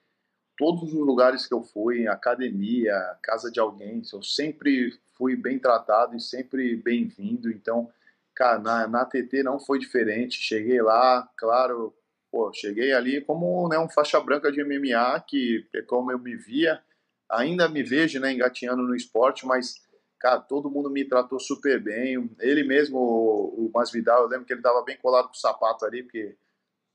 todos 0.59 0.93
os 0.93 0.99
lugares 0.99 1.47
que 1.47 1.55
eu 1.55 1.63
fui, 1.63 2.09
academia, 2.09 2.93
casa 3.23 3.51
de 3.51 3.61
alguém, 3.61 4.03
eu 4.13 4.23
sempre 4.23 4.99
fui 5.17 5.37
bem 5.37 5.59
tratado 5.59 6.17
e 6.17 6.21
sempre 6.21 6.77
bem-vindo. 6.77 7.49
Então, 7.49 7.89
cara, 8.35 8.59
na, 8.59 8.89
na 8.89 9.05
TT 9.05 9.45
não 9.45 9.61
foi 9.61 9.79
diferente. 9.79 10.43
Cheguei 10.43 10.83
lá, 10.83 11.29
claro, 11.37 11.95
pô, 12.31 12.53
cheguei 12.53 12.93
ali 12.93 13.21
como 13.21 13.69
né, 13.69 13.79
um 13.79 13.89
faixa 13.89 14.21
branca 14.21 14.51
de 14.51 14.63
MMA, 14.65 15.21
que 15.21 15.65
é 15.75 15.81
como 15.83 16.11
eu 16.11 16.19
me 16.19 16.37
via, 16.37 16.83
ainda 17.31 17.69
me 17.69 17.85
vejo, 17.85 18.19
né, 18.19 18.33
engatinhando 18.33 18.83
no 18.83 18.97
esporte, 18.97 19.47
mas 19.47 19.77
cara, 20.19 20.41
todo 20.41 20.71
mundo 20.71 20.91
me 20.91 21.05
tratou 21.05 21.39
super 21.39 21.81
bem. 21.81 22.29
Ele 22.41 22.65
mesmo, 22.65 22.99
o, 22.99 23.71
Masvidal, 23.73 24.23
eu 24.23 24.29
lembro 24.29 24.45
que 24.45 24.53
ele 24.53 24.61
estava 24.61 24.83
bem 24.83 24.97
colado 24.97 25.27
com 25.29 25.35
o 25.35 25.37
sapato 25.37 25.85
ali, 25.85 26.03
porque 26.03 26.37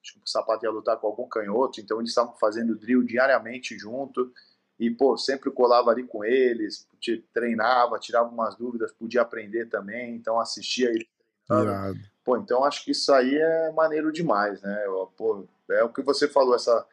acho 0.04 0.14
que 0.14 0.20
o 0.20 0.28
sapato 0.28 0.66
ia 0.66 0.72
lutar 0.72 0.97
com 0.97 1.08
algum 1.08 1.28
canhoto, 1.28 1.80
então 1.80 1.99
eles 1.99 2.10
estavam 2.10 2.36
fazendo 2.36 2.76
drill 2.76 3.01
diariamente 3.04 3.78
junto. 3.78 4.32
E, 4.78 4.91
pô, 4.91 5.16
sempre 5.18 5.49
colava 5.49 5.91
ali 5.91 6.04
com 6.04 6.26
eles, 6.26 6.88
treinava, 7.32 7.99
tirava 7.99 8.28
umas 8.28 8.56
dúvidas, 8.56 8.91
podia 8.91 9.22
aprender 9.22 9.68
também, 9.68 10.16
então 10.16 10.39
assistia 10.39 10.89
ele. 10.89 11.08
Irado. 11.49 11.99
Pô, 12.24 12.38
então 12.38 12.64
acho 12.64 12.84
que 12.84 12.91
isso 12.91 13.14
aí 13.14 13.36
é 13.36 13.72
maneiro 13.72 14.12
demais, 14.12 14.62
né? 14.62 14.84
Pô, 15.16 15.45
é 15.70 15.84
o 15.84 15.93
que 15.93 16.01
você 16.01 16.28
falou, 16.28 16.56
essa, 16.56 16.86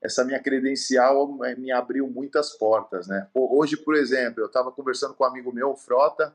essa 0.00 0.24
minha 0.24 0.40
credencial 0.40 1.36
me 1.58 1.72
abriu 1.72 2.08
muitas 2.08 2.50
portas, 2.50 3.06
né? 3.08 3.28
Pô, 3.32 3.58
hoje, 3.58 3.76
por 3.76 3.94
exemplo, 3.94 4.42
eu 4.42 4.46
estava 4.46 4.70
conversando 4.70 5.14
com 5.14 5.24
um 5.24 5.26
amigo 5.26 5.52
meu, 5.52 5.74
Frota, 5.74 6.34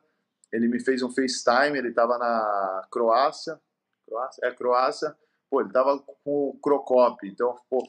ele 0.51 0.67
me 0.67 0.79
fez 0.79 1.01
um 1.01 1.09
FaceTime, 1.09 1.77
ele 1.77 1.89
estava 1.89 2.17
na 2.17 2.87
Croácia, 2.91 3.59
Croácia, 4.05 4.45
é 4.45 4.51
Croácia, 4.51 5.15
pô, 5.49 5.61
ele 5.61 5.69
estava 5.69 5.97
com 5.99 6.49
o 6.49 6.59
Crocop, 6.61 7.27
então, 7.27 7.55
pô, 7.69 7.87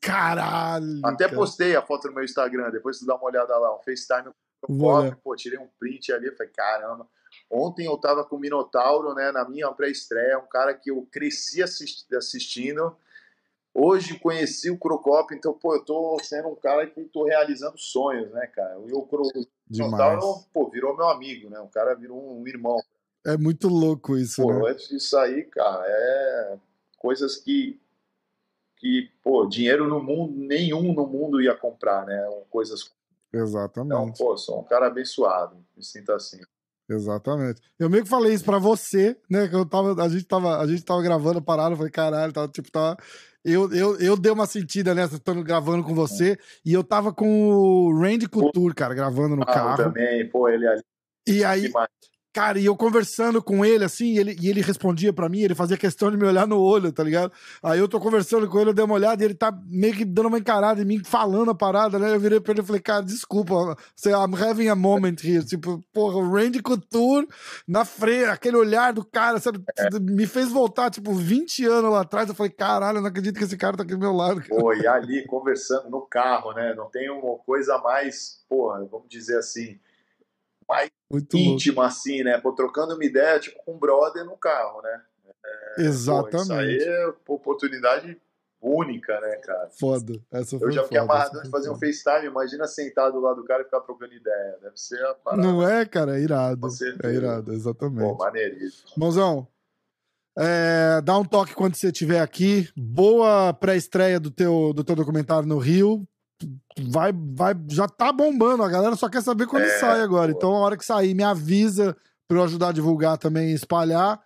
Caralho! 0.00 1.00
Até 1.04 1.24
cara. 1.24 1.36
postei 1.36 1.76
a 1.76 1.82
foto 1.82 2.08
no 2.08 2.14
meu 2.14 2.24
Instagram, 2.24 2.70
depois 2.70 2.98
tu 2.98 3.06
dá 3.06 3.16
uma 3.16 3.26
olhada 3.26 3.56
lá, 3.58 3.76
um 3.76 3.82
FaceTime 3.82 4.32
com 4.62 4.72
o 4.72 4.78
Crocop, 4.78 5.16
pô, 5.22 5.36
tirei 5.36 5.58
um 5.58 5.68
print 5.78 6.12
ali, 6.12 6.30
falei, 6.34 6.52
caramba. 6.54 7.06
Ontem 7.50 7.86
eu 7.86 7.96
tava 7.98 8.24
com 8.24 8.36
o 8.36 8.40
Minotauro, 8.40 9.14
né, 9.14 9.30
na 9.30 9.46
minha 9.46 9.70
pré-estreia, 9.72 10.38
um 10.38 10.46
cara 10.46 10.72
que 10.72 10.90
eu 10.90 11.06
cresci 11.10 11.62
assistindo, 11.62 12.96
Hoje 13.76 14.16
conheci 14.20 14.70
o 14.70 14.78
Crocop, 14.78 15.34
então, 15.34 15.52
pô, 15.52 15.74
eu 15.74 15.84
tô 15.84 16.16
sendo 16.22 16.46
um 16.46 16.54
cara 16.54 16.86
que 16.86 17.02
tô 17.06 17.24
realizando 17.24 17.76
sonhos, 17.76 18.30
né, 18.30 18.46
cara? 18.46 18.78
E 18.86 18.92
o 18.92 19.02
Crocop, 19.02 19.48
pô, 20.52 20.70
virou 20.70 20.96
meu 20.96 21.08
amigo, 21.08 21.50
né? 21.50 21.58
O 21.58 21.66
cara 21.66 21.92
virou 21.96 22.38
um 22.40 22.46
irmão. 22.46 22.80
É 23.26 23.36
muito 23.36 23.66
louco 23.66 24.16
isso, 24.16 24.40
pô, 24.40 24.52
né? 24.52 24.70
antes 24.70 24.88
disso 24.88 25.18
aí, 25.18 25.42
cara, 25.42 25.82
é 25.84 26.58
coisas 27.04 27.36
que, 27.36 27.78
que, 28.78 29.10
pô, 29.22 29.46
dinheiro 29.46 29.86
no 29.86 30.02
mundo, 30.02 30.34
nenhum 30.34 30.94
no 30.94 31.06
mundo 31.06 31.38
ia 31.38 31.54
comprar, 31.54 32.06
né? 32.06 32.26
Coisas... 32.48 32.90
Exatamente. 33.30 33.92
Então, 33.92 34.12
pô, 34.12 34.34
sou 34.38 34.60
um 34.60 34.64
cara 34.64 34.86
abençoado, 34.86 35.54
me 35.76 35.84
sinto 35.84 36.12
assim. 36.12 36.40
Exatamente. 36.88 37.60
Eu 37.78 37.90
meio 37.90 38.04
que 38.04 38.08
falei 38.08 38.32
isso 38.32 38.44
pra 38.44 38.58
você, 38.58 39.18
né? 39.28 39.48
Que 39.48 39.54
eu 39.54 39.66
tava, 39.66 40.02
a 40.02 40.08
gente 40.08 40.24
tava, 40.24 40.58
a 40.58 40.66
gente 40.66 40.82
tava 40.82 41.02
gravando 41.02 41.40
a 41.40 41.42
parada, 41.42 41.74
eu 41.74 41.76
falei, 41.76 41.92
caralho, 41.92 42.32
tava, 42.32 42.48
tipo, 42.48 42.70
tava. 42.70 42.96
Eu, 43.44 43.70
eu, 43.74 44.00
eu 44.00 44.16
dei 44.16 44.32
uma 44.32 44.46
sentida 44.46 44.94
nessa, 44.94 45.16
estando 45.16 45.44
gravando 45.44 45.84
com 45.84 45.94
você, 45.94 46.38
e 46.64 46.72
eu 46.72 46.82
tava 46.82 47.12
com 47.12 47.50
o 47.50 48.00
Randy 48.00 48.26
Couture, 48.26 48.74
cara, 48.74 48.94
gravando 48.94 49.36
no 49.36 49.42
ah, 49.42 49.46
carro. 49.46 49.76
também, 49.76 50.26
pô, 50.30 50.48
ele 50.48 50.66
ali. 50.66 50.82
E 51.26 51.44
aí, 51.44 51.70
cara, 52.34 52.58
e 52.58 52.66
eu 52.66 52.76
conversando 52.76 53.40
com 53.40 53.64
ele, 53.64 53.84
assim, 53.84 54.06
e 54.06 54.18
ele, 54.18 54.36
e 54.40 54.50
ele 54.50 54.60
respondia 54.60 55.12
pra 55.12 55.28
mim, 55.28 55.42
ele 55.42 55.54
fazia 55.54 55.76
questão 55.76 56.10
de 56.10 56.16
me 56.16 56.26
olhar 56.26 56.48
no 56.48 56.60
olho, 56.60 56.92
tá 56.92 57.04
ligado? 57.04 57.32
Aí 57.62 57.78
eu 57.78 57.86
tô 57.86 58.00
conversando 58.00 58.48
com 58.48 58.58
ele, 58.58 58.70
eu 58.70 58.74
dei 58.74 58.84
uma 58.84 58.96
olhada, 58.96 59.22
e 59.22 59.26
ele 59.26 59.34
tá 59.34 59.56
meio 59.66 59.94
que 59.94 60.04
dando 60.04 60.26
uma 60.26 60.38
encarada 60.38 60.82
em 60.82 60.84
mim, 60.84 61.04
falando 61.04 61.52
a 61.52 61.54
parada, 61.54 61.96
né? 61.96 62.12
Eu 62.12 62.18
virei 62.18 62.40
pra 62.40 62.52
ele 62.52 62.60
e 62.60 62.64
falei, 62.64 62.82
cara, 62.82 63.04
desculpa, 63.04 63.76
I'm 64.04 64.34
having 64.34 64.68
a 64.68 64.74
moment 64.74 65.16
here. 65.22 65.44
Tipo, 65.44 65.80
porra, 65.92 66.16
o 66.16 66.28
Randy 66.28 66.60
Couture 66.60 67.28
na 67.68 67.84
freira, 67.84 68.32
aquele 68.32 68.56
olhar 68.56 68.92
do 68.92 69.04
cara, 69.04 69.38
sabe? 69.38 69.62
É. 69.78 69.88
Me 70.00 70.26
fez 70.26 70.48
voltar, 70.48 70.90
tipo, 70.90 71.14
20 71.14 71.64
anos 71.66 71.92
lá 71.92 72.00
atrás. 72.00 72.28
Eu 72.28 72.34
falei, 72.34 72.50
caralho, 72.50 72.98
eu 72.98 73.02
não 73.02 73.10
acredito 73.10 73.38
que 73.38 73.44
esse 73.44 73.56
cara 73.56 73.76
tá 73.76 73.84
aqui 73.84 73.92
do 73.94 74.00
meu 74.00 74.12
lado. 74.12 74.40
Cara. 74.40 74.60
Pô, 74.60 74.74
e 74.74 74.84
ali, 74.88 75.24
conversando 75.26 75.88
no 75.88 76.00
carro, 76.00 76.52
né? 76.52 76.74
Não 76.74 76.90
tem 76.90 77.08
uma 77.10 77.38
coisa 77.38 77.78
mais, 77.78 78.44
porra, 78.48 78.84
vamos 78.90 79.08
dizer 79.08 79.38
assim 79.38 79.78
mais 80.68 80.90
Muito 81.14 81.36
íntima, 81.36 81.82
louco. 81.82 81.88
assim, 81.88 82.22
né? 82.22 82.38
Pô, 82.38 82.52
trocando 82.52 82.94
uma 82.94 83.04
ideia, 83.04 83.38
tipo, 83.38 83.62
com 83.64 83.74
um 83.74 83.78
brother 83.78 84.24
no 84.24 84.36
carro, 84.36 84.82
né? 84.82 85.00
É, 85.78 85.82
Exatamente. 85.82 86.32
Pô, 86.32 86.42
isso 86.42 86.52
aí 86.52 86.78
é 86.78 87.12
oportunidade 87.28 88.20
única, 88.60 89.20
né, 89.20 89.36
cara? 89.36 89.68
Foda. 89.78 90.14
Essa 90.32 90.58
foi 90.58 90.68
Eu 90.68 90.72
já 90.72 90.82
fiquei 90.84 90.98
foda, 90.98 91.12
amarrado 91.12 91.42
de 91.42 91.50
fazer 91.50 91.70
um 91.70 91.78
FaceTime. 91.78 92.26
Imagina 92.26 92.66
sentado 92.66 93.12
do 93.12 93.20
lado 93.20 93.42
do 93.42 93.44
cara 93.44 93.62
e 93.62 93.64
ficar 93.64 93.80
trocando 93.80 94.14
ideia. 94.14 94.58
Deve 94.62 94.76
ser 94.76 95.04
a 95.04 95.14
parada. 95.14 95.42
Não 95.42 95.68
é, 95.68 95.84
cara? 95.84 96.18
É 96.18 96.22
irado. 96.22 96.66
É 97.02 97.12
irado, 97.12 97.52
exatamente. 97.52 98.08
Pô, 98.08 98.16
maneiríssimo. 98.16 98.88
Mãozão, 98.96 99.46
é, 100.36 101.00
dá 101.02 101.18
um 101.18 101.24
toque 101.24 101.54
quando 101.54 101.74
você 101.74 101.88
estiver 101.88 102.20
aqui. 102.20 102.68
Boa 102.74 103.52
pré-estreia 103.52 104.18
do 104.18 104.30
teu, 104.30 104.72
do 104.74 104.82
teu 104.82 104.96
documentário 104.96 105.46
no 105.46 105.58
Rio 105.58 106.06
vai, 106.78 107.12
vai, 107.12 107.54
já 107.68 107.88
tá 107.88 108.12
bombando. 108.12 108.62
A 108.62 108.68
galera 108.68 108.96
só 108.96 109.08
quer 109.08 109.22
saber 109.22 109.46
quando 109.46 109.64
é, 109.64 109.78
sai 109.78 110.00
agora. 110.00 110.32
Pô. 110.32 110.38
Então, 110.38 110.54
a 110.54 110.60
hora 110.60 110.76
que 110.76 110.84
sair, 110.84 111.14
me 111.14 111.22
avisa 111.22 111.96
pra 112.26 112.38
eu 112.38 112.44
ajudar 112.44 112.68
a 112.68 112.72
divulgar 112.72 113.18
também 113.18 113.52
espalhar. 113.52 114.20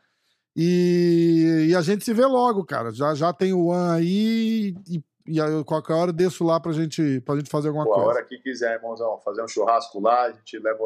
E, 0.57 1.69
e, 1.69 1.75
a 1.75 1.81
gente 1.83 2.05
se 2.05 2.13
vê 2.13 2.27
logo, 2.27 2.65
cara. 2.65 2.91
Já, 2.91 3.15
já 3.15 3.33
tem 3.33 3.53
o 3.53 3.67
One 3.67 3.97
aí 3.97 4.75
e, 4.89 5.05
e 5.27 5.41
aí, 5.41 5.65
qualquer 5.65 5.93
hora 5.93 6.11
eu 6.11 6.15
desço 6.15 6.43
lá 6.43 6.59
pra 6.59 6.73
gente, 6.73 7.21
pra 7.21 7.37
gente 7.37 7.49
fazer 7.49 7.69
alguma 7.69 7.85
Pô, 7.85 7.93
coisa. 7.93 8.07
A 8.07 8.15
hora 8.15 8.25
que 8.25 8.39
quiser, 8.39 8.75
irmãozão. 8.75 9.21
Fazer 9.21 9.43
um 9.43 9.49
churrasco 9.49 10.01
lá, 10.01 10.25
a 10.25 10.33
gente 10.33 10.59
leva 10.59 10.83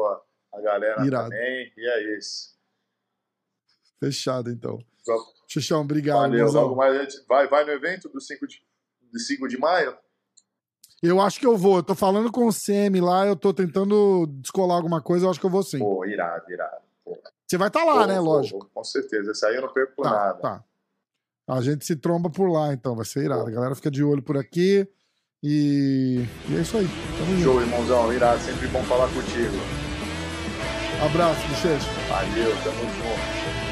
a, 0.53 0.57
a 0.57 0.61
galera 0.61 1.05
Irado. 1.05 1.29
também. 1.29 1.73
E 1.75 1.89
é 1.89 2.17
isso. 2.17 2.53
Fechado, 3.99 4.51
então. 4.51 4.77
Xuxão, 5.47 5.81
obrigado. 5.81 6.19
Valeu. 6.19 6.37
Irmãozão. 6.39 6.61
Logo 6.63 6.75
mais 6.75 6.95
a 6.95 7.03
gente 7.03 7.25
vai, 7.27 7.47
vai 7.47 7.65
no 7.65 7.71
evento 7.71 8.09
do 8.09 8.21
5 8.21 8.45
de, 8.47 8.61
de 9.11 9.19
5 9.19 9.47
de 9.47 9.57
maio? 9.57 9.97
Eu 11.03 11.19
acho 11.19 11.37
que 11.37 11.45
eu 11.45 11.57
vou. 11.57 11.77
Eu 11.77 11.83
tô 11.83 11.93
falando 11.93 12.31
com 12.31 12.47
o 12.47 12.51
Semi 12.53 13.01
lá, 13.01 13.27
eu 13.27 13.35
tô 13.35 13.53
tentando 13.53 14.25
descolar 14.39 14.77
alguma 14.77 15.01
coisa, 15.01 15.25
eu 15.25 15.29
acho 15.29 15.39
que 15.39 15.45
eu 15.45 15.49
vou 15.49 15.61
sim. 15.61 15.79
Pô, 15.79 16.05
irado, 16.05 16.49
irado. 16.49 16.77
Pô. 17.03 17.19
Você 17.45 17.57
vai 17.57 17.67
estar 17.67 17.81
tá 17.81 17.85
lá, 17.85 18.01
pô, 18.01 18.07
né? 18.07 18.15
Pô, 18.15 18.23
Lógico. 18.23 18.69
com 18.73 18.83
certeza. 18.85 19.31
Esse 19.31 19.45
aí 19.45 19.55
eu 19.55 19.63
não 19.63 19.73
perco 19.73 19.93
por 19.97 20.03
tá, 20.03 20.11
nada. 20.11 20.39
Tá. 20.39 20.63
A 21.49 21.59
gente 21.59 21.85
se 21.85 21.97
tromba 21.97 22.29
por 22.29 22.49
lá, 22.49 22.73
então. 22.73 22.95
Vai 22.95 23.03
ser 23.03 23.25
irado. 23.25 23.45
A 23.45 23.51
galera 23.51 23.75
fica 23.75 23.91
de 23.91 24.01
olho 24.01 24.23
por 24.23 24.37
aqui. 24.37 24.87
E, 25.43 26.25
e 26.49 26.55
é 26.55 26.61
isso 26.61 26.77
aí. 26.77 26.87
Tamo 27.17 27.37
Show, 27.41 27.53
junto. 27.55 27.65
irmãozão. 27.65 28.13
Irado. 28.13 28.39
Sempre 28.39 28.67
bom 28.69 28.81
falar 28.83 29.09
contigo. 29.09 29.57
Abraço, 31.05 31.45
Bochecha. 31.49 31.89
Valeu, 32.07 32.51
tamo 32.63 32.79
junto. 32.79 33.62